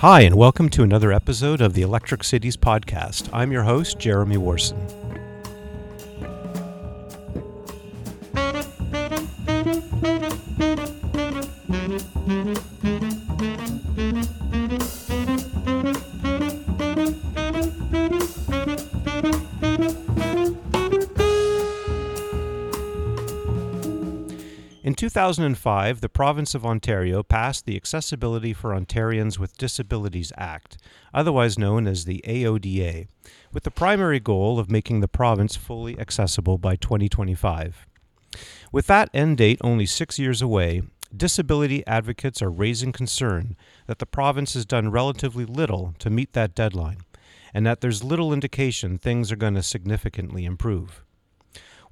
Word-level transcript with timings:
Hi, 0.00 0.22
and 0.22 0.34
welcome 0.34 0.70
to 0.70 0.82
another 0.82 1.12
episode 1.12 1.60
of 1.60 1.74
the 1.74 1.82
Electric 1.82 2.24
Cities 2.24 2.56
podcast. 2.56 3.28
I'm 3.34 3.52
your 3.52 3.64
host, 3.64 3.98
Jeremy 3.98 4.38
Warson. 4.38 5.09
2005, 25.10 26.02
the 26.02 26.08
province 26.08 26.54
of 26.54 26.64
Ontario 26.64 27.24
passed 27.24 27.66
the 27.66 27.74
Accessibility 27.74 28.52
for 28.52 28.70
Ontarians 28.70 29.40
with 29.40 29.58
Disabilities 29.58 30.32
Act, 30.36 30.78
otherwise 31.12 31.58
known 31.58 31.88
as 31.88 32.04
the 32.04 32.22
AODA, 32.28 33.08
with 33.52 33.64
the 33.64 33.72
primary 33.72 34.20
goal 34.20 34.60
of 34.60 34.70
making 34.70 35.00
the 35.00 35.08
province 35.08 35.56
fully 35.56 35.98
accessible 35.98 36.58
by 36.58 36.76
2025. 36.76 37.88
With 38.70 38.86
that 38.86 39.10
end 39.12 39.38
date 39.38 39.58
only 39.62 39.84
six 39.84 40.16
years 40.16 40.40
away, 40.42 40.82
disability 41.14 41.84
advocates 41.88 42.40
are 42.40 42.48
raising 42.48 42.92
concern 42.92 43.56
that 43.88 43.98
the 43.98 44.06
province 44.06 44.54
has 44.54 44.64
done 44.64 44.92
relatively 44.92 45.44
little 45.44 45.92
to 45.98 46.08
meet 46.08 46.34
that 46.34 46.54
deadline, 46.54 46.98
and 47.52 47.66
that 47.66 47.80
there's 47.80 48.04
little 48.04 48.32
indication 48.32 48.96
things 48.96 49.32
are 49.32 49.36
going 49.36 49.54
to 49.54 49.62
significantly 49.64 50.44
improve. 50.44 51.04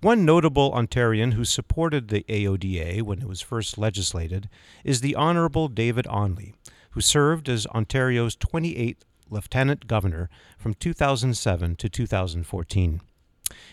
One 0.00 0.24
notable 0.24 0.70
Ontarian 0.70 1.32
who 1.32 1.44
supported 1.44 2.06
the 2.06 2.24
AODA 2.28 3.02
when 3.02 3.20
it 3.20 3.26
was 3.26 3.40
first 3.40 3.76
legislated 3.76 4.48
is 4.84 5.00
the 5.00 5.16
Honourable 5.16 5.66
David 5.66 6.04
Onley, 6.04 6.54
who 6.90 7.00
served 7.00 7.48
as 7.48 7.66
Ontario's 7.66 8.36
28th 8.36 8.98
Lieutenant 9.28 9.88
Governor 9.88 10.30
from 10.56 10.74
2007 10.74 11.74
to 11.74 11.88
2014. 11.88 13.00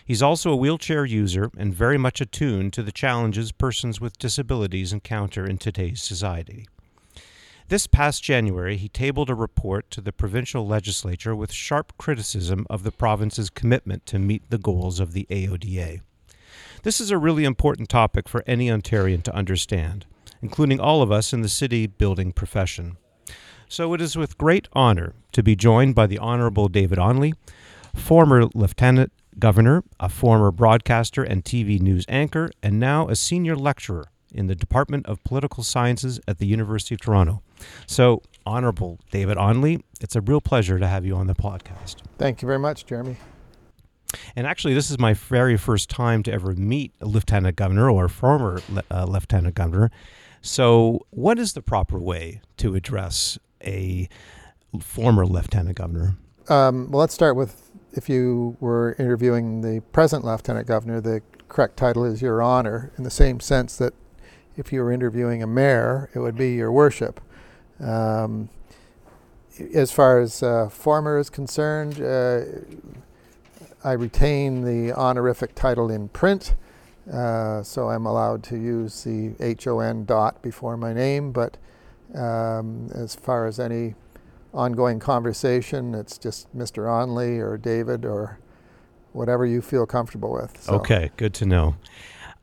He's 0.04 0.20
also 0.20 0.50
a 0.50 0.56
wheelchair 0.56 1.04
user 1.04 1.48
and 1.56 1.72
very 1.72 1.96
much 1.96 2.20
attuned 2.20 2.72
to 2.72 2.82
the 2.82 2.90
challenges 2.90 3.52
persons 3.52 4.00
with 4.00 4.18
disabilities 4.18 4.92
encounter 4.92 5.46
in 5.46 5.58
today's 5.58 6.02
society. 6.02 6.66
This 7.68 7.86
past 7.86 8.24
January, 8.24 8.76
he 8.76 8.88
tabled 8.88 9.30
a 9.30 9.34
report 9.36 9.92
to 9.92 10.00
the 10.00 10.12
provincial 10.12 10.66
legislature 10.66 11.36
with 11.36 11.52
sharp 11.52 11.96
criticism 11.98 12.66
of 12.68 12.82
the 12.82 12.90
province's 12.90 13.48
commitment 13.48 14.06
to 14.06 14.18
meet 14.18 14.50
the 14.50 14.58
goals 14.58 14.98
of 14.98 15.12
the 15.12 15.28
AODA. 15.30 16.00
This 16.86 17.00
is 17.00 17.10
a 17.10 17.18
really 17.18 17.44
important 17.44 17.88
topic 17.88 18.28
for 18.28 18.44
any 18.46 18.68
Ontarian 18.68 19.20
to 19.24 19.34
understand, 19.34 20.06
including 20.40 20.78
all 20.78 21.02
of 21.02 21.10
us 21.10 21.32
in 21.32 21.42
the 21.42 21.48
city 21.48 21.88
building 21.88 22.30
profession. 22.30 22.96
So 23.68 23.92
it 23.92 24.00
is 24.00 24.14
with 24.14 24.38
great 24.38 24.68
honor 24.72 25.14
to 25.32 25.42
be 25.42 25.56
joined 25.56 25.96
by 25.96 26.06
the 26.06 26.18
Honorable 26.18 26.68
David 26.68 26.96
Onley, 26.96 27.34
former 27.92 28.44
Lieutenant 28.54 29.10
Governor, 29.36 29.82
a 29.98 30.08
former 30.08 30.52
broadcaster 30.52 31.24
and 31.24 31.44
TV 31.44 31.80
news 31.80 32.04
anchor, 32.08 32.52
and 32.62 32.78
now 32.78 33.08
a 33.08 33.16
senior 33.16 33.56
lecturer 33.56 34.04
in 34.32 34.46
the 34.46 34.54
Department 34.54 35.06
of 35.06 35.24
Political 35.24 35.64
Sciences 35.64 36.20
at 36.28 36.38
the 36.38 36.46
University 36.46 36.94
of 36.94 37.00
Toronto. 37.00 37.42
So, 37.88 38.22
Honorable 38.46 39.00
David 39.10 39.38
Onley, 39.38 39.82
it's 40.00 40.14
a 40.14 40.20
real 40.20 40.40
pleasure 40.40 40.78
to 40.78 40.86
have 40.86 41.04
you 41.04 41.16
on 41.16 41.26
the 41.26 41.34
podcast. 41.34 41.96
Thank 42.16 42.42
you 42.42 42.46
very 42.46 42.60
much, 42.60 42.86
Jeremy. 42.86 43.16
And 44.34 44.46
actually, 44.46 44.74
this 44.74 44.90
is 44.90 44.98
my 44.98 45.14
very 45.14 45.56
first 45.56 45.90
time 45.90 46.22
to 46.24 46.32
ever 46.32 46.54
meet 46.54 46.92
a 47.00 47.06
lieutenant 47.06 47.56
governor 47.56 47.90
or 47.90 48.08
former 48.08 48.60
uh, 48.90 49.04
lieutenant 49.04 49.54
governor. 49.54 49.90
So, 50.42 51.06
what 51.10 51.38
is 51.38 51.54
the 51.54 51.62
proper 51.62 51.98
way 51.98 52.40
to 52.58 52.74
address 52.74 53.38
a 53.64 54.08
former 54.80 55.26
lieutenant 55.26 55.76
governor? 55.76 56.16
Um, 56.48 56.90
well, 56.90 57.00
let's 57.00 57.14
start 57.14 57.36
with 57.36 57.70
if 57.92 58.08
you 58.08 58.56
were 58.60 58.94
interviewing 58.98 59.62
the 59.62 59.80
present 59.92 60.24
lieutenant 60.24 60.66
governor, 60.66 61.00
the 61.00 61.22
correct 61.48 61.76
title 61.76 62.04
is 62.04 62.20
Your 62.22 62.42
Honor, 62.42 62.92
in 62.98 63.04
the 63.04 63.10
same 63.10 63.40
sense 63.40 63.76
that 63.78 63.94
if 64.56 64.72
you 64.72 64.82
were 64.82 64.92
interviewing 64.92 65.42
a 65.42 65.46
mayor, 65.46 66.10
it 66.14 66.18
would 66.18 66.36
be 66.36 66.54
Your 66.54 66.70
Worship. 66.70 67.20
Um, 67.80 68.48
as 69.74 69.90
far 69.90 70.20
as 70.20 70.42
uh, 70.42 70.68
former 70.68 71.18
is 71.18 71.30
concerned, 71.30 72.00
uh, 72.00 72.40
I 73.86 73.92
retain 73.92 74.62
the 74.62 74.92
honorific 74.94 75.54
title 75.54 75.92
in 75.92 76.08
print, 76.08 76.56
uh, 77.12 77.62
so 77.62 77.88
I'm 77.88 78.04
allowed 78.04 78.42
to 78.44 78.56
use 78.56 79.04
the 79.04 79.36
HON 79.62 80.06
dot 80.06 80.42
before 80.42 80.76
my 80.76 80.92
name, 80.92 81.30
but 81.30 81.56
um, 82.12 82.90
as 82.92 83.14
far 83.14 83.46
as 83.46 83.60
any 83.60 83.94
ongoing 84.52 84.98
conversation, 84.98 85.94
it's 85.94 86.18
just 86.18 86.52
Mr. 86.56 86.88
Onley 86.88 87.38
or 87.38 87.56
David 87.56 88.04
or 88.04 88.40
whatever 89.12 89.46
you 89.46 89.62
feel 89.62 89.86
comfortable 89.86 90.32
with. 90.32 90.60
So. 90.60 90.72
Okay, 90.74 91.12
good 91.16 91.32
to 91.34 91.46
know. 91.46 91.76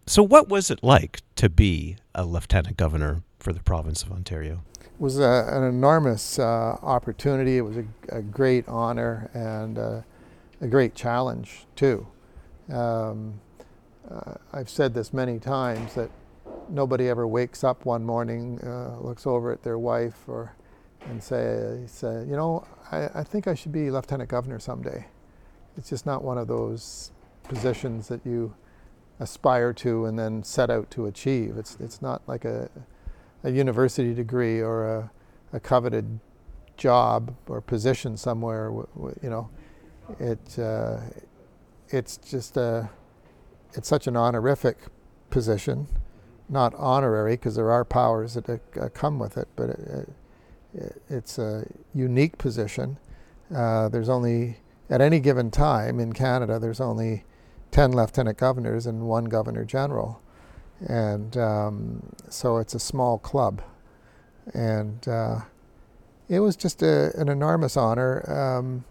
So, 0.07 0.23
what 0.23 0.47
was 0.47 0.71
it 0.71 0.81
like 0.81 1.23
to 1.35 1.49
be 1.49 1.97
a 2.15 2.23
lieutenant 2.23 2.77
governor 2.77 3.21
for 3.37 3.51
the 3.51 3.61
province 3.61 4.01
of 4.01 4.13
Ontario? 4.13 4.63
It 4.79 4.87
was 4.97 5.19
a, 5.19 5.45
an 5.51 5.63
enormous 5.63 6.39
uh, 6.39 6.77
opportunity. 6.81 7.57
It 7.57 7.63
was 7.63 7.75
a, 7.75 7.85
a 8.07 8.21
great 8.21 8.65
honor, 8.69 9.29
and 9.33 9.77
uh, 9.77 10.01
a 10.63 10.67
great 10.67 10.95
challenge 10.95 11.65
too. 11.75 12.07
Um, 12.71 13.39
uh, 14.09 14.35
I've 14.53 14.69
said 14.69 14.93
this 14.93 15.11
many 15.11 15.37
times 15.37 15.93
that 15.95 16.09
nobody 16.69 17.09
ever 17.09 17.27
wakes 17.27 17.65
up 17.65 17.85
one 17.85 18.03
morning, 18.05 18.59
uh, 18.63 18.97
looks 19.01 19.27
over 19.27 19.51
at 19.51 19.61
their 19.61 19.77
wife, 19.77 20.23
or 20.27 20.55
and 21.09 21.21
say, 21.21 21.81
say 21.85 22.23
you 22.25 22.37
know, 22.37 22.65
I, 22.91 23.09
I, 23.13 23.23
think 23.23 23.47
I 23.47 23.55
should 23.55 23.73
be 23.73 23.91
lieutenant 23.91 24.29
governor 24.29 24.57
someday. 24.57 25.05
It's 25.77 25.89
just 25.89 26.05
not 26.05 26.23
one 26.23 26.37
of 26.37 26.47
those 26.47 27.11
positions 27.43 28.07
that 28.07 28.25
you 28.25 28.55
aspire 29.19 29.73
to 29.73 30.05
and 30.05 30.17
then 30.17 30.43
set 30.43 30.69
out 30.69 30.89
to 30.91 31.07
achieve. 31.07 31.57
It's 31.57 31.77
it's 31.81 32.01
not 32.01 32.21
like 32.25 32.45
a 32.45 32.69
a 33.43 33.51
university 33.51 34.13
degree 34.13 34.61
or 34.61 34.87
a, 34.87 35.11
a 35.51 35.59
coveted 35.59 36.21
job 36.77 37.35
or 37.47 37.59
position 37.59 38.15
somewhere. 38.15 38.71
You 39.21 39.29
know, 39.29 39.49
it 40.19 40.59
uh, 40.59 40.97
it's 41.89 42.17
just 42.17 42.57
a 42.57 42.89
it's 43.73 43.87
such 43.87 44.07
an 44.07 44.15
honorific 44.15 44.77
position, 45.29 45.87
not 46.49 46.73
honorary 46.75 47.33
because 47.33 47.55
there 47.55 47.71
are 47.71 47.83
powers 47.83 48.35
that 48.35 48.49
uh, 48.49 48.89
come 48.93 49.19
with 49.19 49.37
it, 49.37 49.47
but 49.55 49.69
it, 49.71 50.09
it, 50.73 51.01
it's 51.09 51.37
a 51.37 51.65
unique 51.93 52.37
position. 52.37 52.97
Uh, 53.53 53.89
there's 53.89 54.09
only 54.09 54.57
at 54.89 55.01
any 55.01 55.19
given 55.19 55.49
time 55.51 55.99
in 55.99 56.13
Canada 56.13 56.59
there's 56.59 56.81
only 56.81 57.23
ten 57.71 57.91
lieutenant 57.91 58.37
governors 58.37 58.85
and 58.85 59.07
one 59.07 59.25
governor 59.25 59.65
general, 59.65 60.21
and 60.87 61.37
um, 61.37 62.13
so 62.29 62.57
it's 62.57 62.75
a 62.75 62.79
small 62.79 63.17
club, 63.17 63.61
and 64.53 65.07
uh, 65.07 65.39
it 66.29 66.39
was 66.39 66.55
just 66.55 66.81
a, 66.81 67.11
an 67.19 67.29
enormous 67.29 67.77
honor. 67.77 68.23
Um, 68.29 68.85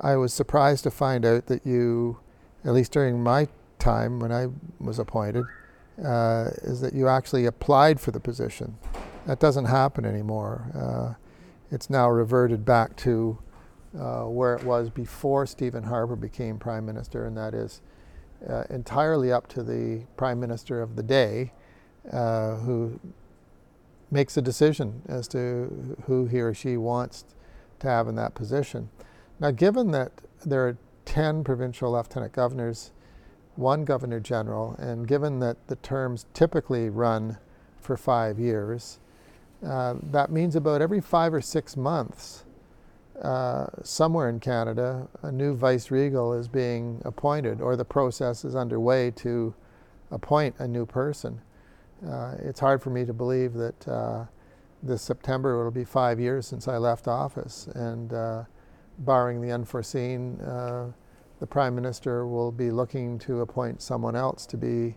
I 0.00 0.16
was 0.16 0.32
surprised 0.32 0.84
to 0.84 0.90
find 0.90 1.24
out 1.24 1.46
that 1.46 1.66
you, 1.66 2.18
at 2.64 2.72
least 2.72 2.92
during 2.92 3.22
my 3.22 3.48
time 3.78 4.20
when 4.20 4.32
I 4.32 4.48
was 4.78 4.98
appointed, 4.98 5.44
uh, 6.04 6.50
is 6.62 6.80
that 6.80 6.94
you 6.94 7.08
actually 7.08 7.46
applied 7.46 8.00
for 8.00 8.10
the 8.10 8.20
position. 8.20 8.76
That 9.26 9.40
doesn't 9.40 9.64
happen 9.64 10.04
anymore. 10.04 10.70
Uh, 10.74 11.14
it's 11.70 11.90
now 11.90 12.08
reverted 12.10 12.64
back 12.64 12.96
to 12.96 13.38
uh, 13.98 14.24
where 14.24 14.54
it 14.54 14.64
was 14.64 14.90
before 14.90 15.46
Stephen 15.46 15.84
Harper 15.84 16.16
became 16.16 16.58
Prime 16.58 16.84
Minister, 16.84 17.26
and 17.26 17.36
that 17.36 17.54
is 17.54 17.80
uh, 18.48 18.64
entirely 18.68 19.32
up 19.32 19.48
to 19.48 19.62
the 19.62 20.04
Prime 20.16 20.38
Minister 20.38 20.82
of 20.82 20.96
the 20.96 21.02
day 21.02 21.52
uh, 22.12 22.56
who 22.56 23.00
makes 24.10 24.36
a 24.36 24.42
decision 24.42 25.02
as 25.08 25.26
to 25.28 25.96
who 26.06 26.26
he 26.26 26.40
or 26.40 26.54
she 26.54 26.76
wants 26.76 27.24
to 27.80 27.88
have 27.88 28.06
in 28.06 28.14
that 28.16 28.34
position. 28.34 28.90
Now, 29.38 29.50
given 29.50 29.90
that 29.90 30.12
there 30.44 30.66
are 30.66 30.78
10 31.04 31.44
provincial 31.44 31.92
lieutenant 31.92 32.32
governors, 32.32 32.92
one 33.54 33.84
governor 33.84 34.20
general, 34.20 34.74
and 34.78 35.06
given 35.06 35.40
that 35.40 35.68
the 35.68 35.76
terms 35.76 36.26
typically 36.32 36.88
run 36.88 37.38
for 37.80 37.96
five 37.96 38.38
years, 38.38 38.98
uh, 39.64 39.94
that 40.02 40.30
means 40.30 40.56
about 40.56 40.82
every 40.82 41.00
five 41.00 41.32
or 41.32 41.40
six 41.40 41.76
months, 41.76 42.44
uh, 43.22 43.66
somewhere 43.82 44.28
in 44.28 44.40
Canada, 44.40 45.08
a 45.22 45.32
new 45.32 45.54
vice 45.54 45.90
regal 45.90 46.34
is 46.34 46.48
being 46.48 47.00
appointed, 47.04 47.60
or 47.60 47.76
the 47.76 47.84
process 47.84 48.44
is 48.44 48.54
underway 48.54 49.10
to 49.10 49.54
appoint 50.10 50.54
a 50.58 50.68
new 50.68 50.84
person. 50.84 51.40
Uh, 52.06 52.34
it's 52.38 52.60
hard 52.60 52.82
for 52.82 52.90
me 52.90 53.04
to 53.06 53.14
believe 53.14 53.54
that 53.54 53.88
uh, 53.88 54.24
this 54.82 55.00
September 55.00 55.58
it'll 55.58 55.70
be 55.70 55.84
five 55.84 56.20
years 56.20 56.46
since 56.46 56.68
I 56.68 56.76
left 56.76 57.08
office, 57.08 57.68
and 57.68 58.12
uh, 58.12 58.44
barring 58.98 59.40
the 59.40 59.52
unforeseen, 59.52 60.40
uh, 60.40 60.90
the 61.38 61.46
Prime 61.46 61.74
Minister 61.74 62.26
will 62.26 62.50
be 62.50 62.70
looking 62.70 63.18
to 63.20 63.40
appoint 63.40 63.82
someone 63.82 64.16
else 64.16 64.46
to 64.46 64.56
be 64.56 64.96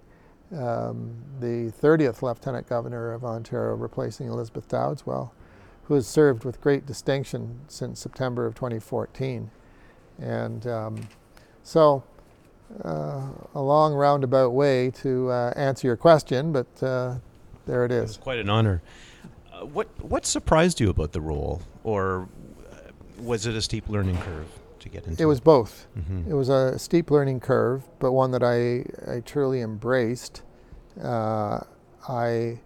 um, 0.55 1.15
the 1.39 1.71
30th 1.81 2.21
Lieutenant 2.21 2.67
Governor 2.67 3.11
of 3.13 3.23
Ontario, 3.23 3.75
replacing 3.75 4.27
Elizabeth 4.27 4.67
Dowdeswell, 4.67 5.31
who 5.83 5.93
has 5.95 6.07
served 6.07 6.45
with 6.45 6.61
great 6.61 6.85
distinction 6.85 7.59
since 7.67 7.99
September 7.99 8.45
of 8.45 8.55
2014. 8.55 9.51
And 10.19 10.65
um, 10.67 11.07
so, 11.63 12.03
uh, 12.83 13.27
a 13.55 13.61
long 13.61 13.93
roundabout 13.93 14.49
way 14.49 14.91
to 14.91 15.29
uh, 15.29 15.53
answer 15.55 15.87
your 15.87 15.97
question, 15.97 16.51
but 16.51 16.67
uh, 16.83 17.15
there 17.65 17.85
it 17.85 17.91
It's 17.91 18.17
quite 18.17 18.39
an 18.39 18.49
honor. 18.49 18.81
Uh, 19.51 19.65
what 19.65 19.87
what 20.03 20.25
surprised 20.25 20.79
you 20.79 20.89
about 20.89 21.11
the 21.11 21.21
role, 21.21 21.61
or 21.83 22.29
was 23.21 23.45
it 23.45 23.55
a 23.55 23.61
steep 23.61 23.89
learning 23.89 24.17
curve 24.17 24.47
to 24.79 24.89
get 24.89 25.05
into? 25.07 25.21
It 25.21 25.25
was 25.25 25.39
both. 25.39 25.87
hmm 25.93 26.29
It 26.29 26.33
was 26.33 26.49
a 26.49 26.77
steep 26.79 27.11
learning 27.11 27.39
curve, 27.41 27.83
but 27.99 28.11
one 28.13 28.31
that 28.31 28.43
I, 28.43 28.85
I 29.11 29.19
truly 29.21 29.61
embraced. 29.61 30.41
Uh, 31.01 31.61
I 32.07 32.59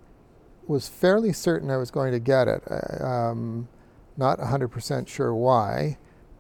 was 0.68 0.88
fairly 0.88 1.34
certain 1.34 1.70
I 1.70 1.78
was 1.78 1.92
going 1.92 2.12
to 2.14 2.20
get 2.20 2.48
it. 2.48 2.64
Uh, 2.70 3.04
Um, 3.06 3.68
not 4.16 4.40
100% 4.40 5.08
sure 5.08 5.34
why, 5.34 5.98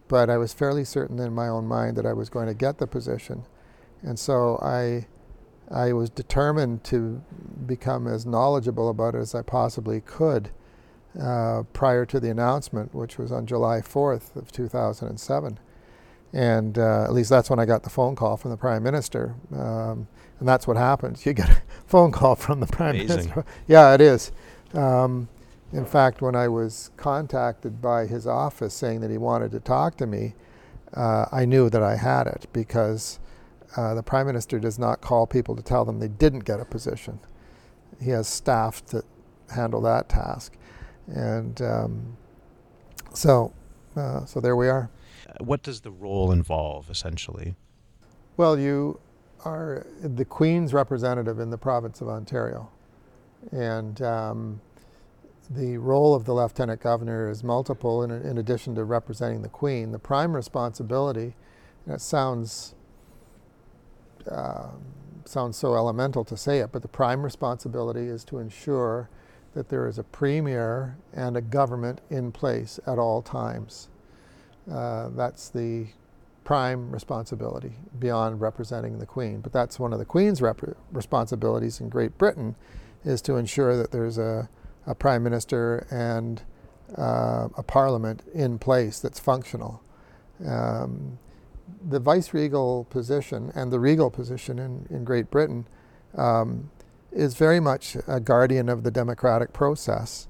but 0.07 0.29
I 0.29 0.37
was 0.37 0.53
fairly 0.53 0.85
certain 0.85 1.19
in 1.19 1.33
my 1.33 1.47
own 1.47 1.65
mind 1.67 1.97
that 1.97 2.05
I 2.05 2.13
was 2.13 2.29
going 2.29 2.47
to 2.47 2.53
get 2.53 2.77
the 2.77 2.85
position. 2.87 3.43
And 4.03 4.19
so 4.19 4.59
I, 4.61 5.07
I 5.71 5.91
was 5.93 6.09
determined 6.11 6.83
to 6.85 7.23
become 7.65 8.05
as 8.07 8.25
knowledgeable 8.25 8.89
about 8.89 9.15
it 9.15 9.19
as 9.19 9.33
I 9.33 9.41
possibly 9.41 10.01
could 10.01 10.51
uh, 11.21 11.63
prior 11.73 12.05
to 12.05 12.19
the 12.19 12.29
announcement, 12.29 12.93
which 12.93 13.17
was 13.17 13.31
on 13.31 13.45
July 13.45 13.81
4th 13.81 14.35
of 14.35 14.51
2007 14.51 15.59
and 16.33 16.79
uh, 16.79 17.03
at 17.03 17.13
least 17.13 17.29
that's 17.29 17.49
when 17.49 17.59
I 17.59 17.65
got 17.65 17.83
the 17.83 17.89
phone 17.89 18.15
call 18.15 18.37
from 18.37 18.49
the 18.49 18.57
prime 18.57 18.81
minister. 18.81 19.35
Um, 19.55 20.07
and 20.39 20.47
that's 20.47 20.67
what 20.67 20.77
happens. 20.77 21.25
You 21.25 21.33
get 21.33 21.49
a 21.49 21.61
phone 21.85 22.11
call 22.11 22.35
from 22.35 22.59
the 22.59 22.65
prime 22.65 22.95
Amazing. 22.95 23.17
minister. 23.17 23.45
Yeah, 23.67 23.93
it 23.93 24.01
is. 24.01 24.31
Um, 24.73 25.29
in 25.71 25.85
fact, 25.85 26.21
when 26.21 26.35
I 26.35 26.47
was 26.47 26.89
contacted 26.97 27.81
by 27.81 28.07
his 28.07 28.25
office 28.27 28.73
saying 28.73 29.01
that 29.01 29.11
he 29.11 29.17
wanted 29.17 29.51
to 29.51 29.59
talk 29.59 29.95
to 29.97 30.07
me, 30.07 30.33
uh, 30.95 31.25
I 31.31 31.45
knew 31.45 31.69
that 31.69 31.83
I 31.83 31.95
had 31.95 32.27
it 32.27 32.47
because 32.51 33.19
uh, 33.77 33.93
the 33.93 34.03
prime 34.03 34.25
minister 34.27 34.59
does 34.59 34.77
not 34.77 35.01
call 35.01 35.25
people 35.27 35.55
to 35.55 35.63
tell 35.63 35.85
them 35.85 35.99
they 35.99 36.07
didn't 36.07 36.45
get 36.45 36.59
a 36.59 36.65
position. 36.65 37.19
He 38.01 38.09
has 38.09 38.27
staff 38.27 38.83
to 38.87 39.03
handle 39.51 39.81
that 39.81 40.09
task, 40.09 40.53
and 41.07 41.61
um, 41.61 42.17
so 43.13 43.53
uh, 43.95 44.25
so 44.25 44.39
there 44.39 44.55
we 44.55 44.67
are. 44.67 44.89
Uh, 45.27 45.43
What 45.43 45.63
does 45.63 45.81
the 45.81 45.91
role 45.91 46.31
involve, 46.31 46.89
essentially? 46.89 47.55
Well, 48.37 48.57
you 48.57 48.99
are 49.45 49.85
the 50.01 50.25
Queen's 50.25 50.73
representative 50.73 51.39
in 51.39 51.49
the 51.49 51.57
province 51.57 52.01
of 52.01 52.07
Ontario. 52.09 52.69
And 53.51 54.01
um, 54.01 54.61
the 55.49 55.77
role 55.77 56.15
of 56.15 56.25
the 56.25 56.33
Lieutenant 56.33 56.81
Governor 56.81 57.29
is 57.29 57.43
multiple 57.43 58.03
in, 58.03 58.11
in 58.11 58.37
addition 58.37 58.73
to 58.75 58.83
representing 58.85 59.41
the 59.41 59.49
Queen. 59.49 59.91
The 59.91 59.99
prime 59.99 60.33
responsibility, 60.35 61.35
and 61.85 61.95
it 61.95 62.01
sounds, 62.01 62.73
um 64.31 64.81
sounds 65.25 65.55
so 65.57 65.75
elemental 65.75 66.25
to 66.25 66.35
say 66.35 66.59
it, 66.59 66.71
but 66.71 66.81
the 66.81 66.87
prime 66.87 67.23
responsibility 67.23 68.07
is 68.07 68.25
to 68.25 68.39
ensure 68.39 69.09
that 69.53 69.69
there 69.69 69.87
is 69.87 69.97
a 69.97 70.03
premier 70.03 70.97
and 71.13 71.37
a 71.37 71.41
government 71.41 72.01
in 72.09 72.31
place 72.31 72.79
at 72.87 72.97
all 72.97 73.21
times. 73.21 73.89
Uh, 74.71 75.09
that's 75.09 75.49
the 75.49 75.87
prime 76.43 76.91
responsibility 76.91 77.73
beyond 77.99 78.41
representing 78.41 78.99
the 78.99 79.05
Queen. 79.05 79.41
But 79.41 79.53
that's 79.53 79.79
one 79.79 79.93
of 79.93 79.99
the 79.99 80.05
Queen's 80.05 80.41
rep- 80.41 80.77
responsibilities 80.91 81.79
in 81.79 81.89
Great 81.89 82.17
Britain 82.17 82.55
is 83.03 83.21
to 83.23 83.35
ensure 83.35 83.77
that 83.77 83.91
there's 83.91 84.17
a, 84.17 84.49
a 84.85 84.95
prime 84.95 85.23
minister 85.23 85.87
and 85.89 86.41
uh, 86.97 87.47
a 87.57 87.63
parliament 87.63 88.23
in 88.33 88.59
place 88.59 88.99
that's 88.99 89.19
functional. 89.19 89.81
Um, 90.45 91.19
the 91.89 91.99
vice 91.99 92.33
regal 92.33 92.85
position 92.85 93.51
and 93.55 93.71
the 93.71 93.79
regal 93.79 94.09
position 94.09 94.59
in, 94.59 94.87
in 94.89 95.03
Great 95.03 95.31
Britain 95.31 95.67
um, 96.17 96.69
is 97.13 97.35
very 97.35 97.59
much 97.59 97.97
a 98.07 98.19
guardian 98.19 98.69
of 98.69 98.83
the 98.83 98.91
democratic 98.91 99.53
process. 99.53 100.27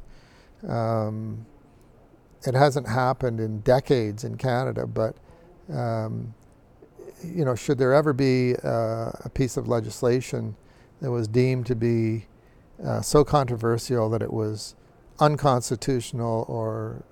Um, 0.68 1.46
it 2.46 2.56
hasn't 2.56 2.88
happened 2.88 3.40
in 3.40 3.62
decades 3.62 4.24
in 4.24 4.38
Canada, 4.38 4.86
but 4.86 5.16
um, 5.72 6.34
you 7.24 7.46
know, 7.46 7.56
should 7.56 7.78
there 7.78 7.94
ever 7.94 8.12
be 8.14 8.56
uh, 8.64 9.12
a 9.24 9.32
piece 9.34 9.56
of 9.56 9.68
legislation 9.68 10.56
that 11.02 11.10
was 11.10 11.28
deemed 11.28 11.66
to 11.68 11.76
be 11.76 12.26
uh, 12.84 13.02
so 13.02 13.24
controversial 13.24 14.10
that 14.10 14.22
it 14.22 14.32
was 14.32 14.76
unconstitutional 15.20 16.46
or 16.50 17.04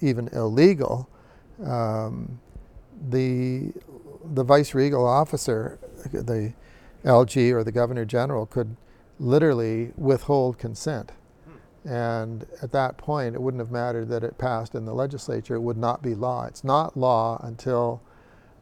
even 0.00 0.28
illegal, 0.28 1.08
um, 1.64 2.40
the 3.10 3.72
the 4.34 4.44
vice 4.44 4.74
regal 4.74 5.06
officer, 5.06 5.78
the 6.12 6.52
LG 7.04 7.52
or 7.52 7.64
the 7.64 7.72
governor 7.72 8.04
general, 8.04 8.46
could 8.46 8.76
literally 9.18 9.92
withhold 9.96 10.58
consent. 10.58 11.12
And 11.84 12.44
at 12.60 12.72
that 12.72 12.98
point, 12.98 13.34
it 13.34 13.40
wouldn't 13.40 13.60
have 13.60 13.70
mattered 13.70 14.08
that 14.08 14.22
it 14.22 14.36
passed 14.36 14.74
in 14.74 14.84
the 14.84 14.92
legislature. 14.92 15.54
It 15.54 15.60
would 15.60 15.78
not 15.78 16.02
be 16.02 16.14
law. 16.14 16.44
It's 16.44 16.64
not 16.64 16.96
law 16.96 17.40
until 17.42 18.02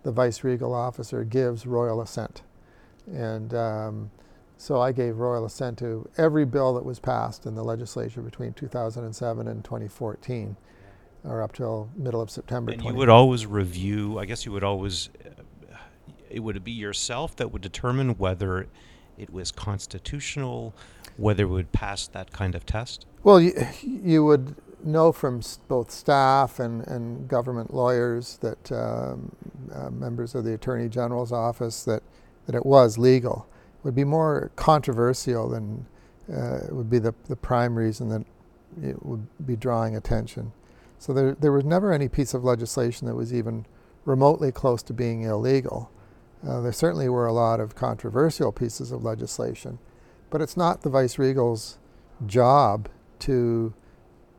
the 0.04 0.12
vice 0.12 0.44
regal 0.44 0.72
officer 0.72 1.24
gives 1.24 1.66
royal 1.66 2.00
assent. 2.00 2.42
And 3.06 3.52
um, 3.54 4.10
so 4.56 4.80
I 4.80 4.92
gave 4.92 5.16
royal 5.16 5.44
assent 5.44 5.78
to 5.78 6.08
every 6.16 6.44
bill 6.44 6.74
that 6.74 6.84
was 6.84 7.00
passed 7.00 7.46
in 7.46 7.54
the 7.54 7.64
legislature 7.64 8.22
between 8.22 8.52
2007 8.52 9.48
and 9.48 9.64
2014, 9.64 10.56
or 11.24 11.42
up 11.42 11.52
till 11.52 11.90
middle 11.96 12.20
of 12.20 12.30
September. 12.30 12.72
And 12.72 12.84
you 12.84 12.94
would 12.94 13.08
always 13.08 13.46
review. 13.46 14.18
I 14.18 14.24
guess 14.24 14.46
you 14.46 14.52
would 14.52 14.64
always. 14.64 15.10
Uh, 15.24 15.76
it 16.30 16.40
would 16.40 16.62
be 16.62 16.72
yourself 16.72 17.34
that 17.36 17.52
would 17.52 17.62
determine 17.62 18.18
whether 18.18 18.68
it 19.18 19.32
was 19.32 19.50
constitutional, 19.50 20.74
whether 21.16 21.44
it 21.44 21.48
would 21.48 21.72
pass 21.72 22.06
that 22.08 22.32
kind 22.32 22.54
of 22.54 22.66
test. 22.66 23.06
Well, 23.22 23.40
you, 23.40 23.52
you 23.82 24.24
would 24.24 24.54
know 24.84 25.12
from 25.12 25.40
both 25.68 25.90
staff 25.90 26.60
and, 26.60 26.86
and 26.86 27.26
government 27.28 27.74
lawyers 27.74 28.38
that 28.38 28.72
um, 28.72 29.34
uh, 29.74 29.90
members 29.90 30.34
of 30.34 30.44
the 30.44 30.54
Attorney 30.54 30.88
General's 30.88 31.32
office 31.32 31.84
that, 31.84 32.02
that 32.46 32.54
it 32.54 32.64
was 32.64 32.98
legal. 32.98 33.46
It 33.78 33.84
would 33.84 33.94
be 33.94 34.04
more 34.04 34.50
controversial 34.56 35.48
than 35.48 35.86
uh, 36.32 36.66
it 36.66 36.72
would 36.72 36.90
be 36.90 36.98
the, 36.98 37.14
the 37.28 37.36
prime 37.36 37.76
reason 37.76 38.08
that 38.10 38.24
it 38.82 39.04
would 39.04 39.26
be 39.46 39.56
drawing 39.56 39.96
attention. 39.96 40.52
So 40.98 41.12
there, 41.12 41.34
there 41.34 41.52
was 41.52 41.64
never 41.64 41.92
any 41.92 42.08
piece 42.08 42.34
of 42.34 42.44
legislation 42.44 43.06
that 43.06 43.14
was 43.14 43.32
even 43.32 43.66
remotely 44.04 44.52
close 44.52 44.82
to 44.84 44.92
being 44.92 45.22
illegal. 45.22 45.90
Uh, 46.46 46.60
there 46.60 46.72
certainly 46.72 47.08
were 47.08 47.26
a 47.26 47.32
lot 47.32 47.60
of 47.60 47.74
controversial 47.74 48.52
pieces 48.52 48.92
of 48.92 49.04
legislation, 49.04 49.78
but 50.30 50.40
it's 50.40 50.56
not 50.56 50.82
the 50.82 50.90
vice 50.90 51.18
regal's 51.18 51.78
job 52.26 52.88
to 53.20 53.74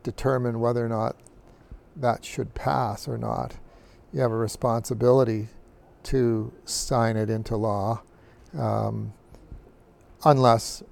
determine 0.04 0.60
whether 0.60 0.86
or 0.86 0.90
not 0.90 1.16
that 1.96 2.24
should 2.24 2.54
pass 2.54 3.08
or 3.08 3.18
not. 3.18 3.58
You 4.14 4.22
have 4.22 4.32
a 4.32 4.38
responsibility 4.38 5.48
to 6.04 6.54
sign 6.66 7.18
it 7.18 7.30
into 7.30 7.58
law 7.58 8.02
um, 8.58 9.14
unless 10.24 10.84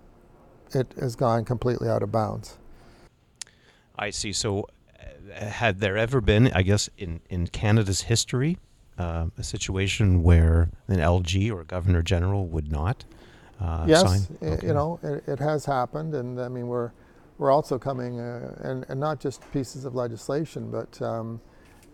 it 0.73 0.93
has 0.99 1.15
gone 1.15 1.45
completely 1.45 1.87
out 1.87 2.03
of 2.03 2.11
bounds. 2.11 2.57
I 3.97 4.09
see. 4.09 4.33
So, 4.33 4.67
uh, 4.99 5.45
had 5.45 5.79
there 5.79 5.97
ever 5.97 6.19
been, 6.19 6.51
I 6.53 6.63
guess, 6.63 6.89
in, 6.97 7.21
in 7.29 7.47
Canada's 7.47 8.01
history, 8.01 8.57
uh, 8.97 9.27
a 9.37 9.43
situation 9.43 10.23
where 10.23 10.69
an 10.87 10.97
LG 10.99 11.51
or 11.51 11.61
a 11.61 11.65
Governor 11.65 12.01
General 12.01 12.45
would 12.47 12.71
not 12.71 13.05
uh, 13.59 13.85
yes, 13.87 14.01
sign? 14.01 14.37
i- 14.41 14.45
Okay. 14.53 14.67
you 14.67 14.73
know, 14.73 14.99
it, 15.03 15.23
it 15.27 15.39
has 15.39 15.65
happened, 15.65 16.13
and 16.13 16.39
I 16.39 16.47
mean, 16.49 16.67
we're 16.67 16.91
we're 17.37 17.51
also 17.51 17.77
coming, 17.77 18.19
uh, 18.19 18.55
and, 18.63 18.85
and 18.87 18.97
not 18.97 19.19
just 19.19 19.41
pieces 19.51 19.83
of 19.83 19.93
legislation, 19.93 20.71
but 20.71 21.01
um, 21.01 21.41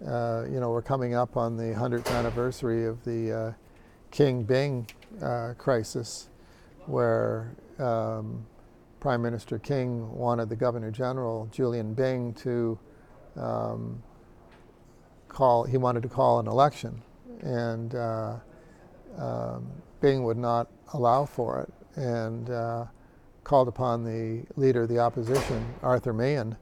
uh, 0.08 0.46
you 0.52 0.60
know, 0.60 0.70
we're 0.70 0.84
coming 0.84 1.16
up 1.16 1.36
on 1.36 1.58
the 1.58 1.74
100th 1.74 2.12
anniversary 2.16 2.86
of 2.86 3.04
the 3.04 3.32
uh, 3.32 3.54
King 4.12 4.44
Byng 4.44 4.86
uh, 5.20 5.54
crisis, 5.58 6.30
where 6.86 7.56
um, 7.80 8.46
Prime 9.00 9.22
Minister 9.24 9.58
King 9.58 10.12
wanted 10.16 10.48
the 10.48 10.56
Governor 10.56 10.92
General 10.92 11.48
Julian 11.52 11.96
Byng 11.96 12.36
to 12.36 12.78
um, 13.36 14.02
call. 15.32 15.64
He 15.64 15.78
wanted 15.78 16.04
to 16.04 16.10
call 16.10 16.40
an 16.40 16.48
election, 16.48 17.02
and 17.42 17.96
uh, 17.96 18.36
um, 19.18 19.72
Byng 20.02 20.24
would 20.24 20.38
not 20.38 20.68
allow 20.94 21.26
for 21.26 21.62
it, 21.62 22.00
and 22.00 22.50
uh, 22.50 22.86
called 23.44 23.68
upon 23.68 24.04
the 24.04 24.44
leader 24.56 24.84
of 24.84 24.90
the 24.90 25.00
opposition, 25.00 25.74
Arthur 25.82 26.14
Meighen, 26.14 26.58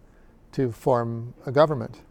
to 0.54 0.72
form 0.72 1.34
a 1.46 1.52
government. 1.52 2.02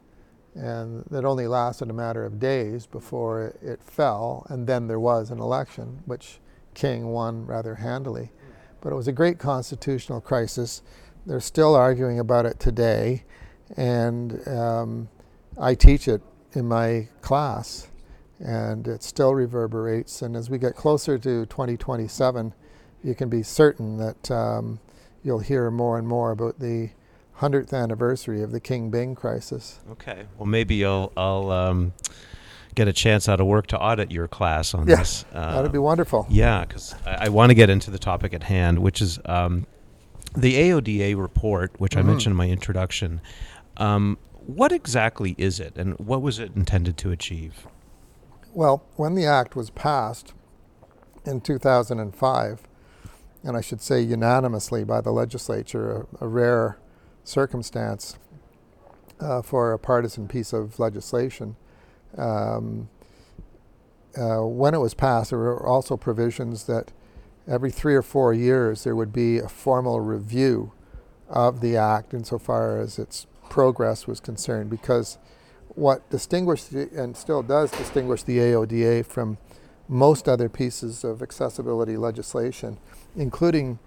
And 0.54 1.04
that 1.10 1.24
only 1.24 1.46
lasted 1.46 1.88
a 1.88 1.92
matter 1.92 2.24
of 2.24 2.40
days 2.40 2.86
before 2.86 3.54
it 3.62 3.82
fell, 3.82 4.44
and 4.48 4.66
then 4.66 4.88
there 4.88 5.00
was 5.00 5.30
an 5.30 5.38
election, 5.38 6.02
which 6.06 6.40
King 6.74 7.08
won 7.08 7.46
rather 7.46 7.76
handily. 7.76 8.32
But 8.80 8.92
it 8.92 8.96
was 8.96 9.08
a 9.08 9.12
great 9.12 9.38
constitutional 9.38 10.20
crisis. 10.20 10.82
They're 11.26 11.40
still 11.40 11.74
arguing 11.74 12.18
about 12.18 12.46
it 12.46 12.58
today, 12.58 13.24
and 13.76 14.46
um, 14.48 15.08
I 15.56 15.74
teach 15.74 16.08
it 16.08 16.22
in 16.54 16.66
my 16.66 17.08
class, 17.20 17.88
and 18.38 18.86
it 18.88 19.02
still 19.02 19.34
reverberates. 19.34 20.22
And 20.22 20.36
as 20.36 20.48
we 20.50 20.58
get 20.58 20.74
closer 20.76 21.18
to 21.18 21.46
2027, 21.46 22.54
you 23.04 23.14
can 23.14 23.28
be 23.28 23.42
certain 23.42 23.96
that 23.98 24.30
um, 24.30 24.80
you'll 25.22 25.38
hear 25.40 25.70
more 25.70 25.98
and 25.98 26.06
more 26.06 26.30
about 26.30 26.58
the 26.58 26.90
100th 27.38 27.72
anniversary 27.72 28.42
of 28.42 28.50
the 28.50 28.60
King 28.60 28.90
Byng 28.90 29.14
crisis. 29.14 29.78
Okay. 29.92 30.24
Well, 30.36 30.46
maybe 30.46 30.84
I'll 30.84 31.12
I'll 31.16 31.50
um, 31.52 31.92
get 32.74 32.88
a 32.88 32.92
chance 32.92 33.28
out 33.28 33.40
of 33.40 33.46
work 33.46 33.68
to 33.68 33.78
audit 33.78 34.10
your 34.10 34.26
class 34.26 34.74
on 34.74 34.88
Yeah, 34.88 34.96
this. 34.96 35.24
Uh, 35.32 35.52
That'd 35.56 35.70
be 35.72 35.78
wonderful. 35.78 36.26
Yeah, 36.28 36.64
because 36.64 36.94
I, 37.06 37.26
I 37.26 37.28
want 37.28 37.50
to 37.50 37.54
get 37.54 37.70
into 37.70 37.90
the 37.92 37.98
topic 37.98 38.34
at 38.34 38.42
hand, 38.44 38.80
which 38.80 39.00
is 39.00 39.20
um, 39.26 39.66
the 40.36 40.54
AODA 40.54 41.16
report, 41.16 41.72
which 41.78 41.96
I 41.96 42.02
Mhm. 42.02 42.06
mentioned 42.06 42.32
in 42.32 42.36
my 42.36 42.48
introduction. 42.48 43.20
Um, 43.76 44.18
what 44.48 44.72
exactly 44.72 45.34
is 45.36 45.60
it, 45.60 45.76
and 45.76 45.98
what 45.98 46.22
was 46.22 46.38
it 46.38 46.56
intended 46.56 46.96
to 46.96 47.10
achieve? 47.10 47.66
Well, 48.54 48.82
when 48.96 49.14
the 49.14 49.26
act 49.26 49.54
was 49.54 49.68
passed 49.68 50.32
in 51.26 51.42
2005, 51.42 52.62
and 53.44 53.56
I 53.58 53.60
should 53.60 53.82
say 53.82 54.00
unanimously 54.00 54.84
by 54.84 55.02
the 55.02 55.10
legislature, 55.10 56.06
a, 56.20 56.24
a 56.24 56.28
rare 56.28 56.78
circumstance 57.24 58.18
uh, 59.20 59.42
for 59.42 59.74
a 59.74 59.78
partisan 59.78 60.26
piece 60.28 60.54
of 60.54 60.78
legislation. 60.78 61.56
Um, 62.16 62.88
uh, 64.16 64.46
when 64.46 64.72
it 64.72 64.78
was 64.78 64.94
passed, 64.94 65.28
there 65.28 65.38
were 65.38 65.66
also 65.66 65.98
provisions 65.98 66.64
that 66.64 66.90
every 67.46 67.70
three 67.70 67.94
or 67.94 68.02
four 68.02 68.32
years 68.32 68.84
there 68.84 68.96
would 68.96 69.12
be 69.12 69.36
a 69.36 69.48
formal 69.48 70.00
review 70.00 70.72
of 71.28 71.60
the 71.60 71.76
act 71.76 72.14
insofar 72.14 72.80
as 72.80 72.98
its 72.98 73.26
progress 73.48 74.06
was 74.06 74.20
concerned, 74.20 74.70
because 74.70 75.18
what 75.68 76.08
distinguished 76.10 76.72
and 76.72 77.16
still 77.16 77.42
does 77.42 77.70
distinguish 77.70 78.22
the 78.22 78.38
AODA 78.38 79.06
from 79.06 79.38
most 79.88 80.28
other 80.28 80.48
pieces 80.48 81.04
of 81.04 81.22
accessibility 81.22 81.96
legislation, 81.96 82.78
including 83.16 83.78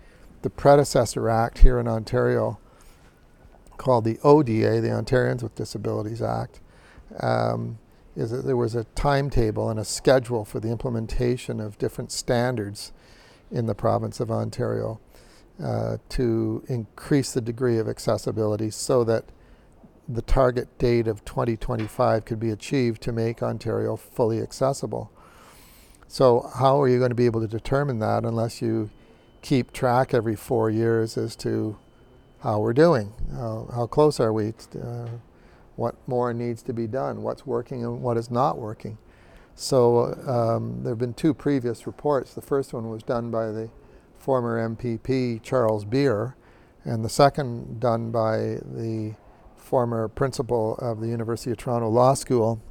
the 0.42 0.50
predecessor 0.50 1.30
act 1.30 1.60
here 1.60 1.80
in 1.80 1.88
Ontario 1.88 2.60
called 3.78 4.06
the 4.06 4.20
ODA, 4.24 4.82
the 4.82 4.90
Ontarians 4.90 5.44
with 5.44 5.56
Disabilities 5.56 6.22
Act, 6.22 6.60
um, 7.20 7.78
is 8.16 8.32
that 8.32 8.46
there 8.46 8.58
was 8.58 8.76
a 8.76 8.84
timetable 8.96 9.70
and 9.70 9.80
a 9.80 9.86
schedule 9.86 10.46
for 10.46 10.60
the 10.60 10.70
implementation 10.70 11.60
of 11.60 11.78
different 11.78 12.12
standards 12.12 12.92
in 13.52 13.66
the 13.66 13.76
province 13.76 14.20
of 14.20 14.32
Ontario 14.32 15.00
uh, 15.64 15.98
to 16.10 16.64
increase 16.68 17.34
the 17.34 17.42
degree 17.42 17.78
of 17.78 17.88
accessibility 17.88 18.70
so 18.70 19.04
that 19.04 19.26
the 20.08 20.22
target 20.22 20.78
date 20.78 21.08
of 21.08 21.24
2025 21.26 22.26
could 22.26 22.40
be 22.40 22.50
achieved 22.50 23.02
to 23.04 23.12
make 23.12 23.42
Ontario 23.42 23.96
fully 23.96 24.42
accessible. 24.42 25.12
So, 26.08 26.50
how 26.56 26.82
are 26.82 26.90
you 26.90 26.98
going 26.98 27.12
to 27.12 27.16
be 27.16 27.26
able 27.26 27.42
to 27.42 27.48
determine 27.48 28.00
that 28.00 28.26
unless 28.26 28.62
you 28.62 28.90
keep 29.42 29.72
track 29.72 30.14
every 30.14 30.36
four 30.36 30.70
years 30.70 31.18
as 31.18 31.36
to 31.38 31.78
how 32.42 32.60
we're 32.60 32.74
doing? 32.74 33.14
How, 33.34 33.70
how 33.74 33.88
close 33.88 34.20
are 34.20 34.34
we? 34.34 34.54
To, 34.72 34.82
uh, 34.82 35.10
what 35.78 35.96
more 36.08 36.34
needs 36.34 36.62
to 36.64 36.74
be 36.74 36.86
done? 36.86 37.24
What's 37.24 37.46
working 37.46 37.84
and 37.84 38.02
what 38.02 38.18
is 38.18 38.30
not 38.30 38.58
working? 38.58 38.98
So, 39.56 40.14
um, 40.28 40.84
there 40.84 40.92
have 40.92 41.00
been 41.00 41.14
two 41.14 41.34
previous 41.34 41.88
reports. 41.88 42.34
The 42.34 42.42
first 42.42 42.74
one 42.74 42.90
was 42.90 43.04
done 43.04 43.32
by 43.32 43.48
the 43.48 43.70
former 44.18 44.68
MPP 44.70 45.42
Charles 45.42 45.86
Beer, 45.86 46.36
and 46.84 47.06
the 47.06 47.10
second 47.10 47.80
done 47.80 48.12
by 48.12 48.60
the 48.66 49.16
former 49.72 50.10
principal 50.10 50.76
of 50.80 51.00
the 51.00 51.08
University 51.08 51.50
of 51.50 51.56
Toronto 51.56 51.88
Law 51.88 52.14
School, 52.14 52.62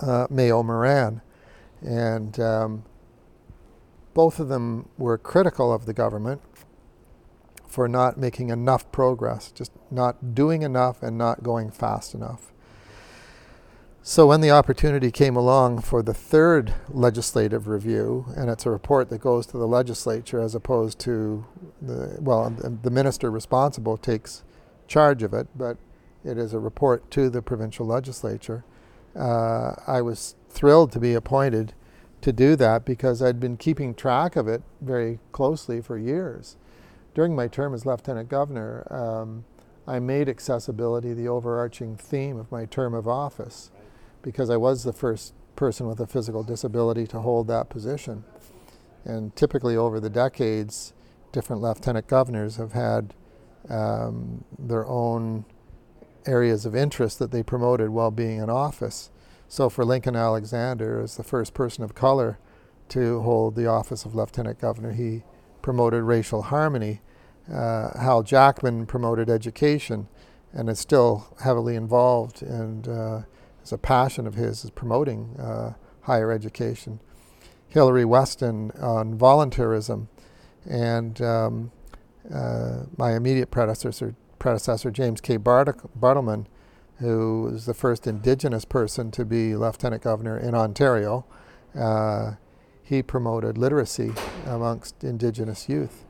uh, 0.00 0.26
Mayo 0.28 0.62
Moran. 0.62 1.22
And 1.80 2.38
um, 2.38 2.84
both 4.12 4.38
of 4.38 4.48
them 4.48 4.90
were 4.98 5.16
critical 5.16 5.72
of 5.72 5.86
the 5.86 5.94
government 5.94 6.42
for 7.66 7.88
not 7.88 8.18
making 8.18 8.50
enough 8.50 8.92
progress, 8.92 9.50
just 9.50 9.72
not 9.90 10.34
doing 10.34 10.60
enough 10.60 11.02
and 11.02 11.16
not 11.16 11.42
going 11.42 11.70
fast 11.70 12.12
enough. 12.12 12.52
So, 14.02 14.26
when 14.26 14.42
the 14.42 14.50
opportunity 14.50 15.10
came 15.10 15.34
along 15.34 15.80
for 15.80 16.02
the 16.02 16.12
third 16.12 16.74
legislative 16.90 17.68
review, 17.68 18.26
and 18.36 18.50
it's 18.50 18.66
a 18.66 18.70
report 18.70 19.08
that 19.08 19.22
goes 19.22 19.46
to 19.46 19.56
the 19.56 19.66
legislature 19.66 20.40
as 20.40 20.54
opposed 20.54 20.98
to 21.00 21.46
the, 21.80 22.18
well, 22.20 22.50
the 22.50 22.90
minister 22.90 23.30
responsible 23.30 23.96
takes 23.96 24.42
charge 24.88 25.22
of 25.22 25.32
it, 25.32 25.46
but 25.56 25.78
it 26.24 26.38
is 26.38 26.52
a 26.52 26.58
report 26.58 27.10
to 27.12 27.28
the 27.28 27.42
provincial 27.42 27.86
legislature. 27.86 28.64
Uh, 29.16 29.74
I 29.86 30.00
was 30.00 30.34
thrilled 30.48 30.92
to 30.92 31.00
be 31.00 31.14
appointed 31.14 31.74
to 32.22 32.32
do 32.32 32.56
that 32.56 32.84
because 32.84 33.20
I'd 33.20 33.40
been 33.40 33.56
keeping 33.56 33.94
track 33.94 34.36
of 34.36 34.48
it 34.48 34.62
very 34.80 35.18
closely 35.32 35.80
for 35.80 35.98
years. 35.98 36.56
During 37.14 37.34
my 37.34 37.48
term 37.48 37.74
as 37.74 37.84
lieutenant 37.84 38.28
governor, 38.28 38.86
um, 38.90 39.44
I 39.86 39.98
made 39.98 40.28
accessibility 40.28 41.12
the 41.12 41.28
overarching 41.28 41.96
theme 41.96 42.38
of 42.38 42.50
my 42.52 42.64
term 42.64 42.94
of 42.94 43.08
office 43.08 43.70
because 44.22 44.48
I 44.48 44.56
was 44.56 44.84
the 44.84 44.92
first 44.92 45.34
person 45.56 45.88
with 45.88 46.00
a 46.00 46.06
physical 46.06 46.44
disability 46.44 47.06
to 47.08 47.20
hold 47.20 47.48
that 47.48 47.68
position. 47.68 48.24
And 49.04 49.34
typically, 49.34 49.76
over 49.76 49.98
the 49.98 50.08
decades, 50.08 50.92
different 51.32 51.60
lieutenant 51.60 52.06
governors 52.06 52.56
have 52.56 52.72
had 52.72 53.14
um, 53.68 54.44
their 54.56 54.86
own 54.86 55.44
areas 56.26 56.66
of 56.66 56.74
interest 56.74 57.18
that 57.18 57.30
they 57.30 57.42
promoted 57.42 57.90
while 57.90 58.10
being 58.10 58.38
in 58.38 58.50
office. 58.50 59.10
So, 59.48 59.68
for 59.68 59.84
Lincoln 59.84 60.16
Alexander, 60.16 61.00
as 61.00 61.16
the 61.16 61.22
first 61.22 61.54
person 61.54 61.84
of 61.84 61.94
color 61.94 62.38
to 62.88 63.20
hold 63.20 63.54
the 63.54 63.66
office 63.66 64.04
of 64.04 64.14
lieutenant 64.14 64.58
governor, 64.58 64.92
he 64.92 65.24
promoted 65.60 66.02
racial 66.04 66.42
harmony. 66.42 67.00
Uh, 67.52 67.98
Hal 67.98 68.22
Jackman 68.22 68.86
promoted 68.86 69.28
education 69.28 70.08
and 70.52 70.68
is 70.68 70.78
still 70.78 71.34
heavily 71.42 71.76
involved 71.76 72.42
and 72.42 72.86
uh, 72.88 73.22
is 73.62 73.72
a 73.72 73.78
passion 73.78 74.26
of 74.26 74.34
his 74.34 74.64
is 74.64 74.70
promoting 74.70 75.36
uh, 75.38 75.74
higher 76.02 76.30
education. 76.30 77.00
Hilary 77.68 78.04
Weston 78.04 78.70
on 78.72 79.16
voluntarism, 79.16 80.08
and 80.68 81.20
um, 81.22 81.72
uh, 82.32 82.80
my 82.98 83.14
immediate 83.14 83.50
predecessor, 83.50 84.14
predecessor 84.42 84.90
James 84.90 85.20
K. 85.20 85.36
Bart- 85.36 85.88
Bartleman, 85.98 86.46
who 86.98 87.42
was 87.52 87.64
the 87.64 87.72
first 87.72 88.08
Indigenous 88.08 88.64
person 88.64 89.12
to 89.12 89.24
be 89.24 89.54
Lieutenant 89.54 90.02
Governor 90.02 90.36
in 90.36 90.52
Ontario. 90.52 91.24
Uh, 91.78 92.32
he 92.82 93.04
promoted 93.04 93.56
literacy 93.56 94.12
amongst 94.44 95.04
Indigenous 95.04 95.68
youth. 95.68 96.04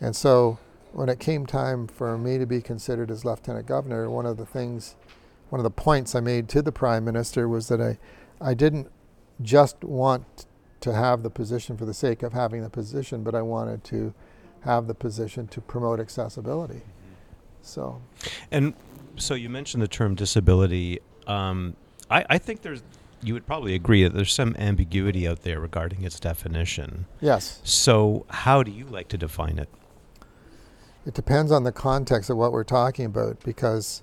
And 0.00 0.14
so 0.14 0.60
when 0.92 1.08
it 1.08 1.18
came 1.18 1.46
time 1.46 1.88
for 1.88 2.16
me 2.16 2.38
to 2.38 2.46
be 2.46 2.60
considered 2.60 3.10
as 3.10 3.24
Lieutenant 3.24 3.66
Governor, 3.66 4.08
one 4.08 4.24
of 4.24 4.36
the 4.36 4.46
things, 4.46 4.94
one 5.50 5.58
of 5.58 5.64
the 5.64 5.70
points 5.70 6.14
I 6.14 6.20
made 6.20 6.48
to 6.50 6.62
the 6.62 6.70
Prime 6.70 7.04
Minister 7.04 7.48
was 7.48 7.66
that 7.68 7.80
I, 7.80 7.98
I 8.40 8.54
didn't 8.54 8.88
just 9.42 9.82
want 9.82 10.46
to 10.78 10.92
have 10.92 11.24
the 11.24 11.30
position 11.30 11.76
for 11.76 11.86
the 11.86 11.94
sake 11.94 12.22
of 12.22 12.34
having 12.34 12.62
the 12.62 12.70
position, 12.70 13.24
but 13.24 13.34
I 13.34 13.42
wanted 13.42 13.82
to 13.84 14.14
have 14.60 14.86
the 14.86 14.94
position 14.94 15.48
to 15.48 15.60
promote 15.60 15.98
accessibility. 15.98 16.82
So, 17.64 18.00
And 18.50 18.74
so 19.16 19.34
you 19.34 19.48
mentioned 19.48 19.82
the 19.82 19.88
term 19.88 20.14
disability. 20.14 21.00
Um, 21.26 21.76
I, 22.10 22.24
I 22.30 22.38
think 22.38 22.62
there's, 22.62 22.82
you 23.22 23.32
would 23.34 23.46
probably 23.46 23.74
agree 23.74 24.02
that 24.04 24.12
there's 24.14 24.32
some 24.32 24.54
ambiguity 24.58 25.26
out 25.26 25.42
there 25.42 25.58
regarding 25.60 26.04
its 26.04 26.20
definition. 26.20 27.06
yes, 27.20 27.60
So, 27.64 28.26
how 28.28 28.62
do 28.62 28.70
you 28.70 28.84
like 28.84 29.08
to 29.08 29.18
define 29.18 29.58
it? 29.58 29.68
it 31.06 31.12
depends 31.14 31.52
on 31.52 31.64
the 31.64 31.72
context 31.72 32.30
of 32.30 32.36
what 32.38 32.50
we're 32.52 32.64
talking 32.64 33.04
about 33.04 33.38
because 33.44 34.02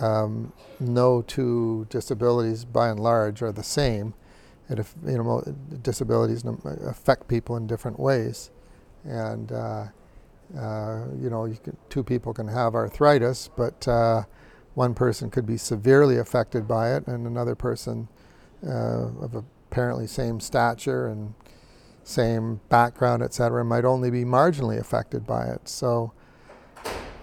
um, 0.00 0.52
no 0.80 1.22
two 1.22 1.86
disabilities 1.90 2.64
by 2.64 2.88
and 2.88 2.98
large 2.98 3.40
are 3.42 3.52
the 3.52 3.62
same. 3.62 4.14
And 4.68 4.78
if 4.80 4.94
you 5.06 5.18
know, 5.18 5.42
disabilities 5.82 6.42
affect 6.44 7.28
people 7.28 7.56
in 7.56 7.66
different 7.66 8.00
ways, 8.00 8.50
and 9.04 9.52
uh, 9.52 9.84
uh, 10.56 11.06
you 11.20 11.30
know, 11.30 11.44
you 11.44 11.56
can, 11.56 11.76
two 11.88 12.02
people 12.02 12.32
can 12.32 12.48
have 12.48 12.74
arthritis, 12.74 13.50
but 13.56 13.86
uh, 13.88 14.22
one 14.74 14.94
person 14.94 15.30
could 15.30 15.46
be 15.46 15.56
severely 15.56 16.18
affected 16.18 16.66
by 16.66 16.94
it, 16.94 17.06
and 17.06 17.26
another 17.26 17.54
person 17.54 18.08
uh, 18.66 19.08
of 19.20 19.34
apparently 19.70 20.06
same 20.06 20.40
stature 20.40 21.06
and 21.06 21.34
same 22.02 22.60
background, 22.68 23.22
et 23.22 23.34
cetera, 23.34 23.64
might 23.64 23.84
only 23.84 24.10
be 24.10 24.24
marginally 24.24 24.78
affected 24.78 25.26
by 25.26 25.46
it. 25.46 25.68
So. 25.68 26.12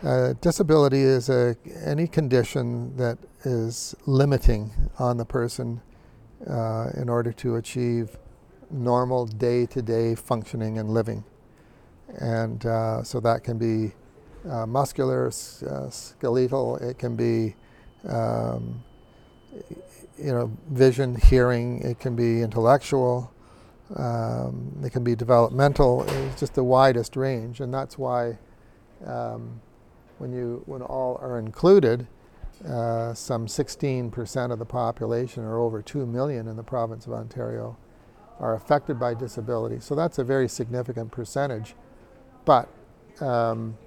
Uh, 0.03 0.33
disability 0.41 1.01
is 1.01 1.29
a, 1.29 1.55
any 1.85 2.07
condition 2.07 2.97
that 2.97 3.19
is 3.45 3.93
limiting 4.07 4.71
on 4.97 5.15
the 5.15 5.25
person 5.25 5.79
uh, 6.49 6.89
in 6.95 7.07
order 7.07 7.31
to 7.31 7.57
achieve 7.57 8.17
normal 8.71 9.27
day 9.27 9.67
to 9.67 9.79
day 9.79 10.15
functioning 10.15 10.79
and 10.79 10.89
living. 10.89 11.23
And 12.19 12.65
uh, 12.65 13.03
so 13.03 13.19
that 13.21 13.43
can 13.43 13.57
be 13.57 13.93
uh, 14.49 14.65
muscular, 14.65 15.27
uh, 15.27 15.89
skeletal. 15.89 16.77
It 16.77 16.97
can 16.97 17.15
be, 17.15 17.55
um, 18.07 18.83
you 20.17 20.31
know, 20.31 20.51
vision, 20.69 21.15
hearing. 21.15 21.81
It 21.81 21.99
can 21.99 22.15
be 22.15 22.41
intellectual. 22.41 23.31
Um, 23.95 24.71
it 24.83 24.91
can 24.91 25.03
be 25.03 25.15
developmental. 25.15 26.03
It's 26.07 26.39
just 26.39 26.55
the 26.55 26.63
widest 26.63 27.15
range, 27.15 27.59
and 27.59 27.73
that's 27.73 27.97
why 27.97 28.37
um, 29.05 29.61
when 30.17 30.31
you 30.31 30.63
when 30.65 30.81
all 30.81 31.17
are 31.21 31.39
included, 31.39 32.07
uh, 32.67 33.13
some 33.13 33.47
16% 33.47 34.51
of 34.51 34.59
the 34.59 34.65
population, 34.65 35.43
or 35.43 35.59
over 35.59 35.81
2 35.81 36.05
million 36.05 36.47
in 36.47 36.55
the 36.55 36.63
province 36.63 37.05
of 37.05 37.13
Ontario, 37.13 37.75
are 38.39 38.55
affected 38.55 38.99
by 38.99 39.13
disability. 39.13 39.79
So 39.79 39.95
that's 39.95 40.19
a 40.19 40.23
very 40.23 40.47
significant 40.47 41.11
percentage. 41.11 41.75
But 42.45 42.67
um, 43.19 43.77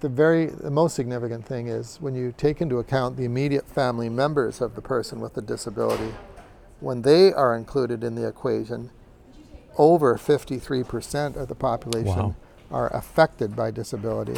the 0.00 0.08
very 0.08 0.46
the 0.46 0.70
most 0.70 0.94
significant 0.94 1.46
thing 1.46 1.68
is 1.68 1.98
when 2.00 2.14
you 2.14 2.32
take 2.36 2.60
into 2.60 2.78
account 2.78 3.16
the 3.16 3.24
immediate 3.24 3.68
family 3.68 4.08
members 4.08 4.60
of 4.60 4.74
the 4.74 4.82
person 4.82 5.20
with 5.20 5.34
the 5.34 5.42
disability, 5.42 6.12
when 6.80 7.02
they 7.02 7.32
are 7.32 7.56
included 7.56 8.02
in 8.04 8.14
the 8.14 8.26
equation, 8.26 8.90
over 9.78 10.16
53% 10.16 11.36
of 11.36 11.48
the 11.48 11.54
population 11.54 12.16
Wow. 12.16 12.34
are 12.70 12.94
affected 12.94 13.54
by 13.56 13.70
disability. 13.70 14.34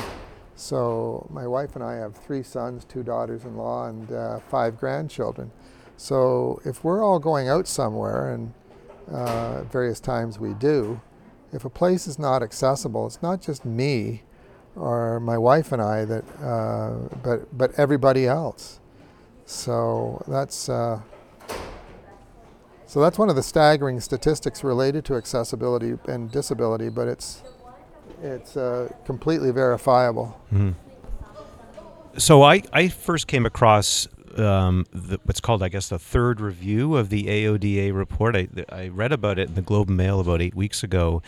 So 0.57 1.27
my 1.31 1.47
wife 1.47 1.75
and 1.75 1.83
I 1.83 1.95
have 1.95 2.15
three 2.15 2.43
sons, 2.43 2.85
two 2.85 3.03
daughters-in-law, 3.03 3.89
and 3.89 4.13
uh, 4.13 4.39
five 4.51 4.79
grandchildren. 4.79 5.51
So 5.97 6.61
if 6.65 6.85
we're 6.85 7.03
all 7.03 7.19
going 7.19 7.49
out 7.49 7.67
somewhere, 7.67 8.33
and 8.33 8.53
uh, 9.11 9.61
at 9.61 9.73
various 9.73 9.99
times 9.99 10.39
we 10.39 10.55
do, 10.55 11.01
if 11.55 11.65
a 11.65 11.71
place 11.71 12.07
is 12.07 12.19
not 12.19 12.43
accessible, 12.43 13.07
it's 13.07 13.23
not 13.23 13.41
just 13.41 13.65
me 13.65 14.23
or 14.77 15.21
my 15.21 15.39
wife 15.39 15.71
and 15.73 15.81
I 15.81 16.05
that, 16.05 16.25
uh, 16.43 16.91
but 17.23 17.57
but 17.57 17.73
everybody 17.79 18.27
else. 18.27 18.81
So 19.47 20.23
that's 20.27 20.69
uh, 20.69 21.01
so 22.87 23.01
that's 23.01 23.19
one 23.19 23.31
of 23.31 23.37
the 23.37 23.43
staggering 23.43 24.01
statistics 24.01 24.65
related 24.65 25.05
to 25.07 25.15
accessibility 25.15 25.95
and 26.09 26.31
disability, 26.31 26.89
but 26.89 27.09
it's 27.09 27.43
it's 28.23 28.57
uh, 28.57 28.89
completely 29.05 29.53
verifiable. 29.53 30.41
Mhm. 30.53 30.75
So 32.17 32.43
I, 32.43 32.63
I 32.73 32.89
first 32.89 33.27
came 33.27 33.45
across 33.45 34.07
um, 34.39 34.87
the, 34.93 35.19
what's 35.25 35.41
called, 35.41 35.63
I 35.63 35.69
guess, 35.69 35.89
the 35.89 35.99
third 35.99 36.41
review 36.41 36.97
of 36.97 37.09
the 37.09 37.25
AODA 37.25 37.95
report. 37.95 38.37
I, 38.37 38.49
I 38.69 38.89
read 38.89 39.13
about 39.13 39.39
it 39.39 39.49
in 39.49 39.55
the 39.55 39.63
Globe 39.63 39.89
and 39.89 39.97
Mail 39.97 40.21
about 40.21 40.43
eight 40.43 40.55
weeks 40.55 40.83
ago, 40.83 41.23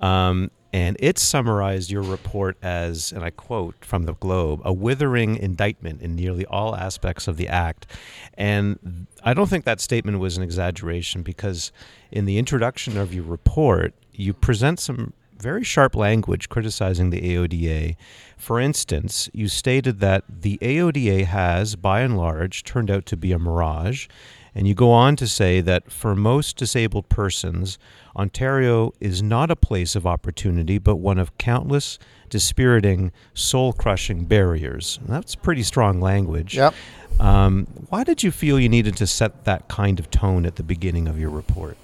um, 0.00 0.50
and 0.72 0.96
it 1.00 1.18
summarized 1.18 1.90
your 1.90 2.02
report 2.02 2.56
as, 2.62 3.12
and 3.12 3.24
I 3.24 3.30
quote 3.30 3.84
from 3.84 4.04
the 4.04 4.14
Globe, 4.14 4.60
a 4.64 4.72
withering 4.72 5.36
indictment 5.36 6.00
in 6.00 6.14
nearly 6.14 6.46
all 6.46 6.76
aspects 6.76 7.26
of 7.26 7.36
the 7.36 7.48
act. 7.48 7.86
And 8.34 9.06
I 9.24 9.34
don't 9.34 9.48
think 9.48 9.64
that 9.64 9.80
statement 9.80 10.20
was 10.20 10.36
an 10.36 10.44
exaggeration 10.44 11.22
because 11.22 11.72
in 12.12 12.24
the 12.24 12.38
introduction 12.38 12.96
of 12.96 13.12
your 13.12 13.24
report, 13.24 13.94
you 14.12 14.32
present 14.32 14.78
some 14.78 15.12
very 15.40 15.64
sharp 15.64 15.96
language 15.96 16.48
criticizing 16.48 17.10
the 17.10 17.20
AODA. 17.20 17.96
For 18.36 18.60
instance, 18.60 19.28
you 19.32 19.48
stated 19.48 20.00
that 20.00 20.24
the 20.28 20.58
AODA 20.62 21.24
has, 21.26 21.76
by 21.76 22.00
and 22.00 22.16
large, 22.16 22.62
turned 22.62 22.90
out 22.90 23.06
to 23.06 23.16
be 23.16 23.32
a 23.32 23.38
mirage. 23.38 24.06
And 24.54 24.66
you 24.66 24.74
go 24.74 24.90
on 24.90 25.16
to 25.16 25.28
say 25.28 25.60
that 25.60 25.92
for 25.92 26.16
most 26.16 26.56
disabled 26.56 27.08
persons, 27.08 27.78
Ontario 28.16 28.92
is 28.98 29.22
not 29.22 29.50
a 29.50 29.56
place 29.56 29.94
of 29.94 30.06
opportunity, 30.06 30.78
but 30.78 30.96
one 30.96 31.18
of 31.18 31.36
countless 31.38 31.98
dispiriting, 32.28 33.12
soul 33.32 33.72
crushing 33.72 34.24
barriers. 34.24 34.98
And 35.00 35.08
that's 35.08 35.34
pretty 35.34 35.62
strong 35.62 36.00
language. 36.00 36.56
Yep. 36.56 36.74
Um, 37.20 37.66
why 37.90 38.02
did 38.02 38.22
you 38.22 38.30
feel 38.30 38.58
you 38.58 38.68
needed 38.68 38.96
to 38.96 39.06
set 39.06 39.44
that 39.44 39.68
kind 39.68 40.00
of 40.00 40.10
tone 40.10 40.46
at 40.46 40.56
the 40.56 40.62
beginning 40.62 41.06
of 41.06 41.18
your 41.18 41.30
report? 41.30 41.76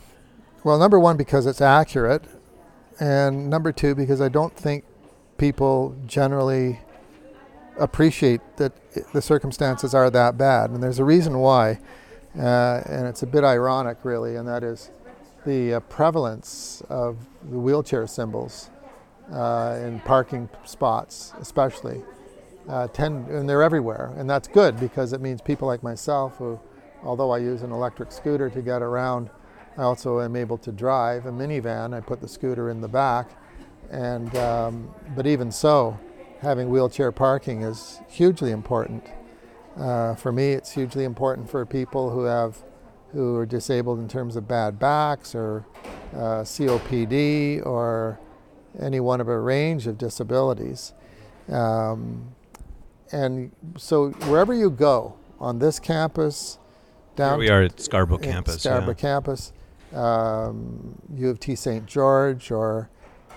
Well, 0.65 0.79
number 0.79 0.99
one, 0.99 1.17
because 1.17 1.47
it's 1.47 1.61
accurate, 1.61 2.25
and 3.01 3.51
number 3.51 3.73
two, 3.73 3.95
because 3.95 4.21
I 4.21 4.29
don't 4.29 4.55
think 4.57 4.85
people 5.39 5.97
generally 6.07 6.81
appreciate 7.79 8.41
that 8.57 8.73
the 9.13 9.21
circumstances 9.21 9.95
are 9.95 10.11
that 10.11 10.39
bad. 10.39 10.71
And 10.71 10.83
there's 10.83 10.99
a 10.99 11.05
reason 11.05 11.39
why, 11.39 11.79
uh, 12.39 12.83
and 12.87 13.07
it's 13.07 13.23
a 13.23 13.27
bit 13.27 13.45
ironic, 13.45 13.99
really, 14.03 14.37
and 14.37 14.49
that 14.49 14.63
is 14.63 14.91
the 15.45 15.75
uh, 15.75 15.81
prevalence 15.81 16.83
of 16.89 17.19
the 17.51 17.59
wheelchair 17.59 18.07
symbols 18.07 18.71
uh, 19.33 19.79
in 19.83 20.01
parking 20.01 20.49
spots, 20.65 21.33
especially. 21.41 22.03
Uh, 22.69 22.89
tend, 22.89 23.29
and 23.29 23.49
they're 23.49 23.63
everywhere, 23.63 24.13
and 24.17 24.29
that's 24.29 24.49
good 24.49 24.81
because 24.81 25.13
it 25.13 25.21
means 25.21 25.41
people 25.41 25.69
like 25.69 25.85
myself, 25.85 26.37
who, 26.39 26.59
although 27.05 27.31
I 27.31 27.39
use 27.39 27.63
an 27.63 27.71
electric 27.71 28.11
scooter 28.11 28.51
to 28.51 28.61
get 28.61 28.83
around, 28.83 29.31
I 29.77 29.83
also 29.83 30.21
am 30.21 30.37
able 30.37 30.59
to 30.59 30.73
drive 30.73 31.27
a 31.27 31.31
minivan. 31.31 31.95
I 31.95 32.01
put 32.01 32.21
the 32.21 32.29
scooter 32.29 32.71
in 32.71 32.81
the 32.81 32.89
back, 32.89 33.31
and 33.91 34.35
um, 34.37 34.95
but 35.15 35.27
even 35.27 35.51
so, 35.53 35.99
having 36.41 36.71
wheelchair 36.71 37.13
parking 37.13 37.63
is 37.63 38.01
hugely 38.09 38.51
important. 38.51 39.05
Uh, 39.77 40.15
for 40.15 40.33
me, 40.33 40.53
it's 40.53 40.73
hugely 40.73 41.05
important 41.05 41.51
for 41.51 41.65
people 41.67 42.11
who 42.11 42.25
have 42.25 42.63
who 43.13 43.37
are 43.37 43.47
disabled 43.47 43.99
in 43.99 44.09
terms 44.09 44.37
of 44.37 44.49
bad 44.49 44.79
backs 44.79 45.35
or 45.35 45.65
uh, 46.15 46.43
COPD 46.43 47.65
or 47.65 48.19
any 48.81 49.01
one 49.01 49.21
of 49.21 49.29
a 49.29 49.39
range 49.39 49.87
of 49.87 49.97
disabilities. 49.97 50.93
Um, 51.49 52.35
and 53.13 53.53
so 53.77 54.11
wherever 54.11 54.53
you 54.53 54.71
go 54.71 55.17
on 55.39 55.59
this 55.59 55.79
campus, 55.79 56.59
Here 57.17 57.27
down 57.27 57.39
we 57.39 57.49
are 57.49 57.63
at 57.63 57.81
Scarborough 57.81 58.19
campus. 58.19 58.63
Scarborough 58.63 58.89
yeah. 58.89 58.95
campus, 58.95 59.53
um, 59.95 61.01
U 61.15 61.29
of 61.31 61.41
T 61.41 61.55
St. 61.55 61.87
George, 61.87 62.51
or 62.51 62.91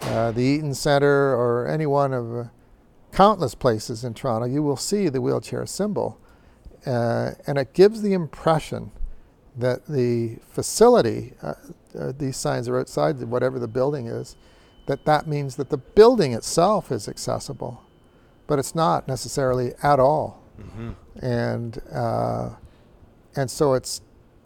uh, 0.03 0.31
the 0.31 0.41
Eaton 0.41 0.73
Center, 0.73 1.35
or 1.35 1.67
any 1.67 1.85
one 1.85 2.13
of 2.13 2.35
uh, 2.35 2.43
countless 3.11 3.55
places 3.55 4.03
in 4.03 4.13
Toronto, 4.13 4.47
you 4.47 4.61
will 4.63 4.77
see 4.77 5.09
the 5.09 5.21
wheelchair 5.21 5.65
symbol. 5.65 6.19
Uh, 6.85 7.31
and 7.45 7.57
it 7.57 7.73
gives 7.73 8.01
the 8.01 8.13
impression 8.13 8.91
that 9.57 9.85
the 9.87 10.37
facility, 10.49 11.33
uh, 11.41 11.53
uh, 11.99 12.13
these 12.17 12.37
signs 12.37 12.69
are 12.69 12.79
outside 12.79 13.21
whatever 13.23 13.59
the 13.59 13.67
building 13.67 14.07
is, 14.07 14.35
that 14.85 15.05
that 15.05 15.27
means 15.27 15.55
that 15.57 15.69
the 15.69 15.77
building 15.77 16.33
itself 16.33 16.91
is 16.91 17.07
accessible. 17.09 17.83
But 18.47 18.57
it's 18.59 18.73
not 18.73 19.07
necessarily 19.07 19.73
at 19.83 19.99
all 19.99 20.41
Mhm. 20.59 20.95
and 21.21 21.81
uh, 21.91 22.49
and 23.35 23.49
so 23.51 23.73
it's 23.75 24.01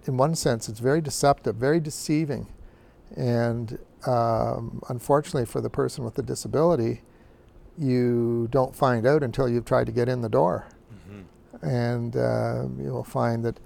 in 0.05 0.17
one 0.17 0.35
sense 0.35 0.67
it's 0.69 0.79
very 0.79 1.01
deceptive, 1.01 1.55
very 1.55 1.79
deceiving, 1.79 2.47
and 3.15 3.77
um, 4.05 4.81
unfortunately 4.89 5.45
for 5.45 5.61
the 5.61 5.69
person 5.69 6.03
with 6.03 6.15
the 6.15 6.23
disability, 6.23 7.01
you 7.77 8.47
don't 8.51 8.75
find 8.75 9.05
out 9.07 9.23
until 9.23 9.47
you've 9.49 9.65
tried 9.65 9.85
to 9.85 9.91
get 9.91 10.07
in 10.09 10.21
the 10.21 10.29
door, 10.29 10.65
Mhm. 11.09 11.23
and 11.63 12.15
uh, 12.17 12.65
you'll 12.81 13.03
find 13.03 13.43
that 13.45 13.59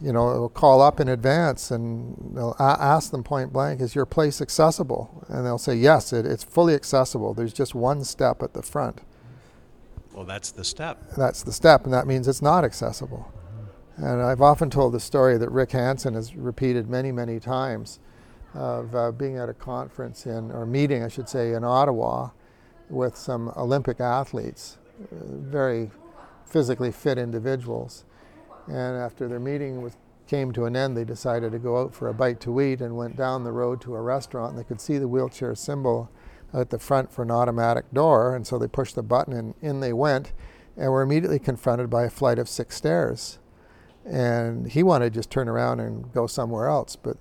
you 0.00 0.12
know 0.12 0.30
it'll 0.32 0.48
call 0.48 0.80
up 0.80 0.98
in 1.00 1.08
advance 1.08 1.70
and 1.70 2.16
they'll 2.34 2.56
a- 2.58 2.62
ask 2.80 3.10
them 3.10 3.22
point 3.22 3.52
blank, 3.52 3.80
"Is 3.80 3.94
your 3.94 4.06
place 4.06 4.40
accessible?" 4.40 5.24
And 5.28 5.44
they'll 5.44 5.58
say, 5.58 5.74
"Yes, 5.74 6.12
it, 6.12 6.24
it's 6.24 6.42
fully 6.44 6.74
accessible. 6.74 7.34
There's 7.34 7.52
just 7.52 7.74
one 7.74 8.04
step 8.04 8.42
at 8.42 8.54
the 8.54 8.62
front." 8.62 9.00
Well, 10.14 10.24
that's 10.24 10.50
the 10.52 10.64
step. 10.64 11.10
that's 11.16 11.42
the 11.42 11.52
step, 11.52 11.84
and 11.84 11.92
that 11.92 12.06
means 12.06 12.26
it's 12.28 12.40
not 12.42 12.64
accessible. 12.64 13.26
And 13.96 14.22
I've 14.22 14.40
often 14.40 14.70
told 14.70 14.92
the 14.92 15.00
story 15.00 15.36
that 15.38 15.50
Rick 15.50 15.72
Hansen 15.72 16.14
has 16.14 16.34
repeated 16.34 16.88
many, 16.88 17.12
many 17.12 17.38
times 17.38 18.00
of 18.54 18.94
uh, 18.94 19.12
being 19.12 19.36
at 19.36 19.48
a 19.48 19.54
conference 19.54 20.26
in, 20.26 20.50
or 20.50 20.66
meeting, 20.66 21.02
I 21.02 21.08
should 21.08 21.28
say, 21.28 21.52
in 21.52 21.64
Ottawa 21.64 22.30
with 22.88 23.16
some 23.16 23.52
Olympic 23.56 24.00
athletes, 24.00 24.78
uh, 25.00 25.16
very 25.20 25.90
physically 26.44 26.90
fit 26.90 27.18
individuals. 27.18 28.04
And 28.66 28.96
after 28.96 29.28
their 29.28 29.40
meeting 29.40 29.82
was, 29.82 29.96
came 30.26 30.52
to 30.52 30.64
an 30.64 30.76
end, 30.76 30.96
they 30.96 31.04
decided 31.04 31.52
to 31.52 31.58
go 31.58 31.80
out 31.80 31.94
for 31.94 32.08
a 32.08 32.14
bite 32.14 32.40
to 32.40 32.60
eat 32.60 32.80
and 32.80 32.96
went 32.96 33.16
down 33.16 33.44
the 33.44 33.52
road 33.52 33.80
to 33.82 33.96
a 33.96 34.00
restaurant. 34.00 34.50
And 34.50 34.58
they 34.58 34.64
could 34.64 34.80
see 34.80 34.96
the 34.96 35.08
wheelchair 35.08 35.54
symbol 35.54 36.10
at 36.52 36.70
the 36.70 36.78
front 36.78 37.12
for 37.12 37.22
an 37.22 37.30
automatic 37.30 37.92
door, 37.92 38.34
and 38.34 38.46
so 38.46 38.58
they 38.58 38.68
pushed 38.68 38.94
the 38.94 39.02
button 39.02 39.32
and 39.32 39.54
in 39.60 39.80
they 39.80 39.92
went, 39.92 40.32
and 40.76 40.90
were 40.90 41.02
immediately 41.02 41.38
confronted 41.38 41.90
by 41.90 42.04
a 42.04 42.10
flight 42.10 42.38
of 42.38 42.48
six 42.48 42.76
stairs. 42.76 43.39
And 44.10 44.66
he 44.66 44.82
wanted 44.82 45.12
to 45.12 45.18
just 45.18 45.30
turn 45.30 45.48
around 45.48 45.78
and 45.78 46.12
go 46.12 46.26
somewhere 46.26 46.66
else, 46.66 46.96
but 46.96 47.16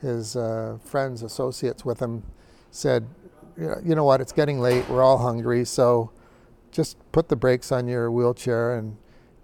his 0.00 0.34
uh, 0.34 0.78
friends, 0.82 1.22
associates 1.22 1.84
with 1.84 2.00
him, 2.00 2.22
said, 2.70 3.06
"You 3.56 3.68
know- 3.68 3.80
"You 3.84 3.94
know 3.94 4.04
what? 4.04 4.22
It's 4.22 4.32
getting 4.32 4.58
late. 4.58 4.88
We're 4.88 5.02
all 5.02 5.18
hungry, 5.18 5.64
so 5.66 6.10
just 6.70 6.96
put 7.12 7.28
the 7.28 7.36
brakes 7.36 7.70
on 7.70 7.86
your 7.86 8.10
wheelchair." 8.10 8.74
And 8.74 8.96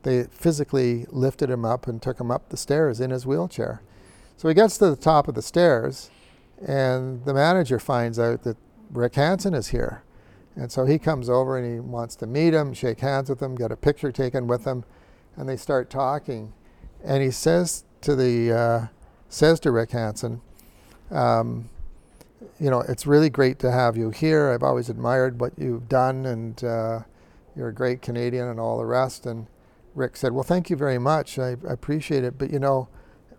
they 0.02 0.24
physically 0.24 1.04
lifted 1.10 1.50
him 1.50 1.64
up 1.64 1.86
and 1.86 2.00
took 2.00 2.18
him 2.18 2.30
up 2.30 2.48
the 2.48 2.56
stairs 2.56 3.00
in 3.00 3.10
his 3.10 3.26
wheelchair. 3.26 3.82
So 4.38 4.48
he 4.48 4.54
gets 4.54 4.78
to 4.78 4.88
the 4.88 4.96
top 4.96 5.28
of 5.28 5.34
the 5.34 5.42
stairs, 5.42 6.10
and 6.64 7.24
the 7.26 7.34
manager 7.34 7.78
finds 7.78 8.18
out 8.18 8.44
that 8.44 8.56
Rick 8.90 9.16
Hansen 9.16 9.52
is 9.52 9.68
here. 9.68 10.02
And 10.56 10.72
so 10.72 10.86
he 10.86 10.98
comes 10.98 11.28
over 11.28 11.58
and 11.58 11.72
he 11.72 11.78
wants 11.78 12.16
to 12.16 12.26
meet 12.26 12.54
him, 12.54 12.72
shake 12.72 13.00
hands 13.00 13.28
with 13.28 13.40
him, 13.40 13.54
get 13.54 13.70
a 13.70 13.76
picture 13.76 14.10
taken 14.10 14.46
with 14.46 14.64
him, 14.64 14.84
and 15.36 15.48
they 15.48 15.56
start 15.56 15.90
talking. 15.90 16.52
And 17.04 17.22
he 17.22 17.30
says 17.30 17.84
to 18.02 18.14
the 18.14 18.52
uh, 18.52 18.86
says 19.28 19.60
to 19.60 19.70
Rick 19.70 19.92
Hansen, 19.92 20.40
um, 21.10 21.68
you 22.60 22.70
know, 22.70 22.80
it's 22.80 23.06
really 23.06 23.30
great 23.30 23.58
to 23.60 23.70
have 23.70 23.96
you 23.96 24.10
here. 24.10 24.50
I've 24.50 24.62
always 24.62 24.88
admired 24.88 25.40
what 25.40 25.52
you've 25.58 25.88
done, 25.88 26.26
and 26.26 26.62
uh, 26.64 27.00
you're 27.56 27.68
a 27.68 27.74
great 27.74 28.02
Canadian, 28.02 28.48
and 28.48 28.60
all 28.60 28.78
the 28.78 28.84
rest. 28.84 29.26
And 29.26 29.46
Rick 29.94 30.16
said, 30.16 30.32
"Well, 30.32 30.44
thank 30.44 30.70
you 30.70 30.76
very 30.76 30.98
much. 30.98 31.38
I, 31.38 31.50
I 31.68 31.72
appreciate 31.72 32.24
it, 32.24 32.38
but 32.38 32.50
you 32.50 32.58
know, 32.58 32.88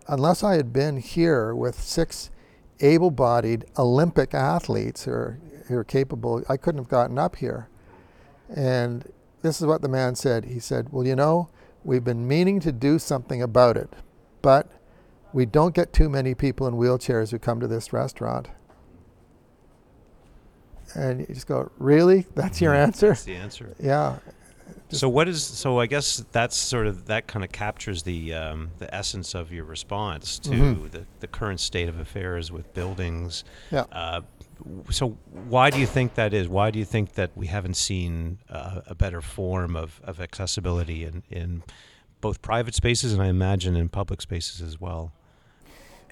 unless 0.08 0.44
I 0.44 0.56
had 0.56 0.74
been 0.74 0.98
here 0.98 1.54
with 1.54 1.80
six 1.80 2.30
able-bodied 2.80 3.66
Olympic 3.78 4.34
athletes 4.34 5.04
who 5.04 5.12
are, 5.12 5.40
who 5.68 5.76
are 5.76 5.84
capable, 5.84 6.44
I 6.48 6.56
couldn't 6.58 6.80
have 6.80 6.90
gotten 6.90 7.18
up 7.18 7.38
here." 7.38 7.68
And 8.54 9.12
this 9.42 9.62
is 9.62 9.68
what 9.68 9.82
the 9.82 9.90
man 9.90 10.16
said. 10.16 10.46
He 10.46 10.60
said, 10.60 10.92
"Well, 10.92 11.06
you 11.06 11.16
know, 11.16 11.50
we've 11.84 12.04
been 12.04 12.28
meaning 12.28 12.60
to 12.62 12.72
do 12.72 13.00
something 13.00 13.42
about 13.42 13.78
it, 13.78 13.94
but." 14.42 14.72
We 15.32 15.46
don't 15.46 15.76
get 15.76 15.94
too 15.94 16.10
many 16.10 16.34
people 16.34 16.66
in 16.66 16.74
wheelchairs 16.74 17.30
who 17.30 17.38
come 17.38 17.60
to 17.60 17.68
this 17.68 17.94
restaurant 17.94 18.48
and 20.96 21.20
you 21.20 21.28
just 21.28 21.46
go, 21.48 21.72
"Really? 21.78 22.26
That's 22.36 22.60
your 22.62 22.74
answer?" 22.74 23.10
That's 23.10 23.24
the 23.26 23.36
answer. 23.36 23.76
Yeah. 23.80 24.18
So 24.90 25.08
what 25.08 25.28
is 25.28 25.44
so? 25.44 25.80
I 25.80 25.86
guess 25.86 26.24
that's 26.32 26.58
sort 26.58 26.88
of 26.88 27.06
that 27.06 27.28
kind 27.28 27.46
of 27.46 27.52
captures 27.52 28.02
the 28.04 28.34
um, 28.34 28.72
the 28.80 28.94
essence 28.94 29.36
of 29.36 29.52
your 29.52 29.66
response 29.66 30.40
to 30.40 30.50
Mhm. 30.50 30.92
the, 30.92 31.06
the 31.20 31.28
current 31.28 31.60
state 31.60 31.90
of 31.90 32.00
affairs 32.00 32.52
with 32.52 32.74
buildings. 32.74 33.44
Yeah. 33.72 33.86
Uh, 33.92 34.22
so 34.90 35.18
why 35.48 35.70
do 35.70 35.80
you 35.80 35.86
think 35.86 36.16
that 36.16 36.34
is? 36.34 36.48
Why 36.48 36.72
do 36.72 36.80
you 36.80 36.86
think 36.86 37.14
that 37.14 37.32
we 37.36 37.48
haven't 37.48 37.76
seen 37.76 38.40
uh, 38.50 38.82
a 38.88 38.96
better 38.96 39.22
form 39.22 39.76
of, 39.76 40.02
of 40.04 40.20
accessibility 40.20 41.04
in, 41.04 41.24
in 41.30 41.64
both 42.22 42.42
private 42.42 42.76
spaces 42.76 43.14
and 43.14 43.22
I 43.22 43.28
imagine 43.28 43.76
in 43.76 43.90
public 43.90 44.22
spaces 44.22 44.62
as 44.62 44.80
well? 44.80 45.12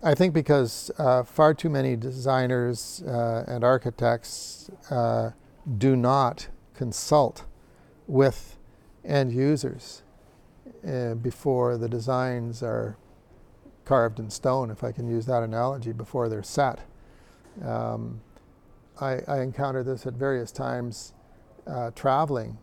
I 0.04 0.14
think 0.14 0.34
because 0.34 0.92
uh, 0.98 1.24
far 1.24 1.54
too 1.54 1.70
many 1.70 1.96
designers 1.96 3.02
uh, 3.02 3.46
and 3.48 3.64
architects 3.64 4.70
uh, 4.92 5.32
do 5.78 5.96
not 5.96 6.50
consult 6.76 7.46
with 8.06 8.58
end 9.04 9.34
users 9.34 10.04
uh, 10.88 11.16
before 11.16 11.78
the 11.78 11.90
designs 11.90 12.62
are 12.62 12.98
carved 13.86 14.20
in 14.20 14.30
stone, 14.30 14.70
if 14.70 14.84
I 14.84 14.92
can 14.92 15.08
use 15.08 15.26
that 15.26 15.44
analogy, 15.44 15.94
before 15.94 16.30
they're 16.30 16.44
set. 16.44 16.82
Um, 17.66 18.22
I, 19.00 19.20
I 19.28 19.42
encounter 19.42 19.84
this 19.84 20.06
at 20.06 20.14
various 20.14 20.52
times 20.52 21.14
uh, 21.66 21.92
traveling 21.92 22.58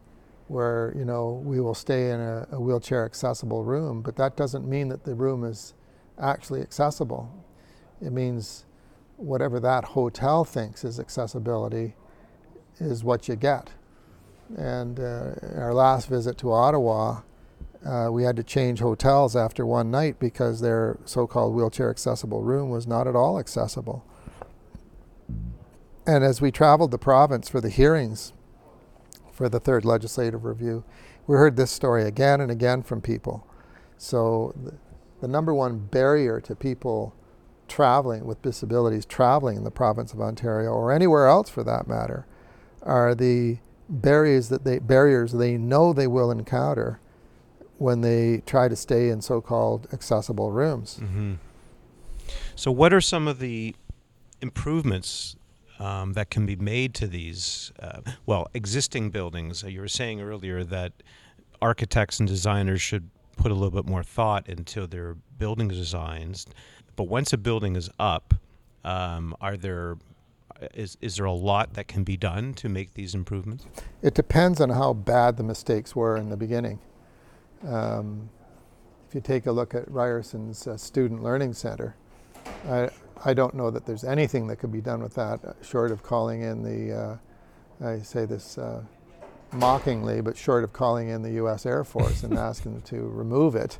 where 0.48 0.92
you 0.96 1.04
know 1.04 1.42
we 1.44 1.60
will 1.60 1.74
stay 1.74 2.10
in 2.10 2.20
a, 2.20 2.46
a 2.52 2.60
wheelchair 2.60 3.04
accessible 3.04 3.64
room, 3.64 4.02
but 4.02 4.16
that 4.16 4.36
doesn't 4.36 4.68
mean 4.68 4.88
that 4.88 5.04
the 5.04 5.14
room 5.14 5.44
is 5.44 5.74
actually 6.18 6.60
accessible. 6.60 7.44
It 8.00 8.12
means 8.12 8.66
whatever 9.16 9.60
that 9.60 9.84
hotel 9.84 10.44
thinks 10.44 10.84
is 10.84 11.00
accessibility 11.00 11.94
is 12.78 13.04
what 13.04 13.28
you 13.28 13.36
get. 13.36 13.70
And 14.56 15.00
uh, 15.00 15.32
our 15.56 15.72
last 15.72 16.08
visit 16.08 16.36
to 16.38 16.52
Ottawa, 16.52 17.22
uh, 17.84 18.08
we 18.10 18.24
had 18.24 18.36
to 18.36 18.42
change 18.42 18.80
hotels 18.80 19.36
after 19.36 19.64
one 19.64 19.90
night 19.90 20.18
because 20.18 20.60
their 20.60 20.98
so 21.04 21.26
called 21.26 21.54
wheelchair 21.54 21.90
accessible 21.90 22.42
room 22.42 22.70
was 22.70 22.86
not 22.86 23.06
at 23.06 23.16
all 23.16 23.38
accessible. 23.38 24.04
And 26.06 26.22
as 26.22 26.40
we 26.40 26.50
traveled 26.50 26.90
the 26.90 26.98
province 26.98 27.48
for 27.48 27.60
the 27.60 27.70
hearings 27.70 28.32
for 29.32 29.48
the 29.48 29.60
third 29.60 29.84
legislative 29.84 30.44
review, 30.44 30.84
we 31.26 31.36
heard 31.36 31.56
this 31.56 31.70
story 31.70 32.04
again 32.04 32.40
and 32.40 32.50
again 32.50 32.82
from 32.82 33.00
people. 33.00 33.46
So 33.96 34.54
the, 34.62 34.74
the 35.20 35.28
number 35.28 35.54
one 35.54 35.78
barrier 35.78 36.40
to 36.42 36.54
people 36.54 37.14
traveling 37.66 38.26
with 38.26 38.42
disabilities 38.42 39.06
traveling 39.06 39.56
in 39.56 39.64
the 39.64 39.70
province 39.70 40.12
of 40.12 40.20
Ontario 40.20 40.70
or 40.70 40.92
anywhere 40.92 41.26
else 41.26 41.48
for 41.48 41.64
that 41.64 41.88
matter 41.88 42.26
are 42.82 43.14
the 43.14 43.58
barriers 43.88 44.48
that 44.48 44.64
they 44.64 44.78
barriers 44.78 45.32
they 45.32 45.56
know 45.56 45.92
they 45.92 46.06
will 46.06 46.30
encounter 46.30 47.00
when 47.78 48.00
they 48.00 48.42
try 48.46 48.68
to 48.68 48.76
stay 48.76 49.08
in 49.08 49.20
so-called 49.20 49.86
accessible 49.92 50.50
rooms. 50.50 51.00
Mm-hmm. 51.02 51.34
So, 52.54 52.70
what 52.70 52.92
are 52.92 53.00
some 53.00 53.26
of 53.26 53.38
the 53.38 53.74
improvements 54.40 55.36
um, 55.78 56.12
that 56.12 56.30
can 56.30 56.46
be 56.46 56.56
made 56.56 56.94
to 56.94 57.06
these, 57.06 57.72
uh, 57.80 58.00
well, 58.26 58.46
existing 58.54 59.10
buildings? 59.10 59.64
Uh, 59.64 59.68
You 59.68 59.80
were 59.80 59.88
saying 59.88 60.20
earlier 60.20 60.64
that 60.64 60.92
architects 61.60 62.20
and 62.20 62.28
designers 62.28 62.80
should 62.80 63.10
put 63.36 63.50
a 63.50 63.54
little 63.54 63.70
bit 63.70 63.88
more 63.88 64.02
thought 64.02 64.48
into 64.48 64.86
their 64.86 65.14
building 65.38 65.68
designs. 65.68 66.46
But 66.96 67.04
once 67.04 67.32
a 67.32 67.38
building 67.38 67.76
is 67.76 67.90
up, 67.98 68.34
um, 68.84 69.34
are 69.40 69.56
there 69.56 69.96
is 70.74 70.96
is 71.00 71.16
there 71.16 71.26
a 71.26 71.32
lot 71.32 71.74
that 71.74 71.88
can 71.88 72.04
be 72.04 72.16
done 72.16 72.54
to 72.54 72.68
make 72.68 72.94
these 72.94 73.14
improvements? 73.14 73.66
It 74.02 74.14
depends 74.14 74.60
on 74.60 74.70
how 74.70 74.92
bad 74.92 75.36
the 75.36 75.42
mistakes 75.42 75.96
were 75.96 76.16
in 76.16 76.28
the 76.28 76.36
beginning. 76.36 76.78
Um, 77.66 78.30
if 79.08 79.14
you 79.14 79.20
take 79.20 79.46
a 79.46 79.52
look 79.52 79.74
at 79.74 79.88
Ryerson's 79.88 80.66
uh, 80.66 80.76
Student 80.76 81.22
Learning 81.22 81.52
Center, 81.52 81.96
I, 82.68 82.90
I 83.24 83.34
don't 83.34 83.54
know 83.54 83.70
that 83.70 83.86
there's 83.86 84.04
anything 84.04 84.46
that 84.48 84.56
could 84.56 84.72
be 84.72 84.80
done 84.80 85.02
with 85.02 85.14
that 85.14 85.44
uh, 85.44 85.52
short 85.62 85.90
of 85.90 86.02
calling 86.02 86.42
in 86.42 86.62
the, 86.62 87.18
uh, 87.82 87.86
I 87.86 87.98
say 88.00 88.26
this 88.26 88.58
uh, 88.58 88.82
mockingly, 89.52 90.20
but 90.20 90.36
short 90.36 90.64
of 90.64 90.72
calling 90.72 91.08
in 91.08 91.22
the 91.22 91.32
U.S. 91.32 91.64
Air 91.64 91.84
Force 91.84 92.22
and 92.22 92.38
asking 92.38 92.74
them 92.74 92.82
to 92.82 93.08
remove 93.08 93.54
it. 93.56 93.78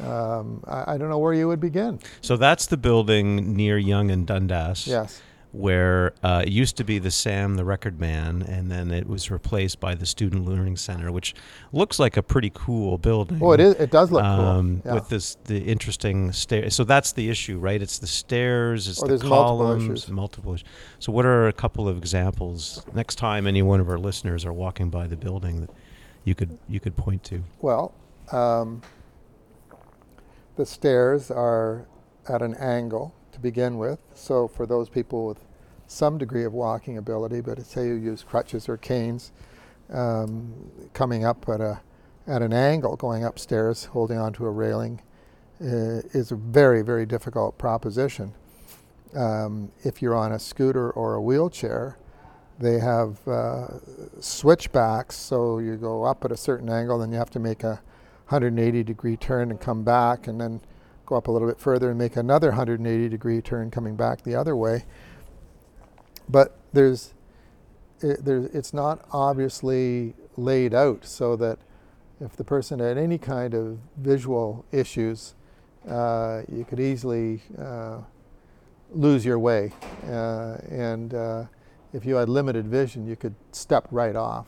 Um, 0.00 0.62
I, 0.66 0.94
I 0.94 0.98
don't 0.98 1.08
know 1.08 1.18
where 1.18 1.34
you 1.34 1.48
would 1.48 1.60
begin. 1.60 2.00
So 2.20 2.36
that's 2.36 2.66
the 2.66 2.76
building 2.76 3.56
near 3.56 3.78
Yonge 3.78 4.10
and 4.10 4.26
Dundas. 4.26 4.86
Yes. 4.86 5.22
Where 5.54 6.12
uh, 6.24 6.42
it 6.44 6.52
used 6.52 6.76
to 6.76 6.84
be 6.84 6.98
the 6.98 7.12
Sam 7.12 7.54
the 7.54 7.64
Record 7.64 8.00
Man, 8.00 8.42
and 8.42 8.70
then 8.70 8.90
it 8.90 9.08
was 9.08 9.30
replaced 9.30 9.78
by 9.78 9.94
the 9.94 10.04
Student 10.04 10.44
Learning 10.44 10.76
Center, 10.76 11.12
which 11.12 11.32
looks 11.72 12.00
like 12.00 12.16
a 12.16 12.22
pretty 12.22 12.50
cool 12.52 12.98
building. 12.98 13.38
Oh, 13.40 13.52
it 13.52 13.60
is. 13.60 13.74
It 13.74 13.92
does 13.92 14.10
look 14.10 14.24
um, 14.24 14.80
cool. 14.82 14.90
Yeah. 14.90 14.94
With 14.94 15.08
this, 15.08 15.36
the 15.44 15.58
interesting 15.58 16.32
stairs. 16.32 16.74
So 16.74 16.82
that's 16.82 17.12
the 17.12 17.30
issue, 17.30 17.58
right? 17.58 17.80
It's 17.80 17.98
the 17.98 18.08
stairs, 18.08 18.88
it's 18.88 19.00
Oh, 19.00 19.06
the 19.06 19.10
there's 19.10 19.22
multiple 19.22 19.58
columns, 19.58 19.84
issues. 19.84 20.08
multiple 20.08 20.54
issues. 20.54 20.68
So, 20.98 21.12
what 21.12 21.24
are 21.24 21.46
a 21.46 21.52
couple 21.52 21.88
of 21.88 21.96
examples 21.98 22.84
next 22.92 23.14
time 23.14 23.46
any 23.46 23.62
one 23.62 23.78
of 23.78 23.88
our 23.88 23.98
listeners 23.98 24.44
are 24.44 24.52
walking 24.52 24.90
by 24.90 25.06
the 25.06 25.16
building 25.16 25.60
that 25.60 25.70
you 26.24 26.34
could 26.34 26.58
you 26.68 26.80
could 26.80 26.96
point 26.96 27.22
to? 27.24 27.44
Well, 27.60 27.94
um, 28.32 28.82
the 30.56 30.66
stairs 30.66 31.30
are 31.30 31.86
at 32.28 32.42
an 32.42 32.54
angle 32.54 33.14
to 33.34 33.40
begin 33.40 33.76
with. 33.78 33.98
So 34.14 34.48
for 34.48 34.66
those 34.66 34.88
people 34.88 35.26
with 35.26 35.44
some 35.86 36.18
degree 36.18 36.44
of 36.44 36.52
walking 36.52 36.96
ability, 36.96 37.40
but 37.40 37.64
say 37.66 37.86
you 37.86 37.94
use 37.94 38.22
crutches 38.22 38.68
or 38.68 38.76
canes, 38.76 39.32
um, 39.92 40.70
coming 40.94 41.24
up 41.24 41.48
at 41.48 41.60
a 41.60 41.80
at 42.26 42.40
an 42.40 42.54
angle, 42.54 42.96
going 42.96 43.22
upstairs, 43.22 43.84
holding 43.84 44.16
onto 44.16 44.46
a 44.46 44.50
railing, 44.50 45.02
uh, 45.60 46.00
is 46.14 46.32
a 46.32 46.36
very 46.36 46.80
very 46.80 47.04
difficult 47.04 47.58
proposition. 47.58 48.32
Um, 49.14 49.70
if 49.84 50.00
you're 50.00 50.14
on 50.14 50.32
a 50.32 50.38
scooter 50.38 50.90
or 50.90 51.14
a 51.14 51.20
wheelchair, 51.20 51.98
they 52.58 52.78
have 52.78 53.26
uh, 53.28 53.66
switchbacks, 54.20 55.16
so 55.16 55.58
you 55.58 55.76
go 55.76 56.04
up 56.04 56.24
at 56.24 56.32
a 56.32 56.36
certain 56.36 56.70
angle, 56.70 56.98
then 56.98 57.12
you 57.12 57.18
have 57.18 57.30
to 57.30 57.38
make 57.38 57.62
a 57.62 57.80
180 58.28 58.82
degree 58.82 59.16
turn 59.16 59.50
and 59.50 59.60
come 59.60 59.84
back, 59.84 60.26
and 60.26 60.40
then 60.40 60.60
go 61.06 61.16
up 61.16 61.28
a 61.28 61.30
little 61.30 61.48
bit 61.48 61.58
further 61.58 61.90
and 61.90 61.98
make 61.98 62.16
another 62.16 62.48
180 62.48 63.08
degree 63.08 63.40
turn 63.40 63.70
coming 63.70 63.96
back 63.96 64.22
the 64.22 64.34
other 64.34 64.56
way. 64.56 64.84
But 66.28 66.58
there's, 66.72 67.14
it, 68.00 68.24
there's 68.24 68.46
it's 68.46 68.72
not 68.72 69.04
obviously 69.12 70.14
laid 70.36 70.74
out 70.74 71.04
so 71.04 71.36
that 71.36 71.58
if 72.20 72.36
the 72.36 72.44
person 72.44 72.78
had 72.78 72.96
any 72.96 73.18
kind 73.18 73.54
of 73.54 73.78
visual 73.96 74.64
issues, 74.72 75.34
uh, 75.88 76.42
you 76.50 76.64
could 76.64 76.80
easily 76.80 77.42
uh, 77.58 77.98
lose 78.90 79.24
your 79.24 79.38
way. 79.38 79.72
Uh, 80.06 80.56
and 80.70 81.14
uh, 81.14 81.44
if 81.92 82.04
you 82.04 82.16
had 82.16 82.28
limited 82.28 82.66
vision, 82.66 83.06
you 83.06 83.16
could 83.16 83.34
step 83.52 83.86
right 83.90 84.16
off. 84.16 84.46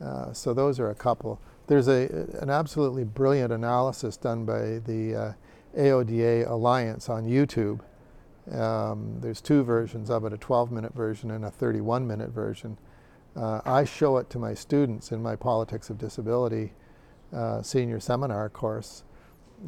Uh, 0.00 0.32
so 0.32 0.54
those 0.54 0.80
are 0.80 0.90
a 0.90 0.94
couple. 0.94 1.40
There's 1.66 1.88
a, 1.88 2.26
an 2.40 2.50
absolutely 2.50 3.04
brilliant 3.04 3.52
analysis 3.52 4.16
done 4.16 4.44
by 4.44 4.80
the 4.84 5.14
uh, 5.14 5.32
AODA 5.76 6.48
Alliance 6.48 7.08
on 7.08 7.24
YouTube. 7.24 7.80
Um, 8.50 9.20
there's 9.20 9.40
two 9.40 9.62
versions 9.62 10.10
of 10.10 10.24
it, 10.24 10.32
a 10.32 10.38
12 10.38 10.72
minute 10.72 10.94
version 10.94 11.30
and 11.30 11.44
a 11.44 11.50
31 11.50 12.06
minute 12.06 12.30
version. 12.30 12.78
Uh, 13.36 13.60
I 13.64 13.84
show 13.84 14.16
it 14.16 14.28
to 14.30 14.38
my 14.38 14.54
students 14.54 15.12
in 15.12 15.22
my 15.22 15.36
Politics 15.36 15.88
of 15.90 15.98
Disability 15.98 16.72
uh, 17.32 17.62
senior 17.62 18.00
seminar 18.00 18.48
course. 18.48 19.04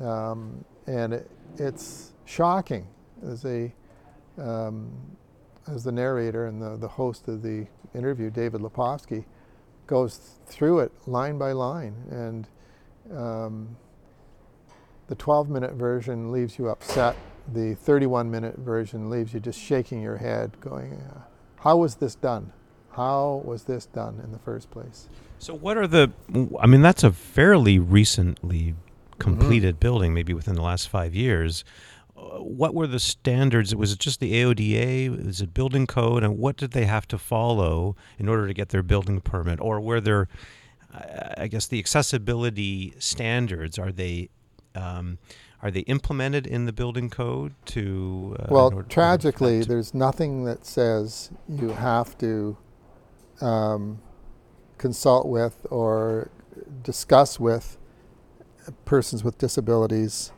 Um, 0.01 0.65
and 0.87 1.15
it, 1.15 1.31
it's 1.59 2.13
shocking. 2.25 2.89
There's 3.23 3.45
a 3.45 3.73
um, 4.39 4.91
as 5.69 5.85
the 5.85 5.93
narrator 5.93 6.47
and 6.47 6.61
the, 6.61 6.77
the 6.77 6.89
host 6.89 7.29
of 7.29 7.43
the 7.43 7.67
interview, 7.95 8.31
David 8.31 8.61
Lepofsky, 8.61 9.25
goes 9.87 10.39
through 10.47 10.81
it 10.81 10.93
line 11.07 11.39
by 11.39 11.53
line. 11.53 11.95
And 12.11 12.49
um, 13.17 13.77
the 15.13 15.17
12 15.17 15.51
minute 15.51 15.75
version 15.75 16.33
leaves 16.33 16.59
you 16.59 16.71
upset. 16.71 17.15
The 17.53 17.75
31 17.75 18.31
minute 18.31 18.57
version 18.57 19.11
leaves 19.11 19.35
you 19.35 19.41
just 19.41 19.61
shaking 19.61 20.01
your 20.01 20.17
head, 20.17 20.59
going, 20.59 20.95
uh, 20.95 21.21
How 21.57 21.77
was 21.77 21.97
this 21.97 22.15
done? 22.15 22.51
How 22.93 23.43
was 23.45 23.65
this 23.65 23.85
done 23.85 24.23
in 24.25 24.33
the 24.33 24.39
first 24.39 24.71
place? 24.71 25.09
So, 25.39 25.53
what 25.53 25.77
are 25.77 25.87
the? 25.87 26.11
I 26.59 26.67
mean, 26.67 26.81
that's 26.81 27.05
a 27.05 27.13
fairly 27.13 27.79
recently 27.79 28.75
completed 29.19 29.75
mm-hmm. 29.75 29.81
building, 29.81 30.15
maybe 30.15 30.33
within 30.33 30.55
the 30.55 30.63
last 30.63 30.89
five 30.89 31.15
years. 31.15 31.63
Uh, 32.17 32.39
what 32.39 32.75
were 32.75 32.87
the 32.87 32.99
standards? 33.01 33.77
Was 33.77 33.93
it 33.93 33.99
just 33.99 34.19
the 34.19 34.33
AODA? 34.33 35.29
Is 35.29 35.43
it 35.43 35.53
building 35.53 35.87
code? 35.87 36.25
And 36.25 36.39
what 36.39 36.57
did 36.57 36.71
they 36.71 36.87
have 36.87 37.07
to 37.09 37.19
follow 37.19 37.97
in 38.19 38.31
order 38.31 38.47
to 38.47 38.55
get 38.55 38.71
their 38.71 38.83
building 38.83 39.21
permit? 39.21 39.61
Or 39.61 39.79
were 39.79 40.01
there, 40.01 40.29
I 41.37 41.49
guess, 41.49 41.67
the 41.67 41.79
accessibility 41.79 42.95
standards? 42.99 43.79
Are 43.79 43.93
they 43.93 44.31
um, 44.75 45.19
are 45.63 45.71
they 45.71 45.81
implemented 45.81 46.47
in 46.47 46.67
the 46.67 46.73
building 46.73 47.11
code 47.11 47.55
to? 47.67 48.37
Uh, 48.39 48.47
well, 48.51 48.83
tragically, 48.89 49.63
to 49.63 49.69
there's 49.69 49.95
nothing 49.95 50.45
that 50.45 50.65
says 50.67 51.31
you 51.49 51.71
have 51.71 52.19
to 52.19 52.57
um, 53.41 54.01
consult 54.79 55.27
with 55.27 55.67
or 55.71 56.31
discuss 56.83 57.39
with 57.39 57.79
persons 58.85 59.25
with 59.25 59.39
disabilities 59.39 60.33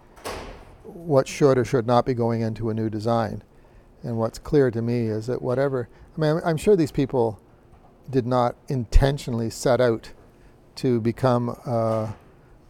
what 0.85 1.29
should 1.29 1.59
or 1.59 1.65
should 1.65 1.87
not 1.87 2.07
be 2.07 2.15
going 2.15 2.41
into 2.41 2.71
a 2.71 2.75
new 2.75 2.89
design. 2.89 3.43
And 4.03 4.19
what's 4.19 4.39
clear 4.39 4.71
to 4.71 4.83
me 4.83 5.07
is 5.07 5.27
that 5.27 5.41
whatever, 5.43 5.89
I 6.17 6.21
mean, 6.21 6.41
I'm 6.45 6.57
sure 6.57 6.77
these 6.77 6.93
people 6.93 7.41
did 8.11 8.27
not 8.27 8.57
intentionally 8.69 9.51
set 9.51 9.81
out 9.81 10.13
to 10.77 11.01
become 11.01 11.57
uh, 11.65 12.13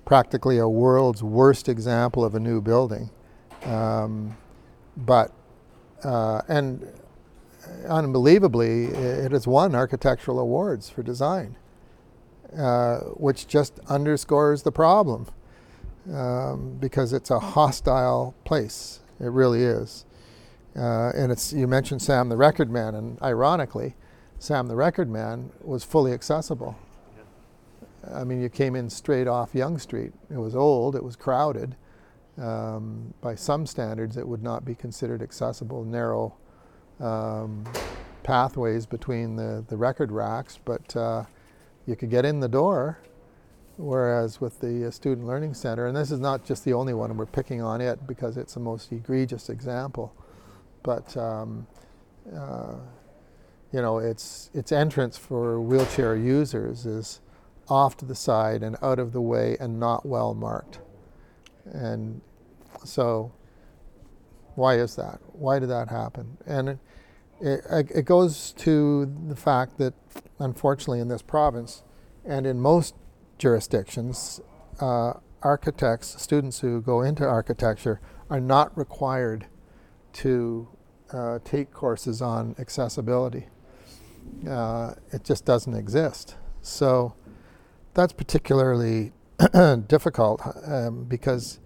practically 0.04 0.58
a 0.58 0.68
world's 0.68 1.22
worst 1.22 1.68
example 1.68 2.24
of 2.24 2.34
a 2.34 2.40
new 2.40 2.60
building. 2.60 3.10
Um, 3.64 4.36
but, 4.96 5.32
uh, 6.04 6.42
and 6.48 6.86
unbelievably, 7.88 8.86
it 8.86 9.32
has 9.32 9.46
won 9.46 9.74
architectural 9.74 10.38
awards 10.38 10.90
for 10.90 11.02
design, 11.02 11.56
uh, 12.56 12.98
which 13.16 13.46
just 13.46 13.80
underscores 13.88 14.62
the 14.62 14.72
problem 14.72 15.26
um, 16.12 16.76
because 16.78 17.12
it's 17.12 17.30
a 17.30 17.40
hostile 17.40 18.34
place. 18.44 19.00
It 19.20 19.30
really 19.30 19.62
is. 19.62 20.04
Uh, 20.76 21.12
and 21.14 21.30
it's 21.30 21.52
you 21.52 21.68
mentioned 21.68 22.02
Sam 22.02 22.28
the 22.28 22.36
Record 22.36 22.70
Man, 22.70 22.94
and 22.94 23.20
ironically, 23.22 23.94
Sam 24.38 24.66
the 24.66 24.74
Record 24.74 25.08
Man 25.08 25.50
was 25.62 25.84
fully 25.84 26.12
accessible. 26.12 26.76
I 28.12 28.24
mean, 28.24 28.40
you 28.40 28.48
came 28.48 28.76
in 28.76 28.90
straight 28.90 29.26
off 29.26 29.54
Yonge 29.54 29.80
Street. 29.80 30.12
It 30.30 30.36
was 30.36 30.54
old, 30.54 30.96
it 30.96 31.02
was 31.02 31.16
crowded. 31.16 31.76
Um, 32.36 33.14
by 33.20 33.36
some 33.36 33.64
standards, 33.64 34.16
it 34.16 34.26
would 34.26 34.42
not 34.42 34.64
be 34.64 34.74
considered 34.74 35.22
accessible, 35.22 35.84
narrow 35.84 36.34
um, 37.00 37.64
pathways 38.24 38.86
between 38.86 39.36
the, 39.36 39.64
the 39.68 39.76
record 39.76 40.10
racks, 40.10 40.58
but 40.64 40.96
uh, 40.96 41.24
you 41.86 41.94
could 41.94 42.10
get 42.10 42.24
in 42.24 42.40
the 42.40 42.48
door. 42.48 42.98
Whereas 43.76 44.40
with 44.40 44.60
the 44.60 44.86
uh, 44.86 44.90
Student 44.92 45.26
Learning 45.26 45.52
Center, 45.52 45.86
and 45.86 45.96
this 45.96 46.12
is 46.12 46.20
not 46.20 46.44
just 46.44 46.64
the 46.64 46.72
only 46.72 46.94
one, 46.94 47.10
and 47.10 47.18
we're 47.18 47.26
picking 47.26 47.60
on 47.60 47.80
it 47.80 48.06
because 48.06 48.36
it's 48.36 48.54
the 48.54 48.60
most 48.60 48.92
egregious 48.92 49.48
example, 49.48 50.14
but 50.84 51.16
um, 51.16 51.66
uh, 52.32 52.74
you 53.72 53.82
know, 53.82 53.98
its 53.98 54.48
its 54.54 54.70
entrance 54.70 55.18
for 55.18 55.60
wheelchair 55.60 56.14
users 56.14 56.86
is 56.86 57.20
off 57.68 57.96
to 57.98 58.04
the 58.04 58.14
side 58.14 58.62
and 58.62 58.76
out 58.82 58.98
of 58.98 59.12
the 59.12 59.20
way 59.20 59.56
and 59.60 59.78
not 59.80 60.04
well 60.06 60.34
marked. 60.34 60.80
And 61.64 62.20
so, 62.84 63.32
why 64.54 64.78
is 64.78 64.96
that? 64.96 65.20
Why 65.32 65.58
did 65.58 65.70
that 65.70 65.88
happen? 65.88 66.36
And 66.46 66.68
it, 66.68 66.78
it, 67.40 67.90
it 67.94 68.04
goes 68.04 68.52
to 68.58 69.06
the 69.28 69.36
fact 69.36 69.78
that, 69.78 69.94
unfortunately, 70.38 71.00
in 71.00 71.08
this 71.08 71.22
province 71.22 71.82
and 72.24 72.46
in 72.46 72.60
most 72.60 72.94
jurisdictions, 73.38 74.40
uh, 74.80 75.14
architects, 75.42 76.20
students 76.20 76.60
who 76.60 76.80
go 76.80 77.02
into 77.02 77.24
architecture, 77.24 78.00
are 78.30 78.40
not 78.40 78.76
required 78.76 79.46
to 80.12 80.68
uh, 81.12 81.38
take 81.44 81.70
courses 81.70 82.22
on 82.22 82.54
accessibility. 82.58 83.48
Uh, 84.48 84.94
it 85.12 85.22
just 85.24 85.44
doesn't 85.44 85.74
exist. 85.74 86.36
So 86.62 87.14
that's 87.94 88.12
particularly 88.12 89.12
difficult 89.86 90.42
um, 90.66 91.04
because 91.04 91.60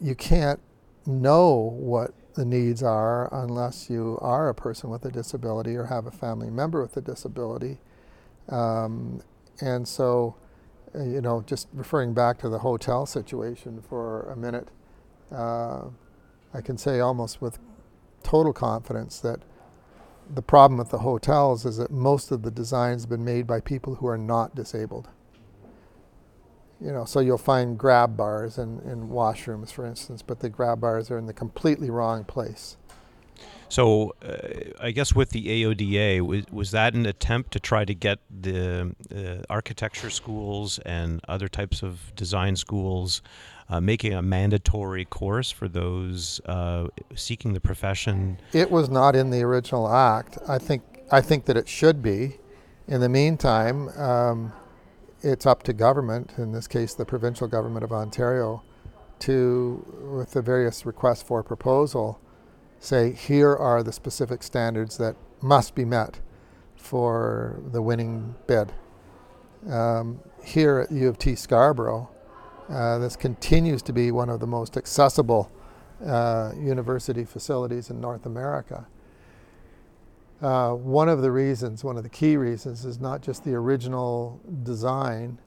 you 0.00 0.14
can't 0.14 0.60
know 1.06 1.54
what 1.78 2.12
the 2.34 2.44
needs 2.44 2.82
are 2.82 3.28
unless 3.32 3.90
you 3.90 4.18
are 4.20 4.48
a 4.48 4.54
person 4.54 4.90
with 4.90 5.04
a 5.04 5.10
disability 5.10 5.76
or 5.76 5.86
have 5.86 6.06
a 6.06 6.10
family 6.10 6.50
member 6.50 6.82
with 6.82 6.96
a 6.96 7.00
disability. 7.00 7.78
Um, 8.48 9.22
and 9.60 9.86
so, 9.86 10.36
uh, 10.94 11.02
you 11.02 11.20
know, 11.20 11.42
just 11.46 11.68
referring 11.72 12.14
back 12.14 12.38
to 12.38 12.48
the 12.48 12.58
hotel 12.58 13.06
situation 13.06 13.82
for 13.88 14.22
a 14.30 14.36
minute, 14.36 14.68
uh, 15.30 15.84
I 16.54 16.60
can 16.60 16.78
say 16.78 17.00
almost 17.00 17.40
with 17.40 17.58
total 18.22 18.52
confidence 18.52 19.20
that 19.20 19.40
the 20.34 20.42
problem 20.42 20.78
with 20.78 20.90
the 20.90 20.98
hotels 20.98 21.66
is 21.66 21.76
that 21.76 21.90
most 21.90 22.30
of 22.30 22.42
the 22.42 22.50
designs 22.50 23.02
have 23.02 23.10
been 23.10 23.24
made 23.24 23.46
by 23.46 23.60
people 23.60 23.96
who 23.96 24.06
are 24.06 24.18
not 24.18 24.54
disabled. 24.54 25.08
You 26.80 26.90
know, 26.90 27.04
so 27.04 27.20
you'll 27.20 27.38
find 27.38 27.78
grab 27.78 28.16
bars 28.16 28.58
in, 28.58 28.80
in 28.80 29.08
washrooms, 29.08 29.70
for 29.70 29.86
instance, 29.86 30.22
but 30.22 30.40
the 30.40 30.48
grab 30.48 30.80
bars 30.80 31.10
are 31.10 31.18
in 31.18 31.26
the 31.26 31.32
completely 31.32 31.90
wrong 31.90 32.24
place. 32.24 32.76
So, 33.68 34.14
uh, 34.22 34.74
I 34.80 34.90
guess 34.90 35.14
with 35.14 35.30
the 35.30 35.46
AODA, 35.46 36.20
was, 36.20 36.44
was 36.50 36.70
that 36.72 36.94
an 36.94 37.06
attempt 37.06 37.52
to 37.52 37.60
try 37.60 37.84
to 37.84 37.94
get 37.94 38.18
the 38.28 38.94
uh, 39.14 39.42
architecture 39.48 40.10
schools 40.10 40.78
and 40.80 41.20
other 41.26 41.48
types 41.48 41.82
of 41.82 42.14
design 42.14 42.56
schools 42.56 43.22
uh, 43.72 43.80
making 43.80 44.12
a 44.12 44.20
mandatory 44.20 45.06
course 45.06 45.50
for 45.50 45.66
those 45.66 46.40
uh, 46.44 46.88
seeking 47.14 47.54
the 47.54 47.60
profession? 47.60 48.38
It 48.52 48.70
was 48.70 48.90
not 48.90 49.16
in 49.16 49.30
the 49.30 49.40
original 49.42 49.88
act. 49.88 50.36
I 50.46 50.58
think 50.58 50.82
I 51.10 51.22
think 51.22 51.46
that 51.46 51.56
it 51.56 51.68
should 51.68 52.02
be. 52.02 52.36
In 52.86 53.00
the 53.00 53.08
meantime, 53.08 53.88
um, 53.98 54.52
it's 55.22 55.46
up 55.46 55.62
to 55.64 55.72
government, 55.72 56.34
in 56.36 56.52
this 56.52 56.68
case, 56.68 56.94
the 56.94 57.06
provincial 57.06 57.48
government 57.48 57.84
of 57.84 57.92
Ontario, 57.92 58.62
to, 59.20 60.10
with 60.18 60.32
the 60.32 60.42
various 60.42 60.84
requests 60.84 61.22
for 61.22 61.42
proposal, 61.42 62.20
say 62.78 63.12
here 63.12 63.54
are 63.54 63.82
the 63.82 63.92
specific 63.92 64.42
standards 64.42 64.98
that 64.98 65.16
must 65.40 65.74
be 65.74 65.84
met 65.84 66.20
for 66.76 67.62
the 67.72 67.80
winning 67.80 68.34
bid. 68.46 68.72
Um, 69.70 70.20
here 70.44 70.80
at 70.80 70.92
U 70.92 71.08
of 71.08 71.18
T 71.18 71.36
Scarborough, 71.36 72.10
uh, 72.70 72.98
this 72.98 73.16
continues 73.16 73.82
to 73.82 73.92
be 73.92 74.10
one 74.10 74.28
of 74.28 74.40
the 74.40 74.46
most 74.46 74.76
accessible 74.76 75.50
uh, 76.04 76.52
university 76.56 77.24
facilities 77.24 77.90
in 77.90 78.00
North 78.00 78.26
America. 78.26 78.86
Uh, 80.40 80.72
one 80.72 81.08
of 81.08 81.22
the 81.22 81.30
reasons, 81.30 81.84
one 81.84 81.96
of 81.96 82.02
the 82.02 82.08
key 82.08 82.36
reasons, 82.36 82.84
is 82.84 82.98
not 82.98 83.22
just 83.22 83.44
the 83.44 83.54
original 83.54 84.40
design, 84.64 85.38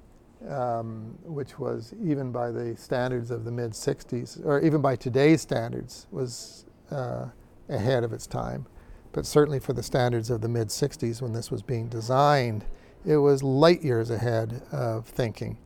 um, 0.48 1.18
which 1.24 1.60
was 1.60 1.94
even 2.02 2.32
by 2.32 2.50
the 2.52 2.76
standards 2.78 3.32
of 3.32 3.44
the 3.44 3.52
mid 3.52 3.72
60s, 3.72 4.46
or 4.46 4.62
even 4.62 4.82
by 4.82 4.96
today's 4.96 5.42
standards, 5.42 6.08
was 6.12 6.66
uh, 6.92 7.26
ahead 7.68 8.04
of 8.04 8.14
its 8.14 8.26
time. 8.26 8.66
But 9.12 9.26
certainly 9.26 9.60
for 9.60 9.74
the 9.74 9.84
standards 9.84 10.30
of 10.30 10.42
the 10.42 10.48
mid 10.48 10.70
60s 10.70 11.22
when 11.22 11.34
this 11.34 11.52
was 11.52 11.62
being 11.62 11.90
designed, 11.90 12.66
it 13.06 13.18
was 13.18 13.44
light 13.44 13.84
years 13.84 14.10
ahead 14.10 14.62
of 14.72 15.06
thinking. 15.08 15.58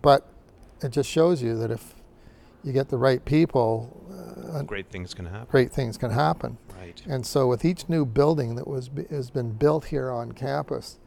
But 0.00 0.28
it 0.82 0.90
just 0.90 1.08
shows 1.08 1.42
you 1.42 1.56
that 1.58 1.70
if 1.70 1.94
you 2.62 2.72
get 2.72 2.88
the 2.88 2.98
right 2.98 3.24
people, 3.24 3.96
uh, 4.52 4.62
great 4.62 4.90
things 4.90 5.14
can 5.14 5.26
happen. 5.26 5.46
Great 5.50 5.72
things 5.72 5.96
can 5.96 6.10
happen. 6.10 6.58
Right. 6.76 7.02
And 7.06 7.24
so, 7.26 7.46
with 7.46 7.64
each 7.64 7.88
new 7.88 8.04
building 8.04 8.56
that 8.56 8.66
was 8.66 8.90
has 9.10 9.30
been 9.30 9.52
built 9.52 9.86
here 9.86 10.10
on 10.10 10.32
campus, 10.32 10.98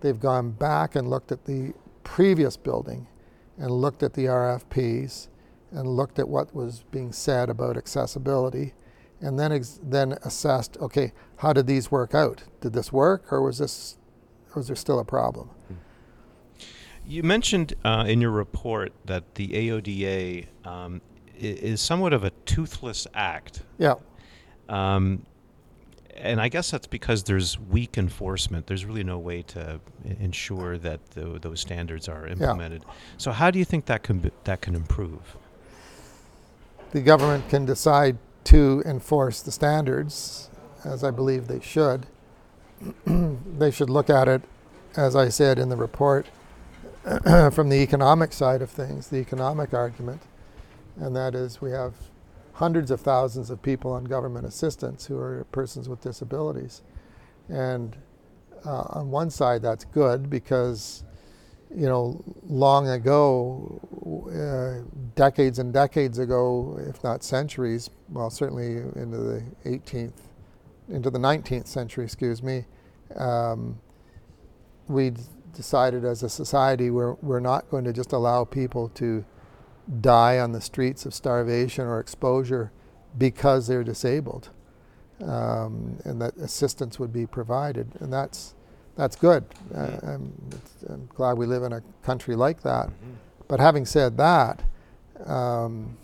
they've 0.00 0.18
gone 0.18 0.52
back 0.52 0.94
and 0.94 1.08
looked 1.08 1.32
at 1.32 1.44
the 1.44 1.72
previous 2.04 2.56
building, 2.56 3.06
and 3.58 3.70
looked 3.70 4.02
at 4.02 4.14
the 4.14 4.24
RFPs, 4.26 5.28
and 5.70 5.86
looked 5.88 6.18
at 6.18 6.28
what 6.28 6.54
was 6.54 6.84
being 6.90 7.12
said 7.12 7.48
about 7.50 7.76
accessibility, 7.76 8.74
and 9.20 9.38
then 9.38 9.52
ex- 9.52 9.80
then 9.82 10.12
assessed. 10.22 10.76
Okay, 10.78 11.12
how 11.36 11.52
did 11.52 11.66
these 11.66 11.90
work 11.90 12.14
out? 12.14 12.44
Did 12.60 12.72
this 12.72 12.92
work, 12.92 13.32
or 13.32 13.42
was 13.42 13.58
this, 13.58 13.98
or 14.50 14.60
was 14.60 14.68
there 14.68 14.76
still 14.76 14.98
a 14.98 15.04
problem? 15.04 15.48
Mm-hmm. 15.64 15.74
You 17.10 17.24
mentioned 17.24 17.74
uh, 17.84 18.04
in 18.06 18.20
your 18.20 18.30
report 18.30 18.92
that 19.06 19.34
the 19.34 19.48
AODA 19.48 20.46
um, 20.64 21.00
is 21.36 21.80
somewhat 21.80 22.12
of 22.12 22.22
a 22.22 22.30
toothless 22.46 23.04
act. 23.14 23.62
Yeah. 23.78 23.94
Um, 24.68 25.26
and 26.16 26.40
I 26.40 26.48
guess 26.48 26.70
that's 26.70 26.86
because 26.86 27.24
there's 27.24 27.58
weak 27.58 27.98
enforcement. 27.98 28.68
There's 28.68 28.84
really 28.84 29.02
no 29.02 29.18
way 29.18 29.42
to 29.42 29.80
ensure 30.20 30.78
that 30.78 31.04
tho- 31.10 31.38
those 31.38 31.60
standards 31.60 32.08
are 32.08 32.28
implemented. 32.28 32.84
So 33.16 33.32
how 33.32 33.50
do 33.50 33.58
you 33.58 33.64
think 33.64 33.86
that 33.86 34.04
can 34.04 34.20
be, 34.20 34.30
that 34.44 34.60
can 34.60 34.76
improve? 34.76 35.36
The 36.92 37.00
government 37.00 37.48
can 37.48 37.64
decide 37.64 38.18
to 38.44 38.84
enforce 38.86 39.42
the 39.42 39.50
standards, 39.50 40.48
as 40.84 41.02
I 41.02 41.10
believe 41.10 41.48
they 41.48 41.60
should. 41.60 42.06
they 43.04 43.72
should 43.72 43.90
look 43.90 44.08
at 44.08 44.28
it, 44.28 44.42
as 44.96 45.16
I 45.16 45.28
said 45.28 45.58
in 45.58 45.70
the 45.70 45.76
report, 45.76 46.26
from 47.52 47.68
the 47.70 47.76
economic 47.76 48.32
side 48.32 48.60
of 48.60 48.70
things, 48.70 49.08
the 49.08 49.16
economic 49.16 49.72
argument, 49.72 50.22
and 50.96 51.16
that 51.16 51.34
is 51.34 51.60
we 51.60 51.70
have 51.70 51.94
hundreds 52.52 52.90
of 52.90 53.00
thousands 53.00 53.48
of 53.48 53.62
people 53.62 53.90
on 53.92 54.04
government 54.04 54.46
assistance 54.46 55.06
who 55.06 55.16
are 55.16 55.46
persons 55.50 55.88
with 55.88 56.02
disabilities. 56.02 56.82
And 57.48 57.96
uh, 58.66 58.84
on 58.90 59.10
one 59.10 59.30
side, 59.30 59.62
that's 59.62 59.86
good 59.86 60.28
because, 60.28 61.04
you 61.74 61.86
know, 61.86 62.22
long 62.46 62.88
ago, 62.88 63.80
uh, 64.30 64.86
decades 65.14 65.58
and 65.58 65.72
decades 65.72 66.18
ago, 66.18 66.78
if 66.86 67.02
not 67.02 67.24
centuries, 67.24 67.88
well, 68.10 68.28
certainly 68.28 68.76
into 69.00 69.16
the 69.16 69.42
18th, 69.64 70.12
into 70.90 71.08
the 71.08 71.18
19th 71.18 71.66
century, 71.66 72.04
excuse 72.04 72.42
me, 72.42 72.66
um, 73.16 73.80
we 74.86 75.12
decided 75.54 76.04
as 76.04 76.22
a 76.22 76.28
society 76.28 76.90
we're, 76.90 77.14
we're 77.14 77.40
not 77.40 77.68
going 77.70 77.84
to 77.84 77.92
just 77.92 78.12
allow 78.12 78.44
people 78.44 78.88
to 78.90 79.24
die 80.00 80.38
on 80.38 80.52
the 80.52 80.60
streets 80.60 81.04
of 81.06 81.14
starvation 81.14 81.84
or 81.84 82.00
exposure 82.00 82.70
because 83.18 83.66
they're 83.66 83.84
disabled, 83.84 84.50
um, 85.24 85.98
and 86.04 86.20
that 86.22 86.36
assistance 86.36 86.98
would 86.98 87.12
be 87.12 87.26
provided, 87.26 87.90
and 88.00 88.12
that's 88.12 88.54
that's 88.96 89.16
good. 89.16 89.44
Uh, 89.74 89.96
I'm, 90.02 90.32
I'm 90.88 91.08
glad 91.14 91.38
we 91.38 91.46
live 91.46 91.62
in 91.62 91.72
a 91.72 91.82
country 92.02 92.36
like 92.36 92.62
that. 92.62 92.90
But 93.48 93.58
having 93.58 93.86
said 93.86 94.16
that, 94.18 94.62
um, 95.24 95.96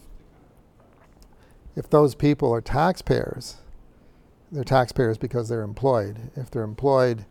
if 1.77 1.91
those 1.91 2.15
people 2.15 2.53
are 2.53 2.61
taxpayers, 2.61 3.57
they're 4.51 4.65
taxpayers 4.65 5.19
because 5.19 5.49
they're 5.49 5.63
employed. 5.63 6.31
If 6.37 6.51
they're 6.51 6.63
employed, 6.63 7.27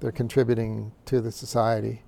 they're 0.00 0.12
contributing 0.12 0.92
to 1.06 1.20
the 1.20 1.32
society, 1.32 2.02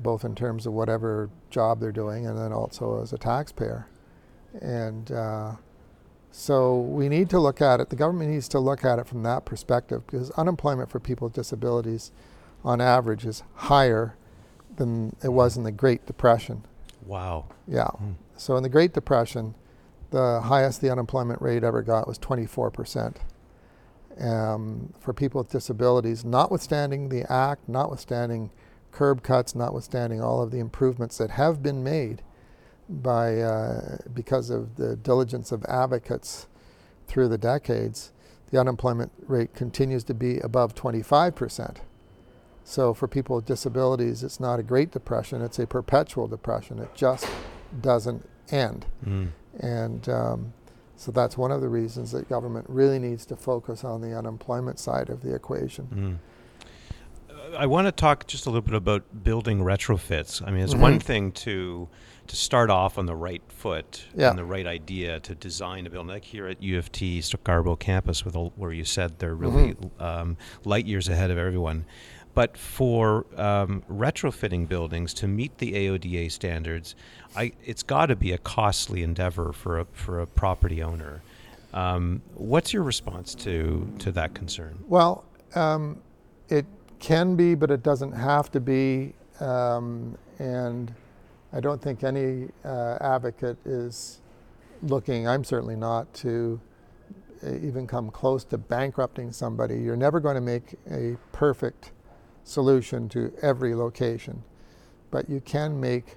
both 0.00 0.24
in 0.24 0.34
terms 0.34 0.66
of 0.66 0.72
whatever 0.72 1.30
job 1.50 1.80
they're 1.80 1.92
doing 1.92 2.26
and 2.26 2.38
then 2.38 2.52
also 2.52 3.02
as 3.02 3.12
a 3.12 3.18
taxpayer. 3.18 3.86
And 4.60 5.10
uh, 5.12 5.52
so 6.30 6.80
we 6.80 7.08
need 7.08 7.30
to 7.30 7.38
look 7.38 7.60
at 7.60 7.80
it, 7.80 7.90
the 7.90 7.96
government 7.96 8.30
needs 8.30 8.48
to 8.48 8.58
look 8.58 8.84
at 8.84 8.98
it 8.98 9.06
from 9.06 9.22
that 9.22 9.44
perspective 9.44 10.06
because 10.06 10.30
unemployment 10.32 10.90
for 10.90 11.00
people 11.00 11.26
with 11.26 11.34
disabilities 11.34 12.12
on 12.64 12.80
average 12.80 13.24
is 13.24 13.42
higher 13.54 14.16
than 14.76 15.14
it 15.22 15.30
was 15.30 15.56
in 15.56 15.64
the 15.64 15.72
Great 15.72 16.06
Depression. 16.06 16.64
Wow. 17.04 17.46
Yeah. 17.66 17.88
Hmm. 17.88 18.12
So 18.36 18.56
in 18.56 18.62
the 18.62 18.68
Great 18.68 18.92
Depression, 18.92 19.54
the 20.10 20.40
highest 20.42 20.80
the 20.80 20.90
unemployment 20.90 21.42
rate 21.42 21.64
ever 21.64 21.82
got 21.82 22.06
was 22.06 22.18
24%. 22.18 23.16
Um, 24.20 24.92
for 24.98 25.12
people 25.12 25.40
with 25.40 25.50
disabilities, 25.50 26.24
notwithstanding 26.24 27.08
the 27.08 27.30
act, 27.30 27.68
notwithstanding 27.68 28.50
curb 28.90 29.22
cuts, 29.22 29.54
notwithstanding 29.54 30.20
all 30.20 30.42
of 30.42 30.50
the 30.50 30.58
improvements 30.58 31.18
that 31.18 31.30
have 31.30 31.62
been 31.62 31.84
made 31.84 32.22
by 32.88 33.40
uh, 33.40 33.98
because 34.12 34.50
of 34.50 34.76
the 34.76 34.96
diligence 34.96 35.52
of 35.52 35.64
advocates 35.66 36.48
through 37.06 37.28
the 37.28 37.38
decades, 37.38 38.12
the 38.50 38.58
unemployment 38.58 39.12
rate 39.26 39.54
continues 39.54 40.04
to 40.04 40.14
be 40.14 40.38
above 40.38 40.74
25%. 40.74 41.76
So 42.64 42.92
for 42.92 43.08
people 43.08 43.36
with 43.36 43.46
disabilities, 43.46 44.22
it's 44.22 44.40
not 44.40 44.58
a 44.58 44.62
Great 44.62 44.90
Depression, 44.90 45.42
it's 45.42 45.58
a 45.58 45.66
perpetual 45.66 46.26
depression. 46.26 46.78
It 46.78 46.94
just 46.94 47.26
doesn't 47.80 48.28
end. 48.50 48.86
Mm. 49.06 49.28
And 49.60 50.08
um, 50.08 50.52
so 50.98 51.12
that's 51.12 51.38
one 51.38 51.50
of 51.52 51.60
the 51.60 51.68
reasons 51.68 52.10
that 52.12 52.28
government 52.28 52.66
really 52.68 52.98
needs 52.98 53.24
to 53.26 53.36
focus 53.36 53.84
on 53.84 54.00
the 54.00 54.16
unemployment 54.16 54.78
side 54.78 55.08
of 55.10 55.22
the 55.22 55.34
equation. 55.34 56.20
Mm. 57.30 57.30
Uh, 57.30 57.56
I 57.56 57.66
want 57.66 57.86
to 57.86 57.92
talk 57.92 58.26
just 58.26 58.46
a 58.46 58.50
little 58.50 58.62
bit 58.62 58.74
about 58.74 59.22
building 59.22 59.60
retrofits. 59.60 60.46
I 60.46 60.50
mean, 60.50 60.62
it's 60.64 60.74
one 60.74 60.98
Mhm. 60.98 61.02
thing 61.02 61.32
to 61.32 61.88
to 62.26 62.36
start 62.36 62.68
off 62.68 62.98
on 62.98 63.06
the 63.06 63.16
right 63.16 63.40
foot 63.48 64.04
Yeah. 64.14 64.28
and 64.28 64.38
the 64.38 64.44
right 64.44 64.66
idea 64.66 65.18
to 65.20 65.34
design 65.34 65.86
a 65.86 65.90
building, 65.90 66.10
like 66.12 66.24
here 66.24 66.46
at 66.46 66.62
U 66.62 66.76
of 66.78 66.92
T 66.92 67.22
Scarborough 67.22 67.74
campus, 67.76 68.22
with 68.22 68.36
a, 68.36 68.40
where 68.54 68.70
you 68.70 68.84
said 68.84 69.18
they're 69.18 69.34
really 69.34 69.76
um, 69.98 70.36
light 70.62 70.84
years 70.84 71.08
ahead 71.08 71.30
of 71.30 71.38
everyone. 71.38 71.86
But 72.38 72.56
for 72.56 73.26
um, 73.36 73.82
retrofitting 73.90 74.68
buildings 74.68 75.12
to 75.14 75.26
meet 75.26 75.58
the 75.58 75.72
AODA 75.72 76.30
standards, 76.30 76.94
I, 77.34 77.50
it's 77.64 77.82
got 77.82 78.06
to 78.06 78.14
be 78.14 78.30
a 78.30 78.38
costly 78.38 79.02
endeavor 79.02 79.52
for 79.52 79.80
a 79.80 79.86
for 79.86 80.20
a 80.20 80.26
property 80.28 80.80
owner. 80.80 81.20
Um, 81.74 82.22
what's 82.36 82.72
your 82.72 82.84
response 82.84 83.34
to 83.46 83.92
to 83.98 84.12
that 84.12 84.34
concern? 84.34 84.78
Well, 84.86 85.24
um, 85.56 86.00
it 86.48 86.64
can 87.00 87.34
be, 87.34 87.56
but 87.56 87.72
it 87.72 87.82
doesn't 87.82 88.12
have 88.12 88.52
to 88.52 88.60
be. 88.60 89.14
Um, 89.40 90.16
and 90.38 90.94
I 91.52 91.58
don't 91.58 91.82
think 91.82 92.04
any 92.04 92.50
uh, 92.64 92.98
advocate 93.00 93.58
is 93.64 94.20
looking, 94.84 95.26
I'm 95.26 95.42
certainly 95.42 95.74
not, 95.74 96.14
to 96.22 96.60
even 97.42 97.88
come 97.88 98.12
close 98.12 98.44
to 98.44 98.58
bankrupting 98.58 99.32
somebody. 99.32 99.80
You're 99.80 99.96
never 99.96 100.20
going 100.20 100.36
to 100.36 100.40
make 100.40 100.76
a 100.88 101.16
perfect 101.32 101.90
solution 102.48 103.08
to 103.10 103.32
every 103.42 103.74
location, 103.74 104.42
but 105.10 105.28
you 105.28 105.40
can 105.40 105.78
make 105.78 106.16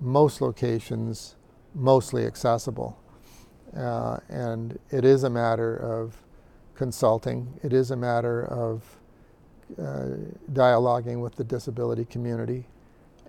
most 0.00 0.40
locations 0.40 1.36
mostly 1.74 2.26
accessible. 2.26 2.98
Uh, 3.76 4.18
and 4.28 4.78
it 4.90 5.04
is 5.04 5.24
a 5.24 5.30
matter 5.30 5.76
of 5.76 6.16
consulting, 6.74 7.58
it 7.62 7.72
is 7.72 7.90
a 7.90 7.96
matter 7.96 8.44
of 8.46 8.82
uh, 9.78 10.08
dialoguing 10.52 11.20
with 11.20 11.34
the 11.36 11.44
disability 11.44 12.04
community 12.04 12.66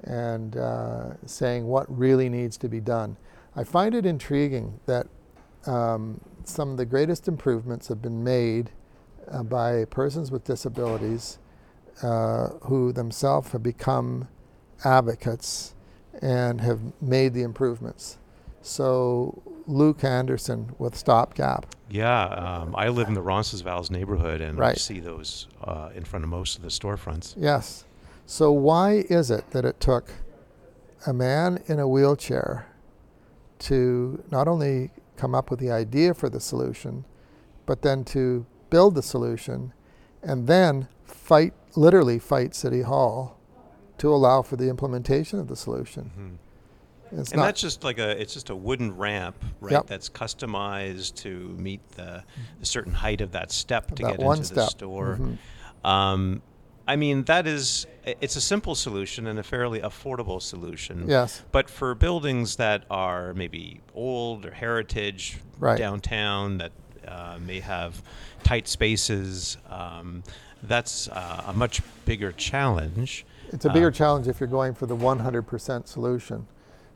and 0.03 0.57
uh, 0.57 1.11
saying 1.25 1.65
what 1.65 1.85
really 1.97 2.27
needs 2.27 2.57
to 2.57 2.67
be 2.67 2.81
done. 2.81 3.15
I 3.55 3.63
find 3.63 3.95
it 3.95 4.05
intriguing 4.05 4.79
that 4.85 5.07
um, 5.65 6.19
some 6.43 6.71
of 6.71 6.77
the 6.77 6.85
greatest 6.85 7.27
improvements 7.27 7.87
have 7.87 8.01
been 8.01 8.23
made 8.23 8.71
uh, 9.31 9.43
by 9.43 9.85
persons 9.85 10.31
with 10.31 10.43
disabilities 10.43 11.37
uh, 12.01 12.47
who 12.63 12.91
themselves 12.91 13.51
have 13.51 13.63
become 13.63 14.27
advocates 14.83 15.73
and 16.21 16.61
have 16.61 16.79
made 17.01 17.33
the 17.33 17.43
improvements. 17.43 18.17
So 18.61 19.41
Luke 19.67 20.03
Anderson 20.03 20.73
with 20.77 20.95
Stopgap, 20.95 21.65
Yeah, 21.89 22.23
um, 22.25 22.73
I 22.77 22.89
live 22.89 23.07
in 23.07 23.13
the 23.13 23.21
Roncesvalles 23.21 23.91
neighborhood, 23.91 24.41
and 24.41 24.61
I 24.61 24.73
see 24.73 24.99
those 24.99 25.47
uh, 25.63 25.89
in 25.95 26.03
front 26.05 26.23
of 26.23 26.29
most 26.29 26.55
of 26.57 26.61
the 26.63 26.69
storefronts. 26.69 27.35
yes. 27.37 27.85
So 28.25 28.51
why 28.53 29.03
is 29.09 29.29
it 29.29 29.51
that 29.51 29.65
it 29.65 29.81
took 29.81 30.09
a 31.05 31.11
man 31.13 31.61
in 31.67 31.77
a 31.79 31.87
wheelchair 31.87 32.67
to 33.59 34.23
not 34.31 34.47
only 34.47 34.91
come 35.17 35.35
up 35.35 35.51
with 35.51 35.59
the 35.59 35.69
idea 35.71 36.13
for 36.13 36.29
the 36.29 36.39
solution, 36.39 37.03
but 37.65 37.81
then 37.81 38.03
to 38.05 38.45
build 38.69 38.95
the 38.95 39.03
solution 39.03 39.73
and 40.21 40.47
then 40.47 40.87
fight, 41.13 41.53
literally 41.75 42.19
fight 42.19 42.55
City 42.55 42.81
Hall 42.81 43.37
to 43.99 44.13
allow 44.13 44.41
for 44.41 44.55
the 44.55 44.69
implementation 44.69 45.39
of 45.39 45.47
the 45.47 45.55
solution? 45.55 46.11
Mhm. 46.17 47.19
It's 47.19 47.31
And 47.31 47.41
that's 47.41 47.61
just 47.61 47.83
like 47.83 47.99
a 47.99 48.19
it's 48.19 48.33
just 48.33 48.49
a 48.49 48.55
wooden 48.55 48.97
ramp, 48.97 49.35
right? 49.61 49.73
Yep. 49.73 49.87
That's 49.87 50.09
customized 50.09 51.15
to 51.17 51.29
meet 51.59 51.87
the, 51.91 52.23
the 52.59 52.65
certain 52.65 52.93
height 52.93 53.21
of 53.21 53.31
that 53.33 53.51
step 53.51 53.87
to 53.95 54.03
that 54.03 54.17
get 54.17 54.19
into 54.19 54.39
the 54.39 54.45
step. 54.45 54.69
store. 54.69 55.19
Mhm. 55.21 55.87
Um, 55.87 56.41
I 56.87 56.95
mean, 56.95 57.23
that 57.25 57.45
is 57.45 57.85
it's 58.03 58.35
a 58.35 58.41
simple 58.41 58.73
solution 58.75 59.27
and 59.27 59.37
a 59.39 59.43
fairly 59.43 59.79
affordable 59.79 60.41
solution. 60.41 61.05
Yes. 61.07 61.43
But 61.51 61.69
for 61.69 61.93
buildings 61.95 62.55
that 62.57 62.83
are 62.89 63.33
maybe 63.35 63.81
old 63.93 64.45
or 64.45 64.51
heritage 64.51 65.37
Right. 65.59 65.77
downtown 65.77 66.57
that 66.57 66.71
uh, 67.07 67.37
may 67.45 67.59
have 67.59 68.01
tight 68.43 68.67
spaces, 68.67 69.57
um, 69.69 70.23
that's 70.63 71.07
uh, 71.09 71.43
a 71.47 71.53
much 71.53 71.81
bigger 72.05 72.31
challenge. 72.31 73.25
It's 73.51 73.65
a 73.65 73.69
bigger 73.69 73.87
Uh, 73.87 73.91
challenge 73.91 74.27
if 74.27 74.39
you're 74.39 74.47
going 74.47 74.73
for 74.73 74.85
the 74.85 74.95
100% 74.95 75.87
solution. 75.87 76.47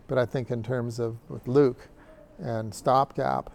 But 0.07 0.17
I 0.17 0.25
think 0.25 0.49
in 0.49 0.63
terms 0.63 0.99
of 0.99 1.17
with 1.29 1.47
Luke 1.47 1.89
and 2.39 2.73
Stopgap, 2.73 3.51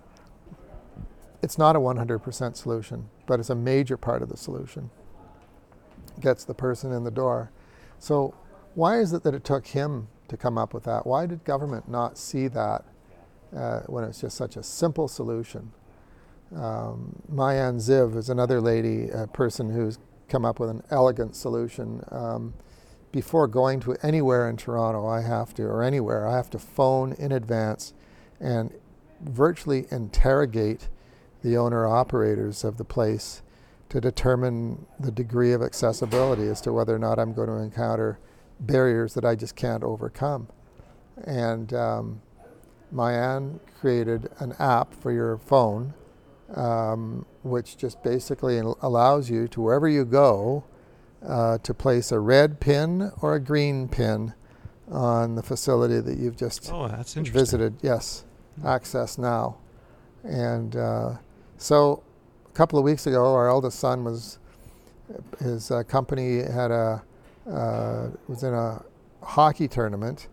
it's 1.42 1.58
not 1.58 1.74
a 1.74 1.80
100% 1.80 2.56
solution, 2.56 3.08
but 3.26 3.40
it's 3.40 3.50
a 3.50 3.54
major 3.54 3.96
part 3.96 4.22
of 4.22 4.28
the 4.28 4.36
solution. 4.36 4.90
Gets 6.20 6.44
the 6.44 6.54
person 6.54 6.92
in 6.92 7.04
the 7.04 7.10
door. 7.10 7.50
So 7.98 8.34
why 8.74 8.98
is 8.98 9.12
it 9.12 9.22
that 9.24 9.34
it 9.34 9.44
took 9.44 9.66
him 9.68 10.08
to 10.28 10.36
come 10.36 10.58
up 10.58 10.74
with 10.74 10.84
that? 10.84 11.06
Why 11.06 11.26
did 11.26 11.42
government 11.44 11.88
not 11.88 12.18
see 12.18 12.48
that 12.48 12.84
uh, 13.56 13.80
when 13.86 14.04
it's 14.04 14.20
just 14.20 14.36
such 14.36 14.56
a 14.56 14.62
simple 14.62 15.08
solution? 15.08 15.72
Um, 16.54 17.22
Maayan 17.32 17.76
Ziv 17.76 18.16
is 18.16 18.28
another 18.28 18.60
lady, 18.60 19.08
a 19.08 19.26
person 19.26 19.70
who's 19.70 19.98
come 20.28 20.44
up 20.44 20.60
with 20.60 20.70
an 20.70 20.82
elegant 20.90 21.36
solution. 21.36 22.02
Um, 22.10 22.54
before 23.10 23.46
going 23.46 23.80
to 23.80 23.96
anywhere 24.02 24.48
in 24.48 24.56
Toronto, 24.56 25.06
I 25.06 25.20
have 25.20 25.52
to, 25.54 25.64
or 25.64 25.82
anywhere, 25.82 26.26
I 26.26 26.36
have 26.36 26.50
to 26.50 26.58
phone 26.58 27.12
in 27.12 27.30
advance 27.32 27.92
and 28.40 28.72
virtually 29.20 29.86
interrogate 29.90 30.88
the 31.42 31.56
owner 31.56 31.86
operators 31.86 32.64
of 32.64 32.78
the 32.78 32.84
place 32.84 33.42
to 33.90 34.00
determine 34.00 34.86
the 34.98 35.10
degree 35.10 35.52
of 35.52 35.62
accessibility 35.62 36.48
as 36.48 36.60
to 36.62 36.72
whether 36.72 36.94
or 36.94 36.98
not 36.98 37.18
I'm 37.18 37.34
going 37.34 37.48
to 37.48 37.56
encounter 37.56 38.18
barriers 38.58 39.12
that 39.14 39.24
I 39.24 39.34
just 39.34 39.54
can't 39.54 39.82
overcome. 39.82 40.48
And 41.24 41.74
um, 41.74 42.22
Maayan 42.94 43.60
created 43.78 44.30
an 44.38 44.54
app 44.58 44.94
for 44.94 45.12
your 45.12 45.36
phone, 45.36 45.92
um, 46.54 47.24
which 47.42 47.76
just 47.76 48.02
basically 48.02 48.58
allows 48.58 49.30
you 49.30 49.48
to 49.48 49.60
wherever 49.60 49.88
you 49.88 50.04
go 50.04 50.64
uh, 51.26 51.58
to 51.58 51.74
place 51.74 52.12
a 52.12 52.18
red 52.18 52.60
pin 52.60 53.10
or 53.20 53.34
a 53.34 53.40
green 53.40 53.88
pin 53.88 54.34
on 54.90 55.34
the 55.34 55.42
facility 55.42 56.00
that 56.00 56.18
you've 56.18 56.36
just 56.36 56.70
oh, 56.72 56.88
visited. 57.14 57.76
Yes, 57.82 58.24
AccessNow. 58.62 59.56
And 60.24 60.76
uh, 60.76 61.16
so 61.56 62.02
a 62.46 62.52
couple 62.52 62.78
of 62.78 62.84
weeks 62.84 63.06
ago, 63.06 63.34
our 63.34 63.48
eldest 63.48 63.78
son 63.78 64.04
was, 64.04 64.38
his 65.38 65.70
uh, 65.70 65.82
company 65.84 66.38
had 66.42 66.70
a, 66.70 67.02
uh, 67.50 68.08
was 68.28 68.42
in 68.42 68.52
a 68.52 68.82
hockey 69.22 69.68
tournament 69.68 70.28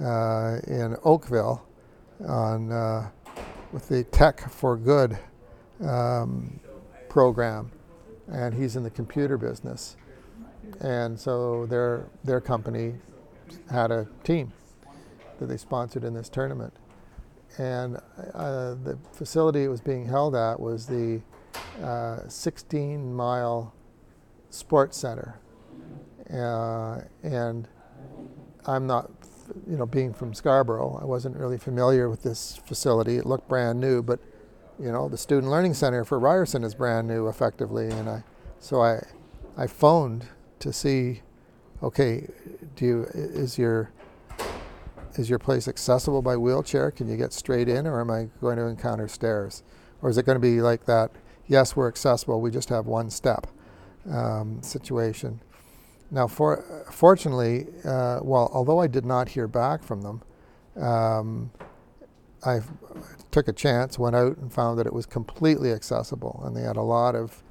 uh, 0.00 0.58
in 0.66 0.96
Oakville 1.04 1.64
on, 2.26 2.70
uh, 2.70 3.08
with 3.72 3.88
the 3.88 4.04
Tech 4.04 4.50
for 4.50 4.76
Good 4.76 5.18
um, 5.86 6.60
program. 7.08 7.70
And 8.28 8.54
he's 8.54 8.76
in 8.76 8.82
the 8.82 8.90
computer 8.90 9.36
business. 9.36 9.96
And 10.80 11.18
so 11.18 11.66
their, 11.66 12.06
their 12.24 12.40
company 12.40 12.94
had 13.70 13.90
a 13.90 14.06
team 14.24 14.52
that 15.38 15.46
they 15.46 15.56
sponsored 15.56 16.04
in 16.04 16.14
this 16.14 16.28
tournament. 16.28 16.72
And 17.58 17.96
uh, 18.34 18.74
the 18.82 18.98
facility 19.12 19.64
it 19.64 19.68
was 19.68 19.80
being 19.80 20.06
held 20.06 20.34
at 20.34 20.58
was 20.58 20.86
the 20.86 21.20
uh, 21.82 22.28
16 22.28 23.12
mile 23.12 23.74
sports 24.50 24.96
center. 24.96 25.38
Uh, 26.32 27.00
and 27.22 27.68
I'm 28.66 28.86
not, 28.86 29.10
you 29.68 29.76
know, 29.76 29.86
being 29.86 30.14
from 30.14 30.32
Scarborough, 30.32 30.98
I 31.00 31.04
wasn't 31.04 31.36
really 31.36 31.58
familiar 31.58 32.08
with 32.08 32.22
this 32.22 32.60
facility. 32.64 33.16
It 33.16 33.26
looked 33.26 33.48
brand 33.48 33.80
new, 33.80 34.02
but, 34.02 34.20
you 34.78 34.90
know, 34.90 35.08
the 35.08 35.18
Student 35.18 35.50
Learning 35.50 35.74
Center 35.74 36.04
for 36.04 36.18
Ryerson 36.18 36.64
is 36.64 36.74
brand 36.74 37.08
new 37.08 37.28
effectively. 37.28 37.88
And 37.88 38.08
I, 38.08 38.24
so 38.58 38.82
I, 38.82 39.04
I 39.56 39.66
phoned 39.66 40.26
to 40.60 40.72
see, 40.72 41.22
okay, 41.82 42.28
do 42.76 42.84
you, 42.84 43.06
is 43.14 43.58
your, 43.58 43.90
is 45.14 45.28
your 45.28 45.38
place 45.38 45.68
accessible 45.68 46.22
by 46.22 46.36
wheelchair? 46.36 46.90
Can 46.90 47.08
you 47.08 47.16
get 47.16 47.32
straight 47.32 47.68
in, 47.68 47.86
or 47.86 48.00
am 48.00 48.10
I 48.10 48.28
going 48.40 48.56
to 48.56 48.66
encounter 48.66 49.08
stairs? 49.08 49.62
Or 50.00 50.10
is 50.10 50.18
it 50.18 50.24
going 50.24 50.36
to 50.36 50.40
be 50.40 50.60
like 50.60 50.84
that 50.86 51.10
yes, 51.52 51.76
we're 51.76 51.88
accessible, 51.88 52.40
we 52.40 52.50
just 52.50 52.68
have 52.70 52.86
one 52.86 53.10
step 53.10 53.46
um, 54.10 54.62
situation. 54.62 55.40
Now, 56.10 56.26
for, 56.26 56.84
fortunately, 56.90 57.66
uh, 57.84 58.20
well, 58.22 58.50
although 58.52 58.80
I 58.80 58.86
did 58.86 59.04
not 59.04 59.28
hear 59.28 59.46
back 59.46 59.82
from 59.82 60.02
them, 60.02 60.22
um, 60.76 61.50
I 62.44 62.60
took 63.30 63.48
a 63.48 63.52
chance, 63.52 63.98
went 63.98 64.16
out 64.16 64.36
and 64.36 64.52
found 64.52 64.78
that 64.78 64.86
it 64.86 64.92
was 64.92 65.06
completely 65.06 65.72
accessible, 65.72 66.42
and 66.44 66.56
they 66.56 66.62
had 66.62 66.76
a 66.76 66.82
lot 66.82 67.14
of 67.14 67.42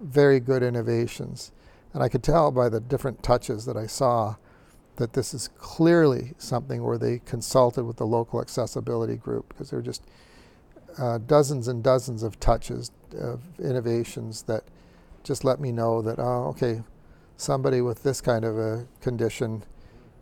very 0.00 0.40
good 0.40 0.62
innovations. 0.62 1.52
And 1.92 2.02
I 2.02 2.08
could 2.08 2.22
tell 2.22 2.50
by 2.50 2.68
the 2.68 2.80
different 2.80 3.22
touches 3.22 3.64
that 3.66 3.76
I 3.76 3.86
saw 3.86 4.36
that 4.96 5.12
this 5.12 5.34
is 5.34 5.48
clearly 5.58 6.34
something 6.38 6.82
where 6.82 6.98
they 6.98 7.20
consulted 7.20 7.84
with 7.84 7.96
the 7.96 8.06
local 8.06 8.40
accessibility 8.40 9.16
group 9.16 9.48
because 9.48 9.70
there 9.70 9.78
were 9.78 9.84
just 9.84 10.02
uh, 10.98 11.18
dozens 11.18 11.68
and 11.68 11.82
dozens 11.82 12.22
of 12.22 12.40
touches 12.40 12.90
of 13.18 13.42
innovations 13.58 14.42
that 14.42 14.64
just 15.22 15.44
let 15.44 15.60
me 15.60 15.72
know 15.72 16.00
that, 16.02 16.18
oh, 16.18 16.46
okay, 16.48 16.82
somebody 17.36 17.80
with 17.80 18.02
this 18.02 18.20
kind 18.20 18.44
of 18.44 18.58
a 18.58 18.86
condition 19.00 19.62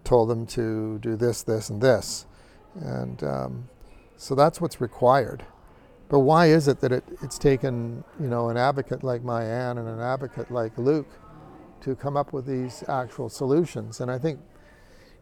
told 0.03 0.29
them 0.29 0.47
to 0.47 0.99
do 0.99 1.17
this, 1.17 1.43
this, 1.43 1.71
and 1.71 1.81
this. 1.81 2.27
And 2.75 3.23
um, 3.23 3.69
so 4.17 4.35
that's 4.35 4.61
what's 4.61 4.81
required. 4.81 5.45
But 6.09 6.21
why 6.21 6.47
is 6.47 6.69
it 6.69 6.81
that 6.81 6.93
it, 6.93 7.05
it's 7.23 7.39
taken, 7.39 8.05
you 8.21 8.29
know, 8.29 8.49
an 8.49 8.57
advocate 8.57 9.03
like 9.03 9.23
Maayan 9.23 9.79
and 9.79 9.89
an 9.89 10.01
advocate 10.01 10.51
like 10.51 10.77
Luke 10.79 11.09
to 11.81 11.95
come 11.97 12.17
up 12.17 12.33
with 12.33 12.47
these 12.47 12.85
actual 12.89 13.29
solutions? 13.29 14.01
And 14.01 14.11
I 14.11 14.19
think 14.19 14.41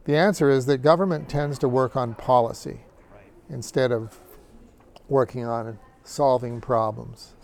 the 0.05 0.17
answer 0.17 0.51
is 0.51 0.67
that 0.67 0.79
government 0.79 1.29
tends 1.29 1.59
to 1.61 1.69
work 1.69 1.97
on 1.97 2.15
policy 2.15 2.81
instead 3.49 3.93
of 3.93 4.19
working 5.09 5.45
on 5.45 5.79
solving 6.05 6.61
problems 6.61 7.35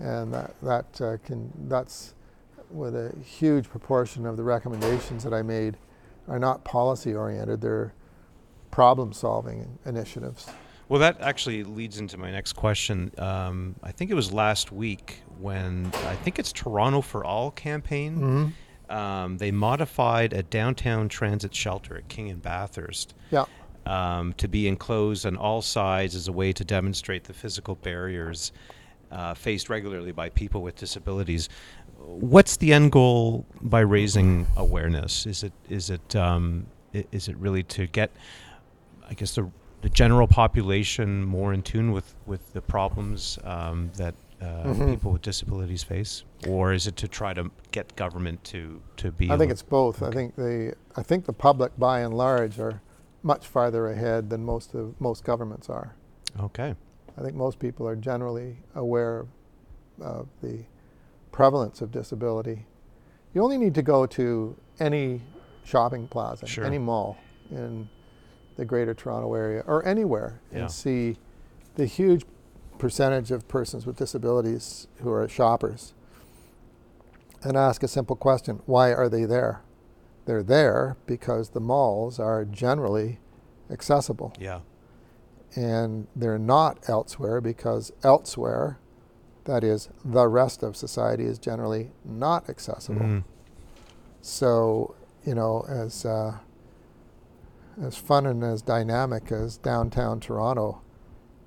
and 0.00 0.32
that 0.32 0.54
that 0.62 1.00
uh, 1.00 1.16
can 1.24 1.52
that's 1.68 2.14
with 2.70 2.94
a 2.94 3.14
huge 3.22 3.68
proportion 3.68 4.24
of 4.24 4.36
the 4.36 4.42
recommendations 4.42 5.22
that 5.24 5.34
I 5.34 5.42
made 5.42 5.76
are 6.28 6.38
not 6.38 6.64
policy 6.64 7.14
oriented; 7.14 7.60
they're 7.60 7.92
problem 8.70 9.12
solving 9.12 9.78
initiatives. 9.84 10.48
Well, 10.92 11.00
that 11.00 11.22
actually 11.22 11.64
leads 11.64 11.98
into 11.98 12.18
my 12.18 12.30
next 12.30 12.52
question. 12.52 13.12
Um, 13.16 13.76
I 13.82 13.92
think 13.92 14.10
it 14.10 14.14
was 14.14 14.30
last 14.30 14.72
week 14.72 15.22
when 15.38 15.90
I 15.94 16.14
think 16.16 16.38
it's 16.38 16.52
Toronto 16.52 17.00
for 17.00 17.24
All 17.24 17.50
campaign. 17.50 18.18
Mm-hmm. 18.18 18.94
Um, 18.94 19.38
they 19.38 19.52
modified 19.52 20.34
a 20.34 20.42
downtown 20.42 21.08
transit 21.08 21.54
shelter 21.54 21.96
at 21.96 22.08
King 22.08 22.28
and 22.28 22.42
Bathurst. 22.42 23.14
Yeah. 23.30 23.46
Um, 23.86 24.34
to 24.34 24.48
be 24.48 24.68
enclosed 24.68 25.24
on 25.24 25.38
all 25.38 25.62
sides 25.62 26.14
as 26.14 26.28
a 26.28 26.32
way 26.32 26.52
to 26.52 26.62
demonstrate 26.62 27.24
the 27.24 27.32
physical 27.32 27.76
barriers 27.76 28.52
uh, 29.10 29.32
faced 29.32 29.70
regularly 29.70 30.12
by 30.12 30.28
people 30.28 30.60
with 30.60 30.76
disabilities. 30.76 31.48
What's 31.96 32.58
the 32.58 32.74
end 32.74 32.92
goal 32.92 33.46
by 33.62 33.80
raising 33.80 34.46
awareness? 34.58 35.24
Is 35.24 35.42
it 35.42 35.54
is 35.70 35.88
it 35.88 36.14
um, 36.14 36.66
is 36.92 37.28
it 37.28 37.36
really 37.38 37.62
to 37.62 37.86
get, 37.86 38.10
I 39.08 39.14
guess 39.14 39.34
the 39.36 39.50
the 39.82 39.90
general 39.90 40.28
population 40.28 41.24
more 41.24 41.52
in 41.52 41.60
tune 41.62 41.92
with 41.92 42.14
with 42.24 42.52
the 42.52 42.62
problems 42.62 43.38
um, 43.44 43.90
that 43.96 44.14
uh, 44.40 44.44
mm-hmm. 44.44 44.90
people 44.90 45.12
with 45.12 45.22
disabilities 45.22 45.82
face, 45.82 46.24
or 46.48 46.72
is 46.72 46.86
it 46.86 46.96
to 46.96 47.08
try 47.08 47.34
to 47.34 47.50
get 47.72 47.94
government 47.96 48.42
to 48.44 48.80
to 48.96 49.12
be? 49.12 49.30
I 49.30 49.36
think 49.36 49.50
it's 49.50 49.62
both. 49.62 50.00
Okay. 50.00 50.10
I 50.10 50.14
think 50.14 50.36
the 50.36 50.74
I 50.96 51.02
think 51.02 51.26
the 51.26 51.32
public, 51.32 51.76
by 51.78 52.00
and 52.00 52.14
large, 52.14 52.58
are 52.58 52.80
much 53.22 53.46
farther 53.46 53.88
ahead 53.88 54.30
than 54.30 54.44
most 54.44 54.74
of 54.74 54.98
most 55.00 55.24
governments 55.24 55.68
are. 55.68 55.94
Okay. 56.40 56.74
I 57.18 57.20
think 57.20 57.34
most 57.34 57.58
people 57.58 57.86
are 57.86 57.96
generally 57.96 58.56
aware 58.74 59.26
of 60.00 60.28
the 60.42 60.64
prevalence 61.30 61.82
of 61.82 61.90
disability. 61.90 62.66
You 63.34 63.42
only 63.42 63.58
need 63.58 63.74
to 63.74 63.82
go 63.82 64.06
to 64.06 64.56
any 64.80 65.20
shopping 65.64 66.06
plaza, 66.06 66.46
sure. 66.46 66.64
any 66.64 66.78
mall 66.78 67.16
in 67.50 67.88
the 68.62 68.66
greater 68.66 68.94
Toronto 68.94 69.34
area 69.34 69.62
or 69.66 69.84
anywhere 69.86 70.40
yeah. 70.52 70.60
and 70.60 70.70
see 70.70 71.16
the 71.74 71.86
huge 71.86 72.24
percentage 72.78 73.30
of 73.30 73.48
persons 73.48 73.86
with 73.86 73.96
disabilities 73.96 74.86
who 75.02 75.10
are 75.10 75.28
shoppers 75.28 75.94
and 77.42 77.56
ask 77.56 77.82
a 77.82 77.88
simple 77.88 78.16
question 78.16 78.60
why 78.66 78.92
are 78.92 79.08
they 79.08 79.24
there? 79.24 79.62
They're 80.26 80.44
there 80.44 80.96
because 81.06 81.50
the 81.50 81.60
malls 81.60 82.20
are 82.20 82.44
generally 82.44 83.18
accessible. 83.70 84.32
Yeah 84.38 84.60
and 85.54 86.06
they're 86.16 86.38
not 86.38 86.78
elsewhere 86.88 87.40
because 87.40 87.92
elsewhere, 88.02 88.78
that 89.44 89.64
is, 89.64 89.88
the 90.04 90.26
rest 90.28 90.62
of 90.62 90.76
society 90.76 91.24
is 91.24 91.38
generally 91.38 91.90
not 92.04 92.48
accessible. 92.48 93.00
Mm-hmm. 93.00 93.18
So, 94.22 94.94
you 95.26 95.34
know, 95.34 95.64
as 95.68 96.04
uh, 96.04 96.38
as 97.80 97.96
fun 97.96 98.26
and 98.26 98.42
as 98.42 98.62
dynamic 98.62 99.30
as 99.30 99.56
downtown 99.58 100.20
Toronto 100.20 100.82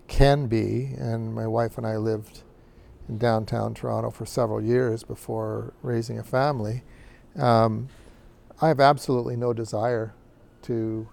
can 0.07 0.47
be, 0.47 0.93
and 0.97 1.33
my 1.33 1.47
wife 1.47 1.77
and 1.77 1.85
I 1.85 1.97
lived 1.97 2.43
in 3.09 3.17
downtown 3.17 3.73
Toronto 3.73 4.11
for 4.11 4.25
several 4.25 4.61
years 4.61 5.03
before 5.03 5.73
raising 5.81 6.19
a 6.19 6.23
family. 6.23 6.83
Um, 7.35 7.89
I 8.61 8.69
have 8.69 8.79
absolutely 8.79 9.35
no 9.35 9.53
desire 9.53 10.13
to 10.63 11.07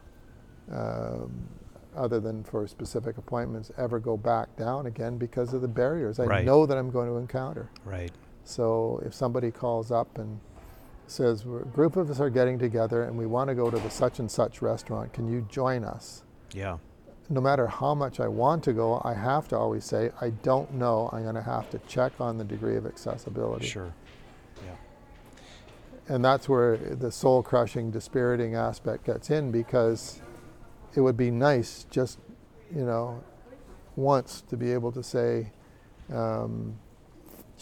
um, 0.70 1.48
other 1.96 2.20
than 2.20 2.42
for 2.44 2.66
specific 2.66 3.18
appointments, 3.18 3.70
ever 3.76 3.98
go 3.98 4.16
back 4.16 4.54
down 4.56 4.86
again 4.86 5.18
because 5.18 5.52
of 5.52 5.60
the 5.60 5.68
barriers 5.68 6.18
I 6.18 6.24
right. 6.24 6.44
know 6.44 6.66
that 6.66 6.78
I'm 6.78 6.90
going 6.90 7.08
to 7.08 7.16
encounter. 7.16 7.70
Right. 7.84 8.12
So 8.44 9.02
if 9.04 9.14
somebody 9.14 9.50
calls 9.50 9.90
up 9.90 10.18
and 10.18 10.40
says, 11.12 11.42
a 11.42 11.64
group 11.66 11.96
of 11.96 12.10
us 12.10 12.18
are 12.20 12.30
getting 12.30 12.58
together 12.58 13.04
and 13.04 13.16
we 13.16 13.26
want 13.26 13.48
to 13.48 13.54
go 13.54 13.70
to 13.70 13.78
the 13.78 13.90
such 13.90 14.18
and 14.18 14.30
such 14.30 14.62
restaurant, 14.62 15.12
can 15.12 15.30
you 15.30 15.46
join 15.50 15.84
us? 15.84 16.24
Yeah. 16.52 16.78
no 17.32 17.40
matter 17.40 17.66
how 17.66 17.94
much 17.94 18.20
I 18.20 18.28
want 18.28 18.62
to 18.64 18.72
go, 18.72 19.00
I 19.04 19.14
have 19.14 19.48
to 19.48 19.56
always 19.58 19.84
say, 19.84 20.10
I 20.20 20.30
don't 20.30 20.74
know. 20.74 21.08
I'm 21.12 21.22
going 21.22 21.34
to 21.34 21.42
have 21.42 21.70
to 21.70 21.78
check 21.80 22.12
on 22.20 22.36
the 22.36 22.44
degree 22.44 22.76
of 22.76 22.86
accessibility. 22.86 23.66
Sure. 23.66 23.94
Yeah. 24.64 24.74
And 26.14 26.24
that's 26.24 26.48
where 26.48 26.76
the 26.76 27.10
soul 27.10 27.42
crushing, 27.42 27.90
dispiriting 27.90 28.54
aspect 28.54 29.06
gets 29.06 29.30
in 29.30 29.50
because 29.50 30.20
it 30.94 31.00
would 31.00 31.16
be 31.16 31.30
nice 31.30 31.86
just, 31.90 32.18
you 32.74 32.84
know, 32.84 33.22
once 33.96 34.42
to 34.48 34.56
be 34.56 34.72
able 34.72 34.92
to 34.92 35.02
say, 35.02 35.52
um, 36.12 36.78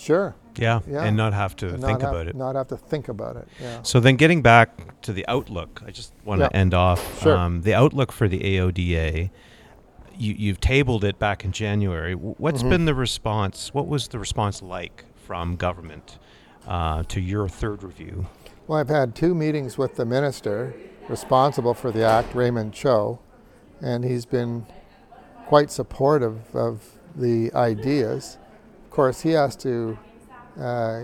sure. 0.00 0.34
Yeah. 0.56 0.80
Yeah. 0.88 1.04
And 1.04 1.16
not 1.16 1.32
have 1.32 1.54
to 1.56 1.68
and 1.74 1.82
think 1.82 2.00
have, 2.00 2.10
about 2.10 2.26
it. 2.26 2.34
Not 2.34 2.56
have 2.56 2.68
to 2.68 2.76
think 2.76 3.08
about 3.08 3.36
it. 3.36 3.46
Yeah. 3.60 3.82
So 3.82 4.00
then, 4.00 4.16
getting 4.16 4.42
back 4.42 5.00
to 5.02 5.12
the 5.12 5.24
outlook, 5.28 5.82
I 5.86 5.90
just 5.90 6.12
want 6.24 6.40
to 6.40 6.50
Yeah. 6.52 6.58
end 6.60 6.74
off 6.74 7.22
Sure. 7.22 7.36
um, 7.36 7.62
the 7.62 7.74
outlook 7.74 8.10
for 8.12 8.26
the 8.28 8.40
AODA. 8.40 9.30
You, 10.18 10.34
you've 10.36 10.60
tabled 10.60 11.04
it 11.04 11.18
back 11.18 11.44
in 11.44 11.52
January. 11.52 12.14
What's 12.14 12.62
Mhm. 12.62 12.70
been 12.70 12.84
the 12.84 12.94
response? 12.94 13.72
What 13.72 13.86
was 13.86 14.08
the 14.08 14.18
response 14.18 14.60
like 14.60 15.04
from 15.14 15.56
government 15.56 16.18
uh, 16.66 17.04
to 17.08 17.20
your 17.20 17.48
third 17.48 17.82
review? 17.82 18.26
Well, 18.66 18.78
I've 18.78 18.88
had 18.90 19.14
two 19.14 19.34
meetings 19.34 19.78
with 19.78 19.96
the 19.96 20.04
minister 20.04 20.74
responsible 21.08 21.74
for 21.74 21.90
the 21.90 22.04
act, 22.04 22.34
Raymond 22.34 22.72
Cho, 22.74 23.18
and 23.80 24.04
he's 24.04 24.26
been 24.26 24.66
quite 25.46 25.70
supportive 25.70 26.54
of 26.54 26.98
the 27.16 27.50
ideas. 27.54 28.36
Of 28.90 28.94
course, 28.94 29.20
he 29.20 29.30
has 29.30 29.54
to 29.58 29.96
uh, 30.60 31.02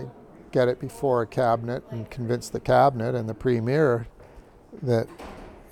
get 0.51 0.67
it 0.67 0.77
before 0.77 1.21
a 1.21 1.25
cabinet 1.25 1.85
and 1.89 2.09
convince 2.09 2.49
the 2.49 2.59
cabinet 2.59 3.15
and 3.15 3.29
the 3.29 3.33
premier 3.33 4.09
that 4.81 5.07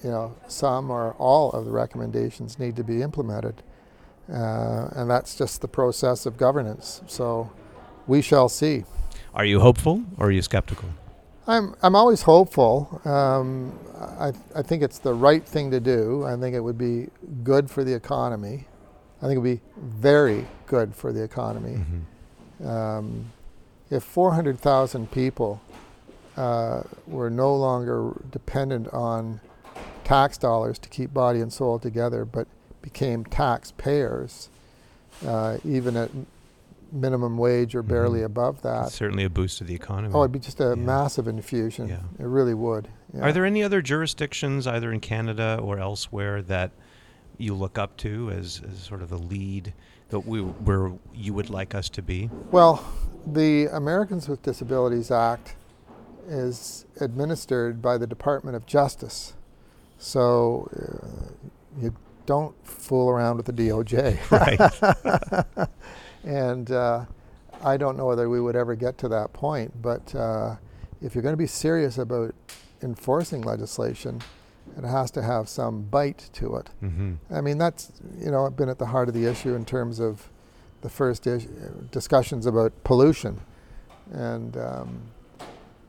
you 0.02 0.12
know 0.12 0.34
some 0.48 0.90
or 0.90 1.12
all 1.16 1.52
of 1.52 1.66
the 1.66 1.72
recommendations 1.72 2.58
need 2.58 2.78
to 2.78 2.86
be 2.86 3.02
implemented, 3.02 3.62
uh, 4.32 4.88
and 4.96 5.10
that's 5.10 5.36
just 5.36 5.60
the 5.60 5.68
process 5.68 6.26
of 6.26 6.38
governance. 6.38 7.02
So 7.06 7.52
we 8.08 8.22
shall 8.22 8.48
see. 8.48 8.86
Are 9.34 9.44
you 9.44 9.60
hopeful 9.60 10.06
or 10.18 10.28
are 10.28 10.32
you 10.32 10.42
skeptical? 10.42 10.88
I'm 11.48 11.76
I'm 11.84 11.98
always 11.98 12.22
hopeful. 12.22 13.02
Um, 13.04 13.78
I 14.22 14.32
I 14.56 14.62
think 14.62 14.84
it's 14.84 15.00
the 15.00 15.14
right 15.14 15.46
thing 15.46 15.70
to 15.72 15.82
do. 15.82 16.24
I 16.24 16.38
think 16.38 16.56
it 16.56 16.62
would 16.62 16.78
be 16.78 17.10
good 17.44 17.70
for 17.70 17.84
the 17.84 17.94
economy. 17.94 18.68
I 19.26 19.28
think 19.28 19.38
it 19.38 19.40
would 19.42 19.58
be 19.58 19.62
very 19.78 20.46
good 20.68 20.94
for 20.94 21.12
the 21.12 21.24
economy. 21.24 21.80
Mm-hmm. 22.60 22.68
Um, 22.68 23.32
if 23.90 24.04
400,000 24.04 25.10
people 25.12 25.60
uh, 26.38 26.84
were 27.08 27.32
no 27.32 27.56
longer 27.56 28.12
dependent 28.30 28.88
on 28.90 29.42
tax 30.04 30.38
dollars 30.38 30.78
to 30.78 30.90
keep 30.90 31.12
body 31.12 31.40
and 31.42 31.52
soul 31.52 31.80
together, 31.80 32.24
but 32.24 32.48
became 32.84 33.26
taxpayers, 33.26 34.50
uh, 35.26 35.58
even 35.66 35.98
at 35.98 36.12
minimum 36.92 37.36
wage 37.40 37.74
or 37.74 37.82
barely 37.82 38.20
Mhm. 38.20 38.26
above 38.26 38.62
that, 38.62 38.90
Certainly 38.90 39.24
a 39.24 39.30
boost 39.30 39.58
to 39.58 39.64
the 39.64 39.74
economy. 39.74 40.14
Oh, 40.14 40.22
it'd 40.22 40.32
be 40.34 40.38
just 40.40 40.60
a 40.62 40.70
Yeah. 40.70 40.76
massive 40.76 41.28
infusion. 41.28 41.88
Yeah. 41.88 41.98
It 42.20 42.28
really 42.28 42.54
would. 42.54 42.90
Yeah. 43.12 43.22
Are 43.22 43.34
there 43.34 43.44
any 43.44 43.64
other 43.64 43.82
jurisdictions, 43.82 44.68
either 44.68 44.92
in 44.92 45.00
Canada 45.00 45.60
or 45.60 45.80
elsewhere, 45.80 46.44
that 46.44 46.70
you 47.38 47.54
look 47.54 47.78
up 47.78 47.98
to 47.98 48.32
as, 48.32 48.62
as 48.70 48.80
sort 48.80 49.02
of 49.02 49.10
the 49.10 49.18
lead 49.18 49.74
that 50.10 50.20
we 50.20 50.40
where 50.42 50.92
you 51.14 51.34
would 51.34 51.50
like 51.50 51.76
us 51.76 51.90
to 51.90 52.02
be? 52.02 52.30
Well, 52.52 52.84
the 53.26 53.66
Americans 53.68 54.30
with 54.30 54.42
Disabilities 54.42 55.12
Act 55.12 55.56
is 56.28 56.86
administered 57.00 57.82
by 57.82 57.98
the 57.98 58.08
Department 58.08 58.56
of 58.56 58.66
Justice. 58.66 59.34
So 59.98 60.70
uh, 60.76 61.82
you 61.82 61.96
don't 62.26 62.56
fool 62.66 63.10
around 63.10 63.38
with 63.38 63.46
the 63.46 63.54
DOJ. 63.54 64.20
Right. 65.56 65.70
and 66.24 66.72
uh, 66.72 67.06
I 67.64 67.78
don't 67.78 67.98
know 67.98 68.06
whether 68.06 68.30
we 68.30 68.42
would 68.42 68.56
ever 68.56 68.76
get 68.76 68.98
to 69.00 69.08
that 69.10 69.34
point, 69.34 69.82
but 69.82 70.14
uh, 70.16 70.56
if 71.02 71.14
you're 71.16 71.22
going 71.22 71.34
to 71.34 71.38
be 71.38 71.48
serious 71.48 71.98
about 71.98 72.34
enforcing 72.82 73.42
legislation, 73.42 74.22
it 74.78 74.84
has 74.84 75.12
to 75.12 75.22
have 75.22 75.48
some 75.48 75.84
bite 75.84 76.30
to 76.34 76.56
it. 76.58 76.70
hmm 76.80 77.14
I 77.32 77.42
mean, 77.42 77.58
that's 77.58 77.92
you 78.20 78.32
know 78.32 78.50
been 78.50 78.70
at 78.70 78.78
the 78.80 78.88
heart 78.88 79.08
of 79.08 79.14
the 79.14 79.26
issue 79.26 79.54
in 79.56 79.66
terms 79.66 80.00
of 80.00 80.30
the 80.82 80.90
first 80.90 81.26
is- 81.28 81.46
discussions 81.92 82.46
about 82.46 82.72
pollution 82.84 83.40
and 84.12 84.56
um, 84.58 85.00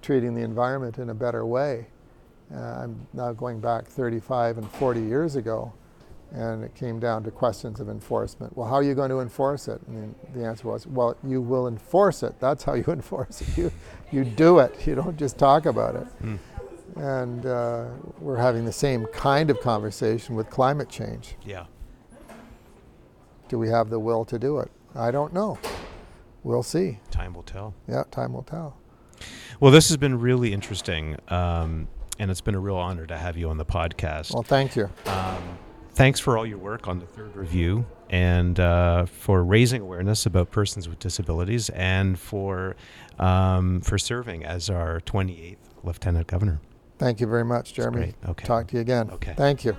treating 0.02 0.34
the 0.34 0.42
environment 0.42 0.98
in 0.98 1.10
a 1.10 1.14
better 1.14 1.44
way. 1.44 1.86
Uh, 2.54 2.58
I'm 2.60 3.06
now 3.12 3.32
going 3.32 3.60
back 3.60 3.86
35 3.86 4.58
and 4.58 4.70
40 4.72 5.00
years 5.02 5.34
ago, 5.36 5.72
and 6.30 6.62
it 6.64 6.74
came 6.76 7.00
down 7.00 7.24
to 7.24 7.30
questions 7.32 7.80
of 7.80 7.88
enforcement. 7.88 8.56
Well, 8.56 8.68
how 8.68 8.74
are 8.76 8.82
you 8.84 8.94
going 8.94 9.10
to 9.10 9.18
enforce 9.20 9.66
it? 9.68 9.80
And 9.88 10.14
the 10.32 10.44
answer 10.46 10.68
was, 10.68 10.86
well, 10.86 11.16
you 11.24 11.40
will 11.42 11.66
enforce 11.66 12.22
it. 12.22 12.38
That's 12.38 12.62
how 12.62 12.74
you 12.74 12.84
enforce 12.88 13.40
it. 13.42 13.56
You, 13.58 13.72
you 14.12 14.24
do 14.24 14.60
it. 14.60 14.86
You 14.86 14.94
don't 14.94 15.16
just 15.16 15.38
talk 15.38 15.66
about 15.66 15.96
it. 15.96 16.06
Mm. 16.22 16.38
And 16.96 17.44
uh, 17.44 17.88
we're 18.20 18.36
having 18.36 18.64
the 18.64 18.72
same 18.72 19.06
kind 19.06 19.50
of 19.50 19.60
conversation 19.60 20.34
with 20.34 20.48
climate 20.50 20.88
change. 20.88 21.36
Yeah. 21.44 21.66
Do 23.48 23.58
we 23.58 23.68
have 23.68 23.90
the 23.90 24.00
will 24.00 24.24
to 24.24 24.38
do 24.38 24.58
it? 24.58 24.70
I 24.94 25.10
don't 25.10 25.32
know. 25.32 25.58
We'll 26.42 26.62
see. 26.62 27.00
Time 27.10 27.34
will 27.34 27.42
tell. 27.42 27.74
Yeah, 27.86 28.04
time 28.10 28.32
will 28.32 28.42
tell. 28.42 28.76
Well, 29.60 29.72
this 29.72 29.88
has 29.88 29.96
been 29.96 30.20
really 30.20 30.52
interesting, 30.52 31.16
um, 31.28 31.88
and 32.18 32.30
it's 32.30 32.40
been 32.40 32.54
a 32.54 32.60
real 32.60 32.76
honor 32.76 33.06
to 33.06 33.16
have 33.16 33.36
you 33.36 33.50
on 33.50 33.56
the 33.56 33.64
podcast. 33.64 34.32
Well, 34.32 34.42
thank 34.42 34.76
you. 34.76 34.90
Um, 35.06 35.58
thanks 35.92 36.20
for 36.20 36.36
all 36.38 36.46
your 36.46 36.58
work 36.58 36.88
on 36.88 36.98
the 36.98 37.06
third 37.06 37.34
review 37.36 37.86
and 38.10 38.60
uh, 38.60 39.06
for 39.06 39.42
raising 39.42 39.82
awareness 39.82 40.26
about 40.26 40.50
persons 40.50 40.88
with 40.88 40.98
disabilities 40.98 41.68
and 41.70 42.18
for 42.18 42.76
um, 43.18 43.80
for 43.80 43.98
serving 43.98 44.44
as 44.44 44.70
our 44.70 45.00
28th 45.00 45.56
lieutenant 45.82 46.26
governor. 46.26 46.60
Thank 46.98 47.20
you 47.20 47.26
very 47.26 47.44
much, 47.44 47.74
Jeremy. 47.74 48.14
Okay. 48.28 48.46
Talk 48.46 48.68
to 48.68 48.76
you 48.76 48.80
again. 48.80 49.10
Okay. 49.10 49.34
Thank 49.36 49.64
you. 49.64 49.76